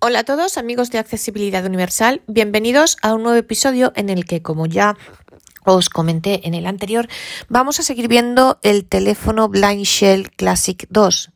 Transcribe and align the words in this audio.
Hola 0.00 0.20
a 0.20 0.24
todos 0.24 0.58
amigos 0.58 0.92
de 0.92 0.98
Accesibilidad 0.98 1.66
Universal, 1.66 2.22
bienvenidos 2.28 2.98
a 3.02 3.14
un 3.14 3.24
nuevo 3.24 3.36
episodio 3.36 3.92
en 3.96 4.10
el 4.10 4.26
que, 4.26 4.42
como 4.42 4.66
ya 4.66 4.96
os 5.64 5.90
comenté 5.90 6.46
en 6.46 6.54
el 6.54 6.66
anterior, 6.66 7.08
vamos 7.48 7.80
a 7.80 7.82
seguir 7.82 8.06
viendo 8.06 8.60
el 8.62 8.84
teléfono 8.84 9.48
Blind 9.48 9.82
Shell 9.82 10.30
Classic 10.30 10.86
2, 10.88 11.32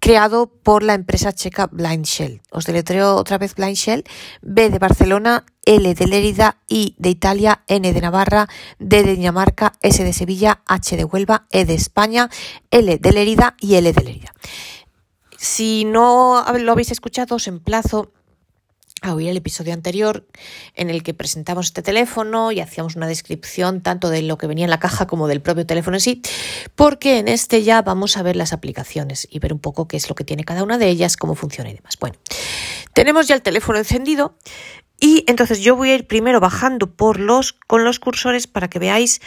creado 0.00 0.46
por 0.46 0.82
la 0.82 0.94
empresa 0.94 1.34
checa 1.34 1.66
Blind 1.66 2.06
Shell. 2.06 2.40
Os 2.50 2.64
deletreo 2.64 3.14
otra 3.14 3.36
vez 3.36 3.54
Blind 3.54 3.76
Shell, 3.76 4.04
B 4.40 4.70
de 4.70 4.78
Barcelona, 4.78 5.44
L 5.66 5.94
de 5.94 6.06
Lérida, 6.06 6.56
I 6.68 6.94
de 6.96 7.10
Italia, 7.10 7.62
N 7.66 7.92
de 7.92 8.00
Navarra, 8.00 8.48
D 8.78 9.02
de 9.02 9.16
Dinamarca, 9.16 9.74
S 9.82 10.02
de 10.02 10.14
Sevilla, 10.14 10.62
H 10.66 10.96
de 10.96 11.04
Huelva, 11.04 11.46
E 11.50 11.66
de 11.66 11.74
España, 11.74 12.30
L 12.70 12.96
de 12.96 13.12
Lérida 13.12 13.54
y 13.60 13.74
L 13.74 13.92
de 13.92 14.02
Lérida. 14.02 14.32
Si 15.42 15.84
no 15.84 16.44
lo 16.56 16.70
habéis 16.70 16.92
escuchado, 16.92 17.34
os 17.34 17.48
emplazo 17.48 18.12
a 19.00 19.12
oír 19.12 19.28
el 19.28 19.36
episodio 19.36 19.72
anterior 19.72 20.24
en 20.76 20.88
el 20.88 21.02
que 21.02 21.14
presentamos 21.14 21.66
este 21.66 21.82
teléfono 21.82 22.52
y 22.52 22.60
hacíamos 22.60 22.94
una 22.94 23.08
descripción 23.08 23.80
tanto 23.80 24.08
de 24.08 24.22
lo 24.22 24.38
que 24.38 24.46
venía 24.46 24.66
en 24.66 24.70
la 24.70 24.78
caja 24.78 25.08
como 25.08 25.26
del 25.26 25.42
propio 25.42 25.66
teléfono 25.66 25.96
en 25.96 26.00
sí, 26.00 26.22
porque 26.76 27.18
en 27.18 27.26
este 27.26 27.64
ya 27.64 27.82
vamos 27.82 28.16
a 28.16 28.22
ver 28.22 28.36
las 28.36 28.52
aplicaciones 28.52 29.26
y 29.28 29.40
ver 29.40 29.52
un 29.52 29.58
poco 29.58 29.88
qué 29.88 29.96
es 29.96 30.08
lo 30.08 30.14
que 30.14 30.22
tiene 30.22 30.44
cada 30.44 30.62
una 30.62 30.78
de 30.78 30.86
ellas, 30.86 31.16
cómo 31.16 31.34
funciona 31.34 31.70
y 31.70 31.74
demás. 31.74 31.98
Bueno, 31.98 32.14
tenemos 32.94 33.26
ya 33.26 33.34
el 33.34 33.42
teléfono 33.42 33.78
encendido 33.78 34.38
y 35.00 35.24
entonces 35.26 35.58
yo 35.58 35.74
voy 35.74 35.90
a 35.90 35.96
ir 35.96 36.06
primero 36.06 36.38
bajando 36.38 36.94
por 36.94 37.18
los 37.18 37.52
con 37.52 37.82
los 37.82 37.98
cursores 37.98 38.46
para 38.46 38.70
que 38.70 38.78
veáis 38.78 39.20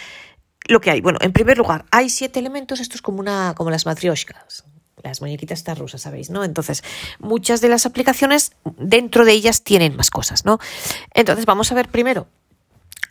lo 0.69 0.79
que 0.79 0.91
hay. 0.91 1.01
Bueno, 1.01 1.19
en 1.21 1.33
primer 1.33 1.57
lugar, 1.57 1.83
hay 1.91 2.09
siete 2.09 2.39
elementos, 2.39 2.79
esto 2.79 2.95
es 2.95 3.01
como 3.01 3.19
una 3.19 3.53
como 3.53 3.69
las 3.69 3.85
matrioshkas, 3.85 4.63
las 5.03 5.21
muñequitas 5.21 5.59
estas 5.59 5.77
rusas, 5.77 6.01
¿sabéis? 6.01 6.29
¿no? 6.29 6.43
Entonces, 6.43 6.83
muchas 7.19 7.61
de 7.61 7.69
las 7.69 7.85
aplicaciones 7.85 8.53
dentro 8.77 9.25
de 9.25 9.33
ellas 9.33 9.63
tienen 9.63 9.95
más 9.95 10.09
cosas, 10.09 10.45
¿no? 10.45 10.59
Entonces, 11.13 11.45
vamos 11.45 11.71
a 11.71 11.75
ver 11.75 11.89
primero 11.89 12.27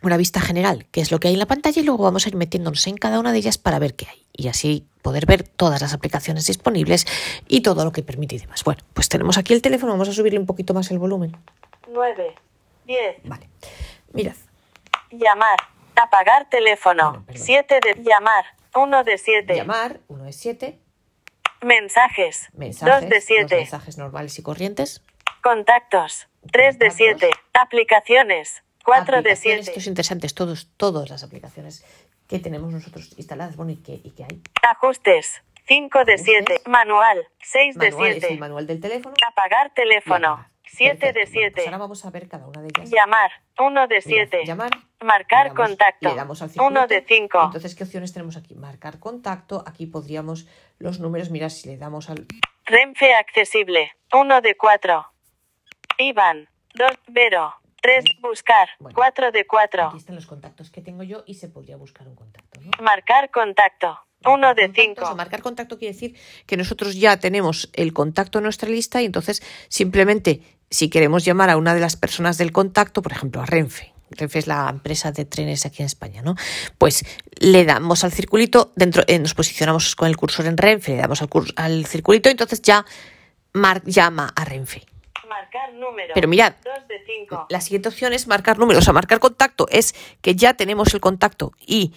una 0.01 0.17
vista 0.17 0.39
general, 0.39 0.85
qué 0.91 1.01
es 1.01 1.11
lo 1.11 1.19
que 1.19 1.29
hay 1.29 1.33
en 1.33 1.39
la 1.39 1.47
pantalla, 1.47 1.81
y 1.81 1.85
luego 1.85 2.03
vamos 2.03 2.25
a 2.25 2.29
ir 2.29 2.35
metiéndonos 2.35 2.85
en 2.85 2.95
cada 2.95 3.19
una 3.19 3.31
de 3.31 3.39
ellas 3.39 3.57
para 3.57 3.79
ver 3.79 3.95
qué 3.95 4.07
hay. 4.07 4.25
Y 4.33 4.49
así 4.49 4.85
poder 5.01 5.25
ver 5.25 5.43
todas 5.43 5.81
las 5.81 5.93
aplicaciones 5.93 6.45
disponibles 6.45 7.07
y 7.47 7.61
todo 7.61 7.83
lo 7.85 7.91
que 7.91 8.03
permite 8.03 8.35
y 8.35 8.39
demás. 8.39 8.63
Bueno, 8.63 8.83
pues 8.93 9.09
tenemos 9.09 9.37
aquí 9.37 9.53
el 9.53 9.61
teléfono, 9.61 9.93
vamos 9.93 10.09
a 10.09 10.13
subirle 10.13 10.37
un 10.37 10.45
poquito 10.45 10.73
más 10.73 10.91
el 10.91 10.99
volumen. 10.99 11.35
9, 11.91 12.35
10, 12.85 13.15
Vale. 13.23 13.49
Mirad. 14.13 14.35
llamar, 15.11 15.57
apagar 15.95 16.49
teléfono, 16.49 17.09
Bueno, 17.09 17.25
perdón. 17.25 17.43
7 17.43 17.79
de 17.83 18.03
llamar, 18.03 18.45
1 18.75 19.03
de 19.03 19.17
7, 19.17 19.55
Llamar, 19.55 19.99
uno 20.07 20.23
de 20.25 20.33
siete. 20.33 20.79
Mensajes, 21.61 22.49
Mensajes. 22.53 23.01
2 23.01 23.09
de 23.09 23.15
los 23.15 23.23
7, 23.25 23.55
mensajes 23.57 23.97
normales 23.97 24.37
y 24.39 24.43
corrientes. 24.43 25.01
contactos, 25.41 26.27
3 26.51 26.79
de 26.79 26.87
Contactos. 26.87 26.97
7, 27.19 27.29
aplicaciones, 27.53 28.63
4 28.83 29.03
de 29.17 29.19
Aplicaciones, 29.19 29.39
7, 29.65 29.69
Esto 29.71 29.79
es 29.79 29.87
interesante, 29.87 30.27
todos, 30.29 30.69
todas 30.77 31.09
las 31.09 31.23
aplicaciones 31.23 31.83
que 32.27 32.39
tenemos 32.39 32.71
nosotros 32.71 33.13
instaladas, 33.17 33.55
bueno, 33.55 33.71
y 33.71 33.77
que, 33.77 33.99
y 34.03 34.11
que 34.11 34.23
hay. 34.23 34.41
ajustes, 34.69 35.43
5 35.67 36.05
de 36.05 36.17
7, 36.17 36.53
Ajustes. 36.53 36.67
manual, 36.71 37.27
6 37.41 37.75
de 37.77 37.91
Manual, 37.91 38.09
es 38.09 38.15
el 38.15 38.21
7, 38.21 38.37
manual 38.39 38.67
del 38.67 38.79
teléfono. 38.79 39.15
apagar 39.27 39.73
teléfono, 39.73 40.29
Llamar. 40.37 40.49
7 40.67 40.93
de 41.07 41.13
Perfecto. 41.13 41.13
Bueno, 41.13 41.51
pues 41.53 41.53
7, 41.55 41.65
ahora 41.65 41.77
vamos 41.77 42.05
a 42.05 42.09
ver 42.09 42.27
cada 42.27 42.47
una 42.47 42.61
de 42.61 42.67
ellas. 42.75 42.89
llamar, 42.89 43.31
1 43.59 43.81
de 43.87 43.95
Mirad, 44.05 44.27
7, 44.29 44.45
Llamar. 44.45 44.71
marcar 45.01 45.47
damos- 45.47 45.55
contacto, 45.69 46.09
le 46.09 46.15
damos 46.15 46.41
al 46.41 46.49
1 46.55 46.87
de 46.87 46.95
circulito. 47.01 47.05
5, 47.37 47.43
Entonces, 47.45 47.75
¿qué 47.75 47.83
opciones 47.83 48.13
tenemos 48.13 48.35
aquí? 48.35 48.55
Marcar 48.55 48.99
contacto. 48.99 49.63
Aquí 49.67 49.85
podríamos 49.85 50.47
los 50.79 50.99
números. 50.99 51.29
Mira, 51.29 51.49
si 51.49 51.69
le 51.69 51.77
damos 51.77 52.09
al. 52.09 52.25
Renfe 52.65 53.13
accesible, 53.13 53.91
1 54.13 54.41
de 54.41 54.55
4, 54.57 55.05
Iván, 55.99 56.49
2, 56.73 56.91
Vero, 57.07 57.53
3, 57.81 58.03
buscar, 58.21 58.69
Bueno. 58.79 58.95
4 58.95 59.31
de 59.31 59.45
4, 59.45 59.87
Aquí 59.87 59.97
están 59.97 60.15
los 60.15 60.25
contactos 60.25 60.71
que 60.71 60.81
tengo 60.81 61.03
yo 61.03 61.23
y 61.27 61.35
se 61.35 61.47
podría 61.47 61.77
buscar 61.77 62.07
un 62.07 62.15
contacto. 62.15 62.59
¿no? 62.61 62.71
marcar 62.83 63.29
contacto, 63.29 63.99
1 64.25 64.55
de 64.55 64.63
Contactos, 64.63 64.83
5, 64.83 65.11
o 65.11 65.15
marcar 65.15 65.41
contacto 65.41 65.77
quiere 65.77 65.93
decir 65.93 66.17
que 66.47 66.57
nosotros 66.57 66.95
ya 66.95 67.19
tenemos 67.19 67.69
el 67.73 67.93
contacto 67.93 68.39
en 68.39 68.43
nuestra 68.45 68.69
lista 68.69 69.01
y 69.01 69.05
entonces 69.05 69.43
simplemente 69.69 70.41
si 70.71 70.89
queremos 70.89 71.23
llamar 71.23 71.51
a 71.51 71.57
una 71.57 71.75
de 71.75 71.79
las 71.79 71.95
personas 71.95 72.39
del 72.39 72.51
contacto, 72.51 73.01
por 73.01 73.11
ejemplo 73.11 73.41
a 73.41 73.45
Renfe, 73.45 73.93
Renfe 74.17 74.39
es 74.39 74.47
la 74.47 74.67
empresa 74.69 75.11
de 75.11 75.25
trenes 75.25 75.65
aquí 75.65 75.81
en 75.81 75.87
España, 75.87 76.21
¿no? 76.21 76.35
Pues 76.77 77.03
le 77.39 77.65
damos 77.65 78.03
al 78.03 78.11
circulito, 78.11 78.71
dentro, 78.75 79.03
eh, 79.07 79.19
nos 79.19 79.33
posicionamos 79.33 79.95
con 79.95 80.07
el 80.07 80.17
cursor 80.17 80.45
en 80.45 80.57
Renfe, 80.57 80.91
le 80.91 80.97
damos 81.01 81.21
al, 81.21 81.29
curs- 81.29 81.53
al 81.55 81.85
circulito 81.85 82.29
y 82.29 82.31
entonces 82.31 82.61
ya 82.61 82.85
mar- 83.53 83.83
llama 83.85 84.31
a 84.35 84.45
Renfe. 84.45 84.83
marcar 85.27 85.73
número, 85.73 86.13
Pero 86.13 86.27
mirad, 86.27 86.53
2 86.63 86.87
de 86.87 86.95
5, 87.05 87.47
la 87.49 87.59
siguiente 87.61 87.89
opción 87.89 88.13
es 88.13 88.27
marcar 88.27 88.57
números. 88.59 88.83
O 88.83 88.85
sea, 88.85 88.93
marcar 88.93 89.19
contacto 89.19 89.67
es 89.71 89.93
que 90.21 90.35
ya 90.35 90.53
tenemos 90.53 90.93
el 90.93 90.99
contacto 91.01 91.51
y 91.65 91.93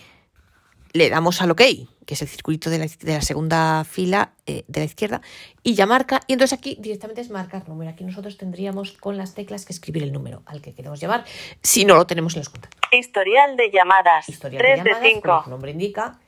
le 0.92 1.10
damos 1.10 1.40
al 1.42 1.50
OK, 1.50 1.62
que 2.06 2.14
es 2.14 2.22
el 2.22 2.28
circulito 2.28 2.70
de 2.70 2.78
la, 2.78 2.86
de 2.86 3.12
la 3.14 3.22
segunda 3.22 3.84
fila 3.84 4.32
eh, 4.46 4.64
de 4.66 4.80
la 4.80 4.86
izquierda, 4.86 5.20
y 5.62 5.74
ya 5.74 5.86
marca. 5.86 6.20
Y 6.26 6.32
entonces 6.32 6.58
aquí 6.58 6.76
directamente 6.80 7.20
es 7.20 7.30
marcar 7.30 7.68
número. 7.68 7.90
Aquí 7.90 8.04
nosotros 8.04 8.38
tendríamos 8.38 8.92
con 8.92 9.16
las 9.16 9.34
teclas 9.34 9.64
que 9.64 9.72
escribir 9.72 10.02
el 10.02 10.12
número 10.12 10.42
al 10.46 10.62
que 10.62 10.72
queremos 10.72 11.00
llamar 11.00 11.24
si 11.62 11.84
no 11.84 11.96
lo 11.96 12.06
tenemos 12.06 12.34
en 12.34 12.40
los 12.40 12.48
contactos. 12.48 12.80
historial 12.92 13.56
de 13.56 13.70
llamadas, 13.70 14.28
Historia 14.28 14.58
3 14.58 14.70
de 14.70 14.84
de 14.84 14.90
llamadas, 14.90 15.20
como 15.22 15.36
5, 15.38 15.44
su 15.44 15.50
nombre 15.50 15.70
indica, 15.70 16.18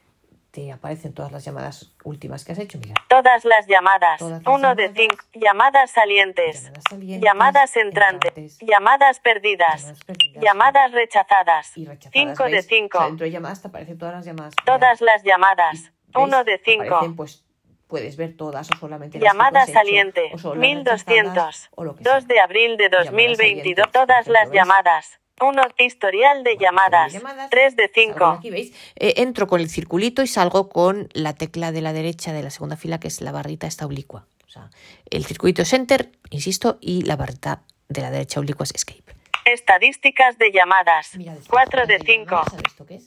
te 0.51 0.73
aparecen 0.73 1.15
todas 1.15 1.31
las 1.33 1.45
llamadas 1.45 1.93
últimas 2.05 2.45
que 2.45 2.53
has 2.53 2.59
hecho. 2.59 2.79
Mira, 2.79 2.95
todas 3.09 3.45
las 3.45 3.67
llamadas, 3.67 4.19
Todas 4.19 4.43
las 4.43 4.55
1 4.55 4.75
de 4.75 4.83
llamadas. 4.89 5.07
5, 5.11 5.25
llamadas 5.35 5.91
salientes, 5.91 6.63
llamadas 6.65 6.85
salientes, 6.91 7.21
llamadas 7.23 7.77
entrantes, 7.77 8.31
entrantes, 8.31 8.59
llamadas 8.61 9.21
perdidas, 9.21 9.83
llamadas 9.83 10.01
perdidas, 10.07 10.43
llamadas 10.43 10.93
rechazadas, 10.93 11.79
y 11.79 11.87
rechazadas. 11.87 12.13
5 12.13 12.45
de 12.45 12.51
¿veis? 12.51 12.65
O 12.65 12.69
sea, 12.69 12.79
5, 12.79 13.05
dentro 13.05 13.25
de 13.25 13.31
llamadas 13.31 13.63
te 13.63 13.69
aparecen 13.69 13.99
todas 13.99 14.15
las 14.15 14.25
llamadas. 14.25 14.55
todas 14.65 15.01
las 15.01 15.23
llamadas, 15.23 15.73
¿Veis? 15.73 15.93
1 16.15 16.45
de 16.45 16.55
Aparecen, 16.55 16.87
5, 16.91 17.15
pues 17.17 17.45
puedes 17.87 18.17
ver 18.17 18.37
todas 18.37 18.71
o 18.71 18.77
solamente 18.77 19.19
llamada 19.19 19.63
has 19.63 19.69
hecho, 19.69 19.79
saliente, 19.79 20.31
o 20.33 20.39
solo 20.39 20.55
las 20.61 20.69
1200, 20.69 21.33
rechazadas, 21.35 21.71
o 21.75 21.85
lo 21.85 21.95
que 21.97 22.05
2 22.05 22.13
sea. 22.13 22.21
de 22.27 22.41
abril 22.41 22.77
de 22.77 22.85
Llamadas 22.85 23.07
2022, 23.07 23.37
salientes, 23.37 23.93
todas 23.93 24.27
las 24.29 24.51
llamadas, 24.51 25.20
1 25.41 25.63
historial 25.79 26.45
de 26.45 26.57
llamadas, 26.59 27.13
llamadas, 27.13 27.51
3 27.51 27.77
de 27.77 27.83
salgo 27.89 27.93
de 27.95 28.03
5, 28.13 28.25
Aquí 28.27 28.51
veis, 28.51 28.73
Eh, 28.97 29.15
entro 29.19 29.47
con 29.47 29.61
el 29.61 29.69
circulito 29.69 30.23
y 30.23 30.27
salgo 30.27 30.69
con 30.69 31.09
la 31.13 31.35
tecla 31.35 31.73
de 31.73 31.81
la 31.81 31.93
derecha 31.93 32.33
de 32.33 32.43
la 32.43 32.51
segunda 32.51 32.77
fila, 32.77 33.01
que 33.01 33.09
es 33.09 33.21
la 33.21 33.33
barrita 33.33 33.67
esta 33.67 33.87
oblicua. 33.87 34.27
O 34.47 34.51
sea, 34.51 34.69
el 35.11 35.25
circulito 35.25 35.63
es 35.63 35.73
Enter, 35.73 36.11
insisto, 36.31 36.79
y 36.81 37.03
la 37.03 37.17
barrita 37.17 37.63
de 37.89 38.03
la 38.03 38.11
derecha 38.11 38.41
oblicua 38.41 38.65
es 38.65 38.73
Escape. 38.75 39.15
estadísticas 39.47 40.37
de 40.39 40.53
llamadas, 40.53 41.17
Mira, 41.17 41.35
después 41.35 41.49
4 41.71 41.87
de 41.87 41.99
de 41.99 42.05
5, 42.05 42.43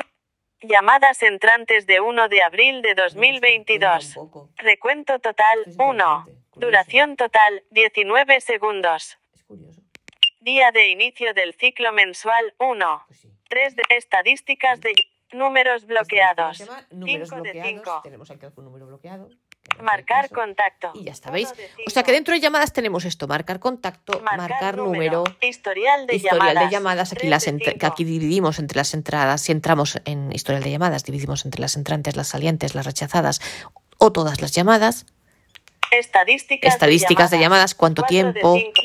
llamadas 0.63 1.23
entrantes 1.23 1.87
de 1.87 2.01
1 2.01 2.29
de 2.29 2.43
abril 2.43 2.83
de 2.83 2.91
¿no? 2.91 2.95
Cuenta 2.95 3.03
2022, 3.05 4.17
un 4.17 4.31
poco. 4.31 4.51
recuento 4.57 5.19
total, 5.19 5.59
Esto 5.61 5.71
es 5.71 5.77
1, 5.79 5.87
interesante, 5.89 6.33
curioso. 6.51 6.61
duración 6.67 7.17
total, 7.17 7.65
19 7.71 8.41
segundos, 8.41 9.19
día 10.41 10.71
de 10.73 10.89
inicio 10.89 11.35
del 11.35 11.55
ciclo 11.55 11.93
mensual, 11.93 12.55
1, 12.59 13.05
Pues 13.07 13.21
sí. 13.21 13.29
3 13.49 13.77
de 13.77 13.83
estadísticas 13.91 14.81
de 14.81 14.93
números 15.33 15.87
bloqueados, 15.87 16.61
Estadísticas 16.61 16.89
de 16.89 16.95
llamar, 16.97 17.07
números 17.07 17.29
5 17.29 17.43
de 17.43 17.53
bloqueados. 17.53 17.85
5. 17.85 18.01
Tenemos 18.03 18.31
aquí 18.31 18.45
algún 18.47 18.65
número 18.65 18.87
bloqueado. 18.87 19.29
Marcar 19.83 20.31
contacto. 20.31 20.91
Y 20.95 21.05
ya 21.05 21.13
está, 21.13 21.31
¿veis? 21.31 21.53
O 21.87 21.91
sea 21.91 22.03
que 22.03 22.13
dentro 22.13 22.35
de 22.35 22.41
llamadas 22.41 22.73
tenemos 22.73 23.05
esto, 23.05 23.27
marcar 23.27 23.61
contacto, 23.61 24.21
marcar, 24.21 24.77
número, 24.77 25.25
historial 25.41 26.07
de 26.07 26.17
historial 26.17 26.49
llamadas. 26.49 26.65
de 26.65 26.71
llamadas, 26.71 27.13
aquí 27.13 27.27
las 27.29 27.45
que 27.45 27.87
aquí 27.87 28.05
dividimos 28.05 28.59
entre 28.59 28.77
las 28.77 28.95
entradas, 28.95 29.43
si 29.43 29.53
entramos 29.53 30.01
en 30.05 30.33
historial 30.33 30.63
de 30.63 30.71
llamadas, 30.71 31.05
dividimos 31.05 31.45
entre 31.45 31.61
las 31.61 31.77
entrantes, 31.77 32.17
las 32.17 32.29
salientes, 32.29 32.75
las 32.75 32.87
rechazadas 32.87 33.41
o 33.99 34.13
todas 34.13 34.41
las 34.41 34.53
llamadas, 34.53 35.07
Estadísticas, 35.91 36.73
estadísticas 36.75 37.31
de 37.31 37.39
llamadas, 37.39 37.75
cuánto 37.75 38.03
tiempo 38.03 38.57
cinco. 38.59 38.83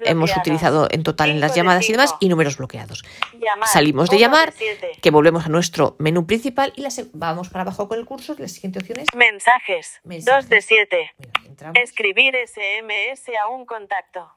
Hemos 0.00 0.36
utilizado 0.36 0.88
en 0.90 1.02
total 1.02 1.30
en 1.30 1.40
las 1.40 1.54
llamadas 1.54 1.88
y 1.88 1.92
demás 1.92 2.14
y 2.20 2.28
números 2.28 2.56
bloqueados. 2.56 3.04
Llamar. 3.38 3.68
Salimos 3.68 4.10
de 4.10 4.18
llamar, 4.18 4.52
que 5.00 5.10
volvemos 5.10 5.46
a 5.46 5.48
nuestro 5.48 5.96
menú 5.98 6.26
principal 6.26 6.72
y 6.76 6.82
la 6.82 6.90
se- 6.90 7.06
vamos 7.12 7.48
para 7.48 7.62
abajo 7.62 7.88
con 7.88 7.98
el 7.98 8.04
cursor, 8.06 8.38
la 8.40 8.48
siguiente 8.48 8.78
opción 8.80 9.00
es 9.00 9.06
Mensajes. 9.14 10.00
Mensajes. 10.04 10.44
2 10.44 10.48
de 10.48 10.60
7. 10.62 11.10
mira, 11.18 11.32
entramos 11.46 11.78
Escribir 11.82 12.34
SMS 12.36 13.30
a 13.42 13.48
un 13.48 13.64
contacto. 13.66 14.28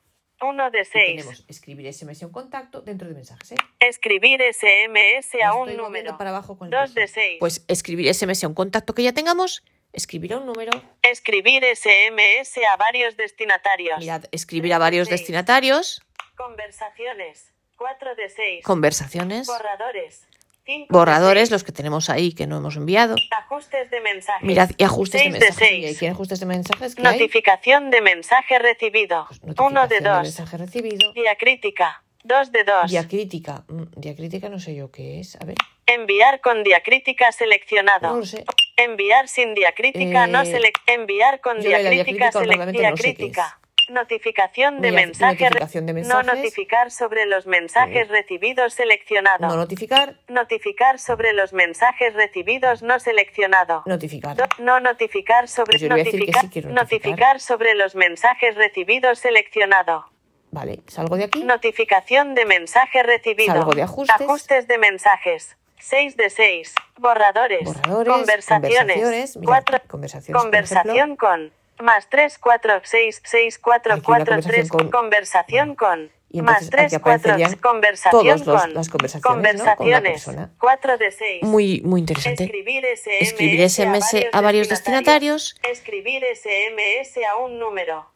1 0.42 0.72
de 0.72 0.82
y 0.82 0.86
6. 0.86 0.92
tenemos 1.16 1.46
escribir 1.48 1.94
SMS 1.94 2.24
a 2.24 2.28
un 2.28 2.34
contacto 2.34 2.82
dentro 2.82 3.08
de 3.08 3.14
mensajes. 3.14 3.54
¿eh? 3.54 3.56
Escribir 3.80 4.42
SMS 4.42 5.42
a 5.42 5.54
un 5.56 5.76
número. 5.78 6.18
para 6.18 6.32
abajo 6.32 6.58
con 6.58 6.68
el 6.68 6.72
2 6.72 6.80
cursor. 6.82 6.96
de 7.02 7.08
6. 7.08 7.38
Pues 7.40 7.64
escribir 7.70 8.14
SMS 8.14 8.44
a 8.44 8.48
un 8.50 8.54
contacto 8.54 8.94
que 8.94 9.04
ya 9.04 9.14
tengamos, 9.14 9.64
escribir 9.94 10.34
a 10.34 10.38
un 10.38 10.46
número, 10.46 10.72
Escribir 11.02 11.64
SMS 11.64 12.58
a 12.72 12.76
varios 12.78 13.16
destinatarios. 13.18 14.00
mirad, 14.00 14.26
escribir 14.32 14.74
a 14.74 14.78
varios 14.80 15.08
destinatarios, 15.10 16.02
Conversaciones. 16.36 17.52
4 17.78 18.16
de 18.16 18.30
6. 18.30 18.64
Conversaciones. 18.66 19.48
Borradores. 19.48 20.28
5 20.66 20.88
de 20.90 20.98
Borradores, 20.98 21.42
6. 21.50 21.52
los 21.52 21.64
que 21.64 21.72
tenemos 21.72 22.10
ahí 22.10 22.34
que 22.34 22.48
no 22.48 22.58
hemos 22.58 22.76
enviado. 22.76 23.16
Ajustes 23.38 23.92
de 23.92 24.00
mensajes. 24.02 24.48
Mirad, 24.48 24.70
y 24.78 24.84
ajustes 24.84 25.22
de 25.22 25.32
6 25.32 25.34
de 25.34 25.40
mensajes. 25.40 25.72
¿Y 25.72 25.82
6. 25.84 26.00
¿Qué 26.00 26.10
ajustes 26.10 26.40
de 26.40 26.46
mensajes 26.46 26.96
que 26.96 27.02
hay? 27.06 27.14
Notificación 27.20 27.92
de 27.92 28.02
mensaje 28.02 28.60
recibido. 28.60 29.26
Pues 29.28 29.40
1 29.42 29.70
notificación 29.70 29.90
de 30.04 30.10
2. 30.10 30.22
mensaje 30.24 30.58
recibido. 30.58 31.14
Diacrítica. 31.14 32.04
2 32.24 32.52
de 32.52 32.64
2. 32.64 32.92
Diacrítica. 32.92 33.64
Mm, 33.68 33.84
Diacrítica 33.98 34.50
no 34.50 34.60
sé 34.60 34.74
yo 34.76 34.90
qué 34.92 35.20
es. 35.20 35.36
A 35.36 35.46
ver. 35.46 35.58
Enviar 35.86 36.40
con 36.42 36.64
diacrítica 36.64 37.32
seleccionado. 37.32 38.16
No 38.18 38.26
sé. 38.26 38.44
Enviar 38.78 39.28
sin 39.28 39.54
diacrítica 39.54 40.26
Eh, 40.26 40.28
no 40.28 40.46
selec 40.46 40.80
Enviar 40.88 41.42
con 41.42 41.60
diacrítica 41.60 41.90
diacrítica 41.92 42.32
selec 42.32 42.48
normalmente 42.58 42.90
no 42.90 42.98
sé 42.98 43.04
qué 43.04 43.10
es. 43.10 43.18
diacrítica. 43.18 43.60
Notificación 43.90 44.80
de 44.82 44.92
mensaje. 44.94 45.44
notificación 45.44 45.86
de 45.86 45.92
No 45.94 46.00
mensajes. 46.00 46.26
notificar 46.36 46.90
sobre 46.90 47.26
los 47.26 47.46
mensajes 47.48 48.08
recibidos 48.08 48.74
seleccionado. 48.74 49.46
No 49.48 49.56
notificar. 49.58 50.16
Notificar 50.30 51.00
sobre 51.00 51.34
los 51.34 51.52
mensajes 51.52 52.14
recibidos 52.14 52.82
no 52.82 52.98
seleccionado. 53.00 53.84
Notificar. 53.86 54.38
No 54.60 54.80
notificar 54.80 55.50
sobre 55.50 55.78
Pues 55.80 55.90
notificar, 55.90 56.50
sí 56.50 56.62
notificar. 56.62 57.40
sobre 57.42 57.76
los 57.76 57.94
mensajes 57.96 58.56
recibidos 58.56 59.20
seleccionado. 59.20 60.06
Vale, 60.52 60.80
salgo 60.88 61.18
de 61.18 61.26
aquí. 61.26 61.44
Notificación 61.44 62.36
de 62.36 62.46
mensaje 62.46 63.04
recibido. 63.04 63.54
Salgo 63.54 63.74
de 63.74 63.82
ajustes. 63.84 64.22
Ajustes 64.22 64.68
de 64.68 64.78
mensajes. 64.78 65.58
6 65.84 66.16
de 66.18 66.30
6. 66.30 66.74
Borradores. 66.98 67.64
Borradores, 67.66 68.14
Conversaciones. 68.14 68.78
conversaciones, 68.78 69.38
mira, 69.38 69.48
4. 69.48 69.82
conversaciones, 69.88 70.42
Conversación 70.42 71.16
con. 71.18 71.52
Más 71.82 72.08
3, 72.10 72.38
4, 72.38 72.82
6, 72.84 73.22
6, 73.26 73.60
4, 73.60 73.94
Aquí 73.94 74.00
una 74.00 74.06
4, 74.06 74.26
3. 74.26 74.44
conversación 74.46 74.68
con- 74.80 74.92
Conversación 74.92 75.76
con. 75.76 76.12
Y 76.30 76.42
Más 76.42 76.64
entonces 76.64 76.70
3, 76.72 76.94
aquí 76.94 77.04
4. 77.04 77.32
aparecerían 77.34 77.60
Conversación 77.62 78.12
todos 78.12 78.48
los- 78.48 78.62
con. 78.62 78.74
las 78.74 78.90
conversaciones, 78.90 79.24
¿no? 79.26 79.32
Con 79.32 79.44
la 79.44 79.54
Conversaciones. 80.00 80.12
persona. 80.14 80.50
4 80.60 80.98
de 80.98 81.12
6. 81.12 81.44
Muy, 81.44 81.82
muy 81.82 82.00
interesante. 82.00 82.44
Escribir 82.46 82.86
SMS, 82.86 83.22
Escribir 83.22 83.62
SMS 83.70 84.30
a 84.32 84.42
varios 84.42 84.70
destinatarios. 84.70 85.56
Escribir 85.70 86.24
SMS 86.24 87.24
a 87.26 87.36
un 87.36 87.60
número. 87.60 88.08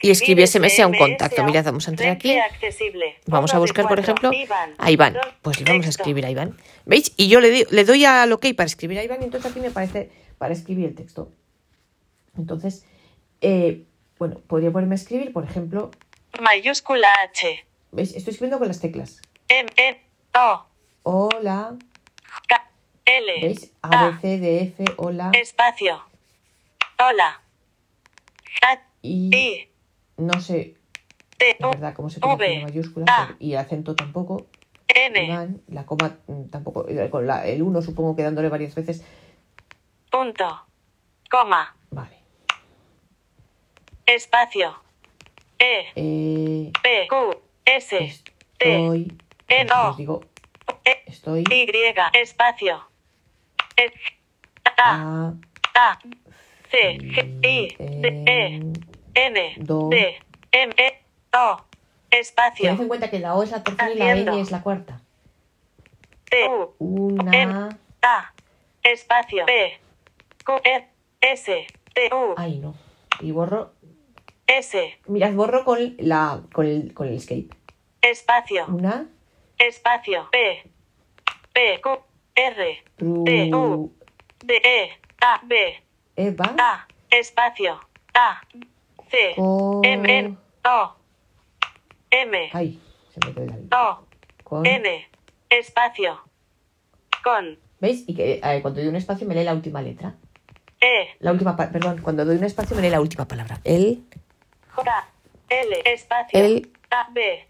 Y 0.00 0.10
escribir 0.10 0.46
SMS 0.48 0.80
a 0.80 0.86
un 0.86 0.94
contacto. 0.96 1.44
Mirad, 1.44 1.64
vamos 1.64 1.86
a 1.86 1.90
entrar 1.90 2.10
aquí. 2.10 2.36
Vamos 3.26 3.54
a 3.54 3.58
buscar, 3.58 3.86
por 3.86 3.96
cuatro. 4.02 4.30
ejemplo, 4.30 4.30
a 4.78 4.90
Iván. 4.90 5.18
Pues 5.42 5.60
le 5.60 5.70
vamos 5.70 5.86
a 5.86 5.90
escribir 5.90 6.24
a 6.24 6.30
Iván. 6.30 6.56
¿Veis? 6.86 7.12
Y 7.16 7.28
yo 7.28 7.40
le, 7.40 7.50
di- 7.50 7.66
le 7.70 7.84
doy 7.84 8.04
al 8.04 8.32
OK 8.32 8.46
para 8.56 8.66
escribir 8.66 8.98
a 8.98 9.04
Iván 9.04 9.20
y 9.20 9.24
entonces 9.24 9.50
aquí 9.50 9.60
me 9.60 9.70
parece 9.70 10.10
para 10.38 10.52
escribir 10.54 10.86
el 10.86 10.94
texto. 10.94 11.30
Entonces, 12.38 12.84
eh, 13.40 13.84
bueno, 14.18 14.38
podría 14.46 14.70
ponerme 14.70 14.94
a 14.94 14.96
escribir, 14.96 15.32
por 15.32 15.44
ejemplo, 15.44 15.90
Mayúscula 16.40 17.08
H. 17.24 17.66
¿veis? 17.92 18.14
Estoy 18.14 18.32
escribiendo 18.32 18.58
con 18.58 18.68
las 18.68 18.80
teclas. 18.80 19.20
M, 19.48 19.68
N, 19.76 20.00
O, 20.34 20.66
Hola, 21.02 21.76
K, 22.48 22.70
L, 23.04 23.32
¿veis? 23.42 23.72
A, 23.82 24.06
B, 24.08 24.18
C, 24.20 24.38
D, 24.38 24.60
F, 24.62 24.84
hola. 24.96 25.30
espacio. 25.34 26.02
Hola. 26.98 27.40
Y 29.02 29.34
I, 29.34 29.68
no 30.16 30.40
sé, 30.40 30.74
T, 31.38 31.56
la 31.60 31.68
verdad, 31.68 31.94
cómo 31.94 32.10
se 32.10 32.18
la 32.20 32.36
mayúscula 32.36 33.36
y 33.38 33.52
el 33.52 33.58
acento 33.58 33.94
tampoco. 33.94 34.46
N, 34.88 35.24
Iván, 35.24 35.62
la 35.68 35.84
coma 35.84 36.16
mm, 36.26 36.44
tampoco, 36.50 36.88
eh, 36.88 37.10
con 37.10 37.26
la, 37.26 37.46
el 37.46 37.62
1 37.62 37.82
supongo 37.82 38.14
que 38.16 38.22
dándole 38.22 38.48
varias 38.48 38.74
veces. 38.74 39.04
punto. 40.10 40.62
Coma. 41.30 41.74
Vale. 41.90 42.16
Espacio. 44.06 44.74
E, 45.58 45.86
Eh, 45.96 46.72
P, 46.82 47.08
Q, 47.08 47.42
S, 47.64 48.22
T, 48.58 48.66
estoy. 48.66 49.12
N, 49.48 49.70
O, 49.72 49.94
digo, 49.96 50.20
E, 50.84 51.02
estoy. 51.06 51.44
Y, 51.50 51.66
espacio. 52.20 52.84
E, 53.76 53.92
A, 54.78 55.32
a. 55.74 55.98
C, 56.70 56.98
G, 56.98 57.38
I, 57.42 57.76
D, 57.78 58.24
E, 58.26 58.60
N. 59.14 59.54
D, 59.56 60.16
M, 60.52 60.74
E, 60.76 61.04
O, 61.32 61.56
espacio. 62.10 62.64
Tened 62.70 62.80
en 62.82 62.88
cuenta 62.88 63.10
que 63.10 63.18
la 63.18 63.34
O 63.34 63.42
es 63.42 63.50
la 63.50 63.62
tercera 63.62 63.90
y 63.90 63.98
la. 63.98 64.12
N 64.12 64.40
es 64.40 64.50
la 64.50 64.62
cuarta. 64.62 65.00
T, 66.28 66.48
U, 66.48 66.74
Una. 66.78 67.78
A, 68.02 68.32
espacio, 68.82 69.46
P, 69.46 69.78
Q, 70.44 70.52
E, 70.64 70.88
S, 71.20 71.66
T, 71.94 72.14
U, 72.14 72.34
Ay, 72.36 72.58
no. 72.58 72.74
Y 73.20 73.30
borro. 73.32 73.72
S, 74.46 74.98
Mirad, 75.06 75.32
borro 75.32 75.64
con, 75.64 75.96
la, 75.98 76.42
con, 76.52 76.66
el, 76.66 76.94
con 76.94 77.08
el 77.08 77.14
escape. 77.14 77.48
espacio, 78.00 78.66
Una. 78.68 79.08
espacio, 79.58 80.28
P, 80.30 80.62
P, 81.52 81.80
Q, 81.80 81.90
R, 82.34 82.84
T, 83.24 83.54
U. 83.54 83.92
D, 84.44 84.54
E, 84.62 84.90
A, 85.20 85.40
B, 85.42 85.82
Eva. 86.16 86.54
A, 86.58 86.86
espacio, 87.10 87.80
A, 88.14 88.40
C. 89.10 89.34
M, 89.84 90.18
N, 90.18 90.36
O, 90.64 90.95
M, 92.10 92.50
Ay, 92.52 92.80
se 93.12 93.20
me 93.32 93.46
la 93.46 93.78
O, 93.90 94.06
Con. 94.44 94.66
N, 94.66 95.08
espacio, 95.50 96.20
con, 97.22 97.58
¿Veis? 97.80 98.04
Y 98.06 98.14
que 98.14 98.40
eh, 98.42 98.62
cuando 98.62 98.80
doy 98.80 98.88
un 98.88 98.96
espacio 98.96 99.26
me 99.26 99.34
lee 99.34 99.44
la 99.44 99.52
última 99.54 99.82
letra. 99.82 100.14
E, 100.80 101.08
La 101.18 101.32
última, 101.32 101.56
perdón, 101.56 102.00
cuando 102.02 102.24
doy 102.24 102.36
un 102.36 102.44
espacio 102.44 102.76
me 102.76 102.82
lee 102.82 102.90
la 102.90 103.00
última 103.00 103.26
palabra. 103.26 103.60
El, 103.64 104.04
J, 104.74 105.08
L, 105.48 105.82
espacio, 105.84 106.38
El- 106.38 106.70
A, 106.90 107.08
B, 107.10 107.46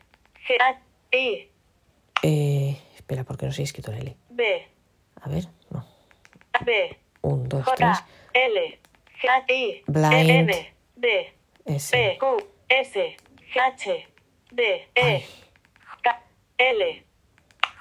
G, 0.47 0.55
A, 0.61 0.81
I, 1.17 1.51
eh, 2.23 2.79
espera, 2.97 3.25
porque 3.25 3.47
no 3.47 3.53
sé 3.53 3.63
escrito 3.63 3.93
la 3.93 3.99
L. 3.99 4.17
B, 4.31 4.67
A 5.21 5.29
ver, 5.29 5.45
no. 5.71 5.85
A, 6.53 6.65
B, 6.65 6.97
Un, 7.23 7.49
dos, 7.49 7.65
tres. 7.77 7.99
J, 7.99 8.07
L, 8.35 8.81
G, 9.21 9.29
A, 9.29 9.53
I, 9.53 9.83
Blind. 9.87 10.31
N, 10.51 10.75
D, 10.97 11.35
S. 11.67 11.91
P, 11.97 12.19
Q, 12.19 12.37
S, 12.69 13.17
H, 13.55 14.07
D, 14.57 14.89
E. 14.95 15.25
K, 16.03 16.23
L, 16.59 17.05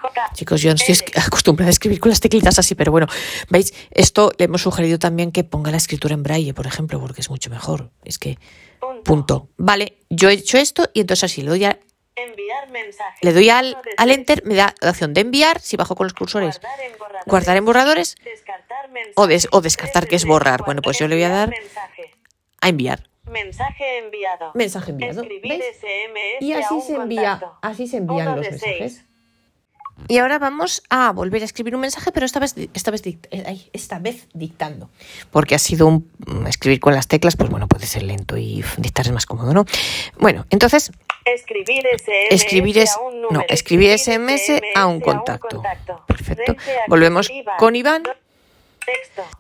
J, 0.02 0.30
Chicos, 0.34 0.62
yo 0.62 0.70
no 0.72 0.76
estoy 0.76 0.96
acostumbrada 1.26 1.70
a 1.70 1.72
escribir 1.72 2.00
con 2.00 2.10
las 2.10 2.20
teclitas 2.20 2.60
así, 2.60 2.76
pero 2.76 2.92
bueno, 2.92 3.08
¿veis? 3.50 3.74
Esto 3.92 4.32
le 4.38 4.46
hemos 4.46 4.62
sugerido 4.62 5.00
también 5.00 5.32
que 5.32 5.44
ponga 5.44 5.72
la 5.72 5.78
escritura 5.78 6.14
en 6.14 6.24
braille, 6.24 6.54
por 6.54 6.68
ejemplo, 6.68 7.00
porque 7.00 7.22
es 7.22 7.30
mucho 7.30 7.50
mejor. 7.50 7.92
Es 8.04 8.20
que, 8.20 8.38
punto. 8.80 9.04
punto. 9.04 9.50
Vale, 9.58 9.98
yo 10.10 10.30
he 10.30 10.34
hecho 10.34 10.58
esto 10.58 10.90
y 10.94 11.00
entonces 11.02 11.24
así 11.32 11.42
le 11.42 11.50
doy, 11.50 11.64
a- 11.66 11.80
Enviar 12.18 12.70
mensaje. 12.70 13.18
le 13.24 13.34
doy 13.34 13.50
al, 13.50 13.78
al 13.98 14.12
enter, 14.12 14.46
me 14.46 14.56
da 14.56 14.74
la 14.82 14.92
opción 14.92 15.14
de 15.14 15.22
enviar, 15.22 15.60
si 15.60 15.76
bajo 15.76 15.96
con 15.96 16.06
los 16.06 16.14
cursores, 16.14 16.60
Guardar 16.62 16.80
en 16.86 16.98
borradores. 16.98 17.26
guardar 17.26 17.58
en 17.58 17.66
borradores, 17.66 18.16
Descartar 18.24 18.90
mensaje. 18.92 19.14
O 19.18 19.28
des- 19.28 19.48
o 19.52 19.62
descartar, 19.62 20.08
que 20.08 20.16
es 20.18 20.24
de 20.24 20.30
borrar. 20.30 20.64
Bueno, 20.66 20.82
pues 20.82 20.98
yo 21.00 21.08
le 21.08 21.16
voy 21.16 21.24
a 21.24 21.30
dar- 21.30 21.54
a 22.62 22.70
enviar. 22.70 23.10
Mensaje 23.30 23.98
enviado. 24.00 24.52
Mensaje 24.54 24.92
enviado. 24.92 25.22
Escribir. 25.22 25.62
SMS 25.62 26.42
Y 26.42 26.54
a 26.54 26.60
así 26.60 26.74
un 26.76 26.82
se 26.82 26.94
envía, 26.96 27.32
contacto. 27.40 27.58
así 27.62 27.88
se 27.88 27.98
envían 27.98 28.28
Uno 28.28 28.36
los 28.38 28.50
mensajes. 28.50 28.78
seis. 28.94 29.06
Y 30.10 30.18
ahora 30.18 30.40
vamos 30.40 30.84
a 30.90 31.12
volver 31.14 31.42
a 31.42 31.46
escribir 31.46 31.74
un 31.74 31.80
mensaje, 31.82 32.12
pero 32.12 32.26
esta 32.26 32.40
vez, 32.42 32.54
esta 32.74 32.92
vez, 32.92 33.02
eh, 33.08 33.70
esta 33.72 33.98
vez 33.98 34.28
dictando. 34.34 34.90
Porque 35.32 35.56
ha 35.56 35.60
sido 35.60 35.88
un 35.88 36.12
mm, 36.28 36.48
escribir 36.48 36.82
con 36.82 36.94
las 36.94 37.08
teclas, 37.08 37.38
pues 37.38 37.50
bueno, 37.50 37.68
puede 37.70 37.86
ser 37.86 38.04
lento 38.04 38.36
y 38.36 38.62
dictar 38.78 39.06
es 39.06 39.14
más 39.14 39.26
cómodo, 39.26 39.54
¿no? 39.54 39.66
Bueno, 40.20 40.46
entonces, 40.50 40.92
Escribir 41.24 41.84
SMS 41.98 42.28
escribir 42.30 42.78
es 42.78 42.92
a 42.96 43.00
un 43.00 43.22
no, 43.22 43.28
número. 43.30 43.46
escribir 43.50 43.98
SMS 43.98 44.62
a 44.76 44.86
un 44.86 45.00
contacto. 45.00 45.64
Perfecto. 46.06 46.52
A- 46.52 46.56
Volvemos 46.90 47.30
Iván. 47.32 47.58
con 47.58 47.76
Iván. 47.76 48.04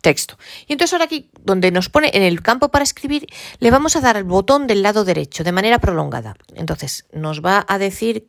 Texto. 0.02 0.38
Y 0.68 0.74
entonces 0.74 0.94
ahora 0.94 1.06
aquí, 1.06 1.30
donde 1.42 1.72
nos 1.72 1.90
pone 1.90 2.12
en 2.14 2.24
el 2.24 2.42
campo 2.42 2.70
para 2.70 2.84
escribir, 2.84 3.28
le 3.60 3.72
vamos 3.72 3.96
a 3.96 4.02
dar 4.02 4.18
al 4.18 4.24
botón 4.24 4.68
del 4.68 4.82
lado 4.82 5.06
derecho 5.06 5.44
de 5.44 5.52
manera 5.52 5.80
prolongada. 5.80 6.36
Entonces 6.56 7.06
nos 7.12 7.44
va 7.44 7.66
a 7.68 7.78
decir, 7.78 8.28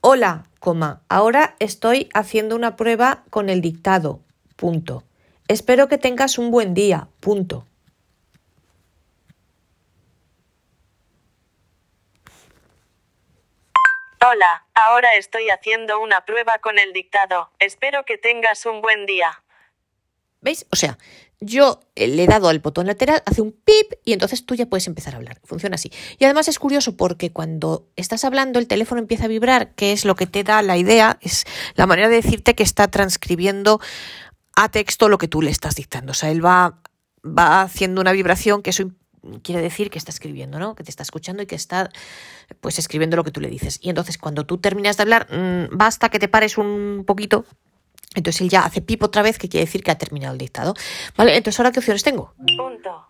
hola, 0.00 0.44
coma, 0.58 1.02
ahora 1.08 1.56
estoy 1.58 2.08
haciendo 2.14 2.56
una 2.56 2.76
prueba 2.76 3.24
con 3.30 3.48
el 3.48 3.60
dictado, 3.60 4.20
punto. 4.56 5.04
Espero 5.48 5.88
que 5.88 5.98
tengas 5.98 6.38
un 6.38 6.50
buen 6.50 6.74
día, 6.74 7.08
punto. 7.20 7.66
Hola, 14.24 14.66
ahora 14.74 15.16
estoy 15.16 15.50
haciendo 15.50 15.98
una 15.98 16.24
prueba 16.24 16.60
con 16.62 16.78
el 16.78 16.92
dictado. 16.92 17.50
Espero 17.58 18.04
que 18.04 18.18
tengas 18.18 18.66
un 18.66 18.80
buen 18.80 19.04
día. 19.04 19.42
¿Veis? 20.40 20.64
O 20.70 20.76
sea, 20.76 20.96
yo 21.40 21.80
eh, 21.96 22.06
le 22.06 22.22
he 22.22 22.26
dado 22.28 22.48
al 22.48 22.60
botón 22.60 22.86
lateral, 22.86 23.20
hace 23.26 23.42
un 23.42 23.50
pip 23.50 23.94
y 24.04 24.12
entonces 24.12 24.46
tú 24.46 24.54
ya 24.54 24.66
puedes 24.66 24.86
empezar 24.86 25.14
a 25.14 25.16
hablar. 25.16 25.40
Funciona 25.42 25.74
así. 25.74 25.90
Y 26.20 26.24
además 26.24 26.46
es 26.46 26.60
curioso 26.60 26.96
porque 26.96 27.32
cuando 27.32 27.88
estás 27.96 28.24
hablando 28.24 28.60
el 28.60 28.68
teléfono 28.68 29.00
empieza 29.00 29.24
a 29.24 29.28
vibrar, 29.28 29.74
que 29.74 29.90
es 29.90 30.04
lo 30.04 30.14
que 30.14 30.28
te 30.28 30.44
da 30.44 30.62
la 30.62 30.76
idea, 30.76 31.18
es 31.20 31.44
la 31.74 31.88
manera 31.88 32.08
de 32.08 32.14
decirte 32.14 32.54
que 32.54 32.62
está 32.62 32.86
transcribiendo 32.86 33.80
a 34.54 34.68
texto 34.68 35.08
lo 35.08 35.18
que 35.18 35.26
tú 35.26 35.42
le 35.42 35.50
estás 35.50 35.74
dictando. 35.74 36.12
O 36.12 36.14
sea, 36.14 36.30
él 36.30 36.44
va, 36.44 36.78
va 37.26 37.62
haciendo 37.62 38.00
una 38.00 38.12
vibración 38.12 38.62
que 38.62 38.70
eso 38.70 38.84
quiere 39.42 39.60
decir 39.62 39.90
que 39.90 39.98
está 39.98 40.10
escribiendo, 40.10 40.58
¿no? 40.58 40.74
Que 40.74 40.84
te 40.84 40.90
está 40.90 41.02
escuchando 41.02 41.42
y 41.42 41.46
que 41.46 41.54
está 41.54 41.90
pues 42.60 42.78
escribiendo 42.78 43.16
lo 43.16 43.24
que 43.24 43.30
tú 43.30 43.40
le 43.40 43.48
dices. 43.48 43.78
Y 43.82 43.88
entonces 43.88 44.18
cuando 44.18 44.44
tú 44.46 44.58
terminas 44.58 44.96
de 44.96 45.02
hablar, 45.02 45.26
mm, 45.30 45.76
basta 45.76 46.08
que 46.08 46.18
te 46.18 46.28
pares 46.28 46.58
un 46.58 47.04
poquito. 47.06 47.44
Entonces 48.14 48.42
él 48.42 48.50
ya 48.50 48.64
hace 48.64 48.82
pip 48.82 49.02
otra 49.02 49.22
vez, 49.22 49.38
que 49.38 49.48
quiere 49.48 49.64
decir 49.64 49.82
que 49.82 49.90
ha 49.90 49.96
terminado 49.96 50.32
el 50.34 50.38
dictado. 50.38 50.74
Vale, 51.16 51.36
entonces 51.36 51.58
ahora 51.60 51.72
qué 51.72 51.78
opciones 51.78 52.02
tengo? 52.02 52.34
Punto. 52.56 53.08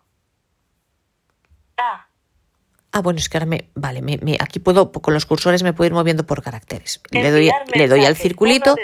Ah, 2.95 3.01
bueno, 3.01 3.17
es 3.17 3.27
que 3.27 3.37
ahora 3.37 3.47
me. 3.47 3.69
Vale, 3.73 4.03
me, 4.03 4.17
me- 4.19 4.37
aquí 4.39 4.59
puedo, 4.59 4.91
con 4.91 5.15
los 5.15 5.25
cursores 5.25 5.63
me 5.63 5.73
puedo 5.73 5.87
ir 5.87 5.93
moviendo 5.93 6.25
por 6.27 6.43
caracteres. 6.43 7.01
Le 7.09 7.31
doy, 7.31 7.49
le 7.73 7.87
doy 7.87 8.05
al 8.05 8.15
circulito, 8.15 8.75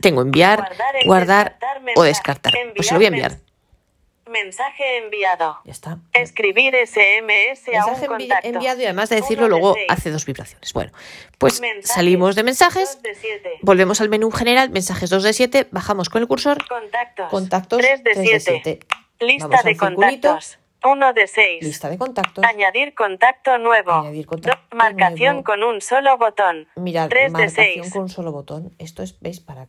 tengo 0.00 0.22
enviar, 0.22 0.60
Guardar 0.60 0.96
en 0.96 1.06
guardar 1.06 1.44
descartar 1.58 1.82
o 1.96 2.02
descartar. 2.02 2.52
Pues 2.74 2.86
se 2.88 2.94
lo 2.94 2.98
voy 3.00 3.04
a 3.04 3.08
enviar. 3.08 3.38
Mensaje 4.30 4.98
enviado. 4.98 5.58
Ya 5.64 5.72
está. 5.72 5.98
Escribir 6.12 6.74
SMS 6.86 7.68
a 7.68 7.84
un 7.84 7.86
Mensaje 7.86 8.06
contacto. 8.06 8.46
enviado 8.48 8.80
y 8.80 8.84
además 8.84 9.08
de 9.08 9.16
decirlo 9.16 9.44
de 9.44 9.50
luego 9.50 9.74
seis. 9.74 9.86
hace 9.88 10.10
dos 10.10 10.24
vibraciones. 10.24 10.72
Bueno, 10.72 10.92
pues 11.38 11.60
Mensajes, 11.60 11.90
salimos 11.92 12.36
de 12.36 12.42
mensajes, 12.44 13.02
de 13.02 13.14
volvemos 13.62 14.00
al 14.00 14.08
menú 14.08 14.30
general, 14.30 14.70
mensajes 14.70 15.10
2 15.10 15.22
de 15.22 15.32
7, 15.32 15.68
bajamos 15.70 16.08
con 16.08 16.22
el 16.22 16.28
cursor, 16.28 16.58
Contactos. 16.68 17.28
contactos 17.28 17.78
3 17.80 18.04
de 18.04 18.12
3 18.12 18.16
de 18.30 18.40
7. 18.40 18.60
7. 18.64 18.78
Lista 19.20 19.48
Vamos 19.48 19.64
de 19.64 19.76
contactos. 19.76 20.58
1 20.82 21.12
de 21.12 21.26
6. 21.26 21.62
Lista 21.62 21.90
de 21.90 21.98
contactos. 21.98 22.42
Añadir 22.44 22.94
contacto 22.94 23.58
nuevo. 23.58 23.92
Añadir 23.92 24.24
contacto 24.26 24.62
Do- 24.70 24.76
marcación 24.76 25.32
nuevo. 25.36 25.44
con 25.44 25.62
un 25.62 25.80
solo 25.82 26.16
botón. 26.16 26.68
Mirad, 26.76 27.08
3 27.10 27.24
de 27.24 27.30
marcación 27.30 27.66
6. 27.84 27.92
con 27.92 28.02
un 28.02 28.08
solo 28.08 28.32
botón. 28.32 28.74
Esto 28.78 29.02
es, 29.02 29.20
¿veis? 29.20 29.40
Para 29.40 29.68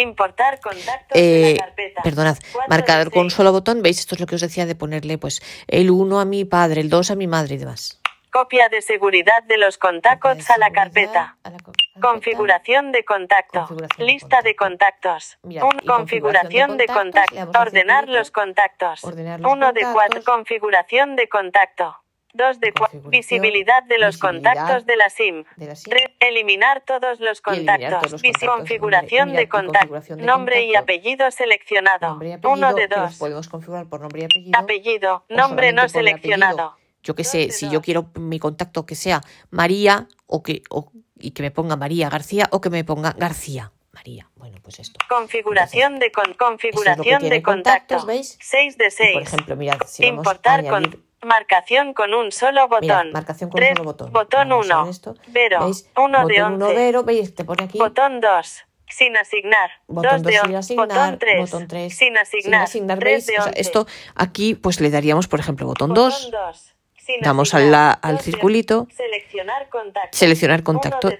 Importar 0.00 0.60
contactos 0.60 1.14
de 1.20 1.50
Eh, 1.50 1.54
la 1.54 1.64
carpeta. 1.66 2.02
perdonad, 2.02 2.36
Cuatro 2.52 2.68
marcador 2.70 3.04
de 3.06 3.10
con 3.12 3.22
un 3.24 3.30
solo 3.30 3.52
botón, 3.52 3.82
¿veis? 3.82 3.98
Esto 4.00 4.14
es 4.14 4.20
lo 4.20 4.26
que 4.26 4.34
os 4.36 4.40
decía 4.40 4.66
de 4.66 4.74
ponerle 4.74 5.18
pues 5.18 5.40
el 5.66 5.90
1 5.90 6.20
a 6.20 6.24
mi 6.24 6.44
padre, 6.44 6.80
el 6.80 6.88
2 6.90 7.10
a 7.10 7.14
mi 7.16 7.26
madre 7.26 7.54
y 7.54 7.58
demás. 7.58 8.00
Copia 8.30 8.68
de 8.68 8.82
seguridad 8.82 9.42
de 9.44 9.56
los 9.56 9.78
contactos 9.78 10.36
de 10.36 10.52
a 10.52 10.58
la 10.58 10.70
carpeta. 10.70 11.36
a 11.42 11.50
la 11.50 11.56
co- 11.58 11.72
carpeta. 11.72 12.00
Configuración 12.00 12.92
de 12.92 13.04
contacto. 13.04 13.60
Configuración 13.60 14.06
de 14.06 14.12
Lista 14.12 14.42
de 14.42 14.54
contacto. 14.54 15.08
contactos. 15.08 15.38
Mirad, 15.42 15.64
Un- 15.64 15.80
y 15.82 15.86
configuración 15.86 16.76
de 16.76 16.86
de 16.86 16.92
contacto. 16.92 17.50
Ordenar 17.58 18.08
los 18.08 18.30
contactos. 18.30 19.02
Ordenar 19.02 19.40
los 19.40 19.50
1 19.50 19.72
de 19.72 19.80
contactos. 19.80 19.92
4. 20.22 20.22
Configuración 20.24 21.16
de 21.16 21.28
contacto. 21.28 21.96
2 22.38 22.60
de 22.60 22.72
4. 22.72 22.78
Configuración, 23.02 23.10
Visibilidad 23.10 23.82
de 23.82 23.98
los 23.98 24.14
visibilidad 24.16 24.54
contactos 24.54 24.86
de 24.86 24.96
la 24.96 25.10
SIM. 25.10 25.44
de 25.56 25.66
la 25.66 25.76
SIM. 25.76 25.90
3. 25.90 26.04
Eliminar 26.20 26.80
todos 26.86 27.20
los 27.20 27.42
contactos. 27.42 27.90
todos 27.90 28.12
los 28.12 28.22
Visi- 28.22 28.32
contactos. 28.32 28.56
Configuración 28.56 29.32
de 29.34 29.48
contacto. 29.48 29.78
configuración 29.78 30.18
de 30.20 30.24
Nombre 30.24 30.62
y 30.62 30.66
contacto. 30.68 30.84
apellido 30.84 31.30
seleccionado. 31.30 32.08
Nombre 32.08 32.28
y 32.30 32.32
apellido, 32.32 32.52
1 32.52 32.74
de 32.74 32.88
los 32.88 32.98
2. 33.10 33.18
podemos 33.18 33.48
configurar 33.48 33.86
por 33.88 34.00
nombre 34.00 34.22
y 34.22 34.24
apellido. 34.24 34.58
Apellido. 34.58 35.24
Nombre 35.28 35.72
no 35.74 35.86
seleccionado. 35.90 36.76
Yo 37.02 37.14
Dos 37.14 37.26
sé, 37.26 37.50
si 37.50 37.66
dos. 37.66 37.72
yo 37.74 37.82
quiero 37.82 38.10
mi 38.14 38.38
contacto 38.38 38.86
que 38.86 38.94
sea 38.94 39.20
María 39.50 40.08
o 40.26 40.42
que 40.42 40.62
o- 40.70 40.90
y 41.18 41.32
que 41.32 41.42
me 41.42 41.50
ponga 41.50 41.76
María 41.76 42.08
García 42.08 42.48
o 42.52 42.60
que 42.60 42.70
me 42.70 42.84
ponga 42.84 43.12
García 43.12 43.72
María. 43.92 44.30
Bueno, 44.36 44.58
pues 44.62 44.78
esto. 44.78 44.98
Configuración 45.08 45.98
de 45.98 46.12
con 46.12 46.34
configuración 46.34 47.22
de 47.22 47.42
contacto. 47.42 47.96
contactos, 47.96 48.06
¿veis? 48.06 48.38
6 48.40 48.76
de 48.78 48.86
Y, 48.86 48.90
6. 48.90 49.12
por 49.14 49.22
ejemplo, 49.22 49.56
mirad, 49.56 49.78
si 49.86 50.04
vamos 50.04 50.18
a 50.18 50.30
Importar 50.30 50.60
añadir 50.60 51.00
marcación 51.22 51.94
con 51.94 52.14
un 52.14 52.32
solo 52.32 52.68
botón. 52.68 53.12
Marcación 53.12 53.50
con 53.50 53.60
un 53.62 53.68
solo 53.68 53.84
botón. 53.84 54.12
Botón 54.12 54.48
Vamos 54.48 54.70
a 54.70 54.74
1. 54.76 54.82
ver 54.84 54.90
esto. 54.90 55.14
Vero. 55.28 55.64
¿Veis? 55.64 55.90
1 55.96 56.18
de 56.26 56.34
botón 56.42 56.52
11. 56.54 56.64
1 56.64 56.68
Vero, 56.74 57.02
¿veis? 57.04 57.34
Te 57.34 57.44
pone 57.44 57.64
aquí. 57.64 57.78
Botón 57.78 58.20
2. 58.20 58.64
Sin 58.90 59.16
asignar. 59.16 59.70
Botón 59.86 60.22
2 60.22 60.32
de 60.32 60.32
2 60.32 60.40
sin 60.40 60.54
11. 60.54 60.56
asignar, 60.58 60.88
Botón 60.88 61.18
3. 61.18 61.40
botón 61.50 61.68
3 61.68 61.96
Sin 61.96 62.16
asignar. 62.16 62.68
3 62.98 62.98
¿veis? 63.00 63.26
de 63.26 63.32
O 63.34 63.42
sea, 63.42 63.44
11. 63.50 63.60
esto 63.60 63.86
aquí 64.14 64.54
pues 64.54 64.80
le 64.80 64.90
daríamos, 64.90 65.28
por 65.28 65.40
ejemplo, 65.40 65.66
botón 65.66 65.90
Botón 65.90 66.10
2, 66.10 66.30
2. 66.30 66.74
Sin 66.96 67.20
damos 67.20 67.52
asignar. 67.54 67.66
al 67.66 67.72
la- 67.72 67.92
al 67.92 68.16
de- 68.18 68.22
circulito. 68.22 68.86
Seleccionar 68.96 69.68
contacto. 69.68 70.16
Seleccionar 70.16 70.62
contacto. 70.62 71.08
De. 71.10 71.18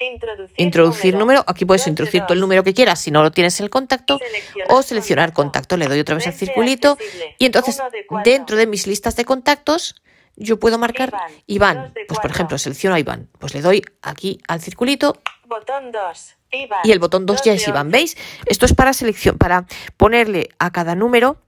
Introducir, 0.00 0.54
introducir 0.60 1.14
número, 1.16 1.44
aquí 1.46 1.64
puedes 1.64 1.86
introducir 1.86 2.22
todo 2.22 2.34
el 2.34 2.40
número 2.40 2.62
que 2.62 2.74
quieras 2.74 3.00
si 3.00 3.10
no 3.10 3.22
lo 3.22 3.30
tienes 3.30 3.58
en 3.60 3.64
el 3.64 3.70
contacto 3.70 4.18
Seleccionar 4.18 4.68
o 4.70 4.82
seleccionar 4.82 5.32
contacto. 5.32 5.42
contacto. 5.42 5.76
Le 5.76 5.86
doy 5.88 6.00
otra 6.00 6.14
vez 6.16 6.26
al 6.26 6.34
circulito 6.34 6.92
accesible. 6.92 7.34
y 7.38 7.46
entonces 7.46 7.78
de 7.92 8.04
dentro 8.30 8.56
de 8.56 8.66
mis 8.66 8.86
listas 8.86 9.16
de 9.16 9.24
contactos 9.24 9.94
yo 10.36 10.58
puedo 10.58 10.78
marcar 10.78 11.12
Iván. 11.46 11.94
Pues 12.08 12.20
por 12.20 12.30
ejemplo, 12.30 12.58
selecciono 12.58 12.94
a 12.94 13.00
Iván. 13.00 13.28
Pues 13.38 13.54
le 13.54 13.62
doy 13.62 13.82
aquí 14.02 14.38
al 14.48 14.60
circulito 14.60 15.18
Botón 15.46 15.92
2. 15.92 16.34
Iván. 16.52 16.80
y 16.84 16.92
el 16.92 16.98
botón 16.98 17.24
2 17.26 17.42
ya 17.42 17.52
es 17.54 17.66
Iván. 17.66 17.90
¿Veis? 17.90 18.16
Esto 18.46 18.66
es 18.66 18.74
para 18.74 18.92
selección, 18.92 19.38
para 19.38 19.66
ponerle 19.96 20.50
a 20.58 20.70
cada 20.72 20.94
número 20.94 21.38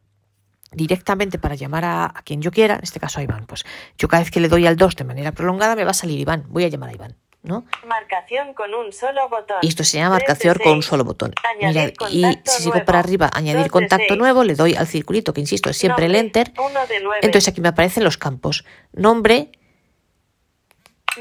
directamente 0.72 1.38
para 1.38 1.54
llamar 1.54 1.84
a, 1.84 2.04
a 2.06 2.22
quien 2.22 2.40
yo 2.42 2.50
quiera, 2.50 2.74
en 2.76 2.82
este 2.82 2.98
caso 3.00 3.20
a 3.20 3.22
Iván. 3.22 3.46
Pues 3.46 3.64
yo 3.98 4.08
cada 4.08 4.22
vez 4.22 4.30
que 4.30 4.40
le 4.40 4.48
doy 4.48 4.66
al 4.66 4.76
2 4.76 4.96
de 4.96 5.04
manera 5.04 5.32
prolongada 5.32 5.76
me 5.76 5.84
va 5.84 5.90
a 5.90 5.94
salir 5.94 6.18
Iván. 6.18 6.44
Voy 6.48 6.64
a 6.64 6.68
llamar 6.68 6.90
a 6.90 6.94
Iván, 6.94 7.16
¿no? 7.48 7.64
Marcación 7.86 8.54
con 8.54 8.72
un 8.74 8.92
solo 8.92 9.28
botón. 9.28 9.56
Y 9.62 9.68
esto 9.68 9.82
se 9.82 9.98
llama 9.98 10.10
marcación 10.16 10.56
con 10.62 10.74
un 10.74 10.82
solo 10.82 11.02
botón. 11.04 11.32
Y 12.10 12.22
si 12.44 12.62
sigo 12.62 12.84
para 12.84 13.00
arriba, 13.00 13.30
añadir 13.32 13.70
contacto 13.70 14.14
nuevo, 14.14 14.44
le 14.44 14.54
doy 14.54 14.76
al 14.76 14.86
circulito, 14.86 15.32
que 15.32 15.40
insisto, 15.40 15.70
es 15.70 15.76
siempre 15.76 16.04
Nombre. 16.04 16.20
el 16.20 16.26
enter. 16.26 16.52
Entonces 17.22 17.48
aquí 17.48 17.60
me 17.60 17.68
aparecen 17.68 18.04
los 18.04 18.18
campos. 18.18 18.64
Nombre, 18.92 19.50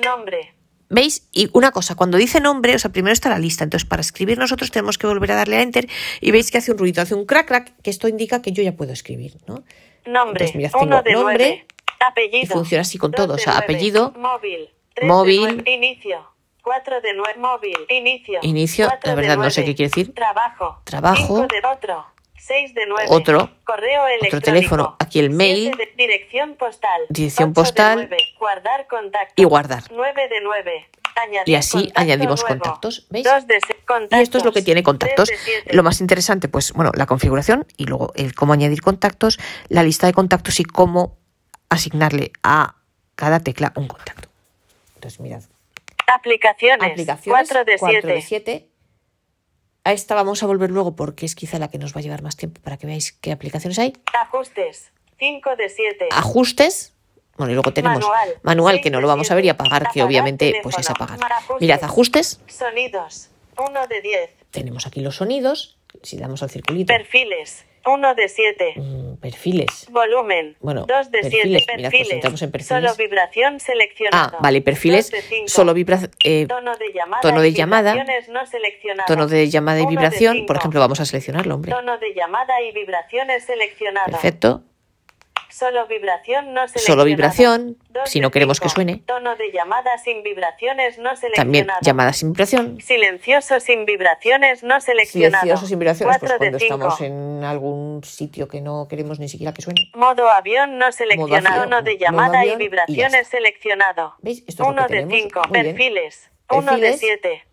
Nombre. 0.03 0.53
¿veis? 0.89 1.27
Y 1.31 1.49
una 1.53 1.71
cosa, 1.71 1.95
cuando 1.95 2.17
dice 2.17 2.39
nombre, 2.39 2.75
o 2.75 2.79
sea, 2.79 2.91
primero 2.91 3.13
está 3.13 3.29
la 3.29 3.39
lista. 3.39 3.63
Entonces, 3.63 3.87
para 3.87 4.01
escribir 4.01 4.37
nosotros 4.37 4.71
tenemos 4.71 4.97
que 4.97 5.07
volver 5.07 5.31
a 5.31 5.35
darle 5.35 5.57
a 5.57 5.61
enter 5.61 5.87
y 6.21 6.31
veis 6.31 6.51
que 6.51 6.57
hace 6.57 6.71
un 6.71 6.77
ruido, 6.77 7.01
hace 7.01 7.15
un 7.15 7.25
crack 7.25 7.47
crack, 7.47 7.81
que 7.81 7.89
esto 7.89 8.07
indica 8.07 8.41
que 8.41 8.51
yo 8.51 8.63
ya 8.63 8.73
puedo 8.73 8.93
escribir, 8.93 9.37
¿no? 9.47 9.63
Nombre. 10.05 10.45
Entonces, 10.45 10.55
mirad, 10.55 10.71
Uno 10.75 11.01
tengo 11.03 11.03
de 11.03 11.13
nombre 11.13 11.37
nueve. 11.37 11.67
Apellido. 11.99 12.43
y 12.43 12.45
funciona 12.45 12.81
así 12.83 12.99
con 12.99 13.11
todo, 13.11 13.33
o 13.33 13.37
sea, 13.39 13.57
apellido, 13.57 14.13
Móvil. 14.17 14.69
Tres 14.97 15.07
móvil. 15.07 15.63
de. 15.63 15.71
Inicio. 15.71 16.25
4 16.63 16.99
de 17.01 17.13
9. 17.13 17.35
Móvil. 17.39 17.77
Inicio. 17.89 18.39
Inicio, 18.41 18.89
la 19.03 19.15
verdad 19.15 19.37
no 19.37 19.49
sé 19.49 19.63
qué 19.63 19.73
quiere 19.75 19.89
decir. 19.89 20.13
Trabajo. 20.13 20.81
Trabajo. 20.83 21.37
Cinco 21.37 21.47
de 21.47 21.61
otro. 21.65 22.05
6 22.39 22.73
de 22.75 22.85
9. 22.87 23.05
Otro. 23.09 23.49
Correo 23.63 24.05
electrónico. 24.07 24.39
teléfono. 24.45 24.95
Aquí 24.99 25.19
el 25.19 25.29
mail. 25.29 25.71
de- 25.77 25.93
dirección 25.95 26.55
postal. 26.55 27.01
Dirección 27.09 27.53
postal. 27.53 28.09
Guardar 28.39 28.87
contacto. 28.87 29.33
Y 29.41 29.45
guardar. 29.45 29.83
9 29.91 30.27
de 30.29 30.41
9. 30.43 30.89
Añadir 31.15 31.49
Y 31.49 31.55
así 31.55 31.71
contacto 31.77 32.01
añadimos 32.01 32.41
nuevo. 32.43 32.47
contactos, 32.63 33.07
¿veis? 33.09 33.25
De 33.47 33.59
se- 33.61 33.75
Y 34.17 34.21
esto 34.21 34.37
es 34.37 34.43
lo 34.45 34.51
que 34.51 34.59
contactos. 34.59 34.63
tiene 34.65 34.83
contactos. 34.83 35.29
Lo 35.71 35.83
más 35.83 35.99
interesante, 36.01 36.47
pues, 36.49 36.73
bueno, 36.73 36.91
la 36.95 37.05
configuración 37.05 37.65
y 37.77 37.85
luego 37.85 38.11
el 38.15 38.35
cómo 38.35 38.53
añadir 38.53 38.81
contactos, 38.81 39.39
la 39.69 39.83
lista 39.83 40.05
de 40.07 40.13
contactos 40.13 40.59
y 40.59 40.63
cómo 40.65 41.17
asignarle 41.69 42.31
a 42.43 42.75
cada 43.15 43.39
tecla 43.39 43.73
un 43.75 43.87
contacto. 43.87 44.26
Entonces, 44.97 45.19
mirad, 45.19 45.43
Aplicaciones. 46.07 46.91
aplicaciones 46.91 47.49
4 47.49 47.65
de 47.65 47.77
7. 47.77 48.07
de 48.07 48.21
7. 48.21 48.67
A 49.83 49.93
esta 49.93 50.15
vamos 50.15 50.41
a 50.43 50.47
volver 50.47 50.71
luego 50.71 50.95
porque 50.95 51.25
es 51.25 51.35
quizá 51.35 51.59
la 51.59 51.69
que 51.69 51.77
nos 51.77 51.95
va 51.95 51.99
a 51.99 52.01
llevar 52.01 52.21
más 52.23 52.35
tiempo 52.35 52.59
para 52.61 52.77
que 52.77 52.87
veáis 52.87 53.11
qué 53.13 53.31
aplicaciones 53.31 53.77
hay. 53.79 53.93
Ajustes. 54.19 54.91
5 55.19 55.55
de 55.55 55.69
7. 55.69 56.07
Ajustes. 56.11 56.93
Bueno, 57.37 57.51
y 57.51 57.53
luego 57.53 57.71
tenemos 57.71 57.99
Manual. 57.99 58.39
manual, 58.41 58.81
que 58.81 58.89
no 58.89 58.99
lo 58.99 59.07
vamos 59.07 59.29
a 59.29 59.35
ver 59.35 59.45
y 59.45 59.49
apagar, 59.49 59.91
que 59.93 60.01
obviamente 60.01 60.59
pues 60.63 60.77
es 60.79 60.89
apagar. 60.89 61.19
Ajustes. 61.23 61.61
Mirad, 61.61 61.83
ajustes. 61.83 62.41
Sonidos. 62.47 63.29
1 63.57 63.87
de 63.87 64.01
10. 64.01 64.29
Tenemos 64.51 64.87
aquí 64.87 65.01
los 65.01 65.15
sonidos. 65.17 65.77
Si 66.03 66.17
damos 66.17 66.41
al 66.43 66.49
circulito. 66.49 66.91
Perfiles. 66.93 67.65
1 67.87 68.15
de 68.15 68.29
7. 68.29 68.73
Mm, 68.75 69.15
perfiles. 69.17 69.87
Volumen. 69.89 70.55
Bueno, 70.59 70.85
2 70.87 71.11
de 71.11 71.23
7. 71.23 71.63
perfiles. 71.65 72.13
Mirad, 72.15 72.29
pues 72.29 72.41
en 72.41 72.51
perfiles. 72.51 72.67
Solo 72.67 72.95
vibración 72.95 73.59
seleccionado. 73.59 74.35
Ah, 74.35 74.39
vale, 74.41 74.61
perfiles. 74.61 75.11
Solo 75.47 75.73
vibra 75.73 75.99
eh, 76.23 76.45
Tono 76.47 76.75
de 76.77 76.93
llamada. 76.93 77.21
tono 77.21 77.41
de 77.41 77.53
llamada. 77.53 77.95
no 78.29 78.45
seleccionadas. 78.45 79.07
tono 79.07 79.27
de 79.27 79.49
llamada 79.49 79.81
y 79.81 79.85
vibración. 79.87 80.45
Por 80.45 80.57
ejemplo, 80.57 80.79
vamos 80.79 80.99
a 80.99 81.05
seleccionarlo, 81.05 81.55
hombre. 81.55 81.71
Tono 81.71 81.97
de 81.97 82.13
llamada 82.13 82.61
y 82.61 82.71
vibraciones 82.73 83.43
seleccionado. 83.45 84.11
Perfecto. 84.11 84.63
Solo 85.57 85.87
vibración 85.87 86.53
no. 86.53 86.67
Solo 86.67 87.03
vibración, 87.03 87.77
si 88.05 88.19
no 88.19 88.29
queremos 88.29 88.59
que 88.59 88.69
suene. 88.69 89.01
Tono 89.07 89.35
de 89.35 89.51
sin 90.03 90.21
vibraciones 90.21 90.99
no. 90.99 91.09
También 91.33 91.67
llamada 91.81 92.13
sin 92.13 92.33
vibración. 92.33 92.79
Silencioso 92.79 93.59
sin 93.59 93.85
vibraciones 93.85 94.61
no 94.61 94.79
seleccionado. 94.79 95.41
Silencioso 95.41 95.65
sin 95.65 95.79
vibraciones, 95.79 96.17
pues 96.19 96.33
cuando 96.37 96.57
estamos 96.57 97.01
en 97.01 97.43
algún 97.43 98.03
sitio 98.03 98.47
que 98.47 98.61
no 98.61 98.87
queremos 98.87 99.19
ni 99.19 99.29
siquiera 99.29 99.51
que 99.51 99.63
suene. 99.63 99.89
Modo 99.95 100.29
avión 100.29 100.77
no 100.77 100.91
seleccionado. 100.91 101.63
Tono 101.63 101.81
de 101.81 101.97
llamada 101.97 102.45
y 102.45 102.55
vibraciones 102.55 103.27
seleccionado. 103.27 104.13
¿Veis? 104.21 104.43
Esto 104.47 104.61
es 104.61 104.67
lo 104.67 104.73
Uno 104.73 104.85
que 104.85 104.93
de 104.93 104.99
tenemos. 105.07 105.31
5. 105.33 105.41
Muy 105.49 105.61
bien. 105.61 105.75
Perfiles. 105.75 106.31
Uno 106.51 106.71
de 106.73 106.81
Perfiles. 106.81 106.99
7. 106.99 107.45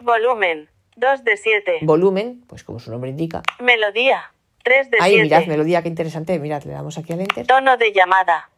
Volumen. 0.00 0.68
2 0.96 1.24
de 1.24 1.36
7. 1.38 1.78
Volumen, 1.80 2.44
pues 2.46 2.64
como 2.64 2.80
su 2.80 2.90
nombre 2.90 3.08
indica. 3.08 3.40
Melodía. 3.60 4.33
3 4.64 4.90
de 4.90 4.98
Ahí, 5.00 5.20
mirad, 5.20 5.38
7. 5.38 5.50
melodía, 5.52 5.82
qué 5.82 5.88
interesante. 5.88 6.38
Mirad, 6.40 6.62
le 6.64 6.72
damos 6.72 6.98
aquí 6.98 7.12
al 7.12 7.20
enter. 7.20 7.46
Tono 7.46 7.76
de 7.76 7.92
llamada. 7.92 8.48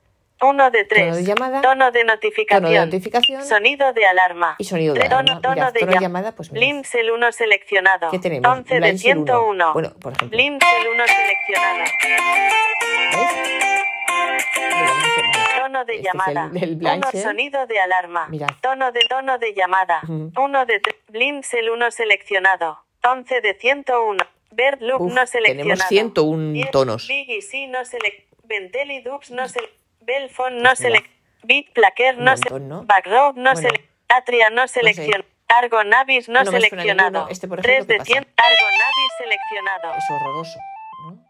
1 0.41 0.71
de 0.71 0.85
3. 0.85 1.03
Tono 1.05 1.17
de 1.17 1.25
llamada. 1.25 1.61
Tono 1.63 1.91
de 1.93 2.05
notificación. 2.05 2.63
Tono 2.65 2.73
de 2.81 2.87
notificación. 2.87 3.45
Sonido 3.45 3.93
de 3.95 4.07
alarma. 4.07 4.55
Y 4.59 4.65
sonido 4.65 4.95
de 4.95 5.01
Tono- 5.01 5.17
alarma. 5.19 5.41
Tono, 5.41 5.55
Mirad, 5.55 5.73
de, 5.73 5.81
tono 5.81 5.93
de 5.93 5.97
llam- 5.99 6.01
llamada, 6.03 6.33
pues 6.33 6.53
mirad. 6.53 6.67
Linsel 6.67 7.11
1 7.11 7.33
seleccionado. 7.33 8.11
¿Qué 8.11 8.19
tenemos? 8.19 8.51
11 8.51 8.75
de 8.75 8.81
Blindsel 8.81 9.17
1. 9.19 9.25
101. 9.27 9.73
Bueno, 9.73 9.93
por 10.01 10.13
ejemplo. 10.13 10.37
Linsel 10.39 10.89
1 10.95 11.05
seleccionado. 11.07 11.85
¿Veis? 13.17 13.31
tono 15.59 15.85
de 15.85 15.95
Este 15.95 16.07
es 16.09 16.15
llamada. 16.15 16.51
el- 16.55 16.63
el 16.63 16.71
1 16.73 16.79
Blanche. 16.79 17.23
sonido 17.23 17.67
de 17.67 17.81
alarma. 17.81 18.29
Mirad. 18.29 18.49
Tono 18.61 18.93
de 18.93 19.01
tono 19.09 19.39
de 19.39 19.53
llamada. 19.55 20.01
Ujú. 20.05 20.33
1 20.37 20.67
de 20.67 20.81
te- 20.81 20.97
Blindsel 21.09 21.71
1 21.71 21.91
seleccionado. 21.91 22.79
11 23.05 23.41
de 23.41 23.55
101. 23.55 24.25
Bird 24.57 24.81
Loop 24.81 25.01
Uf, 25.03 25.13
no 25.13 25.27
seleccionado. 25.27 25.69
tenemos 25.69 25.89
101 25.89 26.53
10, 26.53 26.71
tonos. 26.71 27.09
Big 27.09 27.31
y 27.31 27.43
C 27.43 27.67
no 27.69 27.85
select. 27.85 28.33
Bentelli 28.45 29.03
Dubs 29.03 29.31
no 29.31 29.47
select. 29.49 29.75
Belfon 30.01 30.63
no 30.63 30.75
select. 30.75 31.11
Beat 31.43 31.73
Plaquer 31.73 32.17
no 32.19 32.37
select. 32.37 32.65
¿no? 32.65 32.85
Backroad 32.85 33.35
no 33.37 33.53
Bueno. 33.53 33.57
select. 33.69 33.91
Atria 34.09 34.51
no 34.51 34.67
seleccionado. 34.67 35.25
Argo 35.49 35.85
Navis 35.85 36.29
no, 36.29 36.43
No 36.43 36.51
seleccionado. 36.51 37.29
Este, 37.29 37.47
por 37.47 37.61
3 37.61 37.75
ejemplo, 37.75 37.93
de 37.95 37.99
¿qué 37.99 38.05
100. 38.15 38.19
Argo 38.37 38.67
Navis 38.79 39.13
seleccionado. 39.19 39.95
Es 39.99 40.05
horroroso. 40.11 40.59
¿no? 41.05 41.27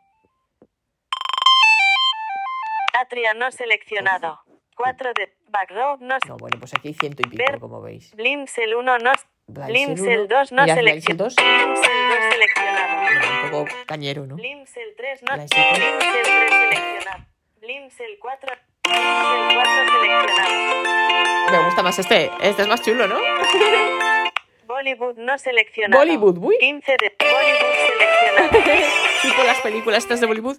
Atria 3.01 3.35
no 3.35 3.51
seleccionado. 3.51 4.41
4 4.77 5.13
de 5.15 5.35
Backroad 5.49 6.01
no 6.01 6.17
No, 6.29 6.37
bueno, 6.37 6.59
pues 6.59 6.75
aquí 6.75 6.89
hay 6.89 6.95
ciento 6.95 7.23
y 7.27 7.31
pico, 7.31 7.43
Ver- 7.47 7.61
como 7.61 7.81
veis. 7.81 8.15
Blimsel 8.15 8.75
1 8.75 8.99
no 8.99 9.13
Blimsel 9.49 10.21
uno. 10.21 10.27
2 10.29 10.53
no 10.53 10.65
seleccionado. 10.65 11.25
dos. 11.25 11.35
Blimsel 11.37 12.09
2 12.09 12.33
seleccionado. 12.33 13.03
Bueno, 13.03 13.45
un 13.45 13.51
poco 13.51 13.67
cañero, 13.87 14.27
¿no? 14.27 14.35
Blimsel 14.37 14.95
3 14.97 15.23
no 15.23 15.33
Blindsel 15.35 15.65
tres. 15.75 15.79
Blimsel 15.79 16.23
3 16.23 16.51
seleccionado. 16.51 17.25
Blimsel 17.61 18.19
4 18.21 18.53
Blimsel 18.85 19.55
4 19.55 20.35
seleccionado. 20.37 21.53
Me 21.53 21.65
gusta 21.65 21.83
más 21.83 21.99
este. 21.99 22.31
Este 22.43 22.63
es 22.63 22.69
más 22.69 22.83
chulo, 22.83 23.07
¿no? 23.07 23.19
Bollywood 24.67 25.17
no 25.17 25.39
seleccionado. 25.39 26.03
Bollywood, 26.03 26.39
uy. 26.39 26.59
15 26.59 26.97
de 27.01 27.17
Bollywood 27.21 27.75
seleccionado. 27.89 28.87
tipo 29.23 29.43
las 29.45 29.61
películas 29.61 30.03
estas 30.03 30.21
de 30.21 30.27
Bollywood. 30.27 30.57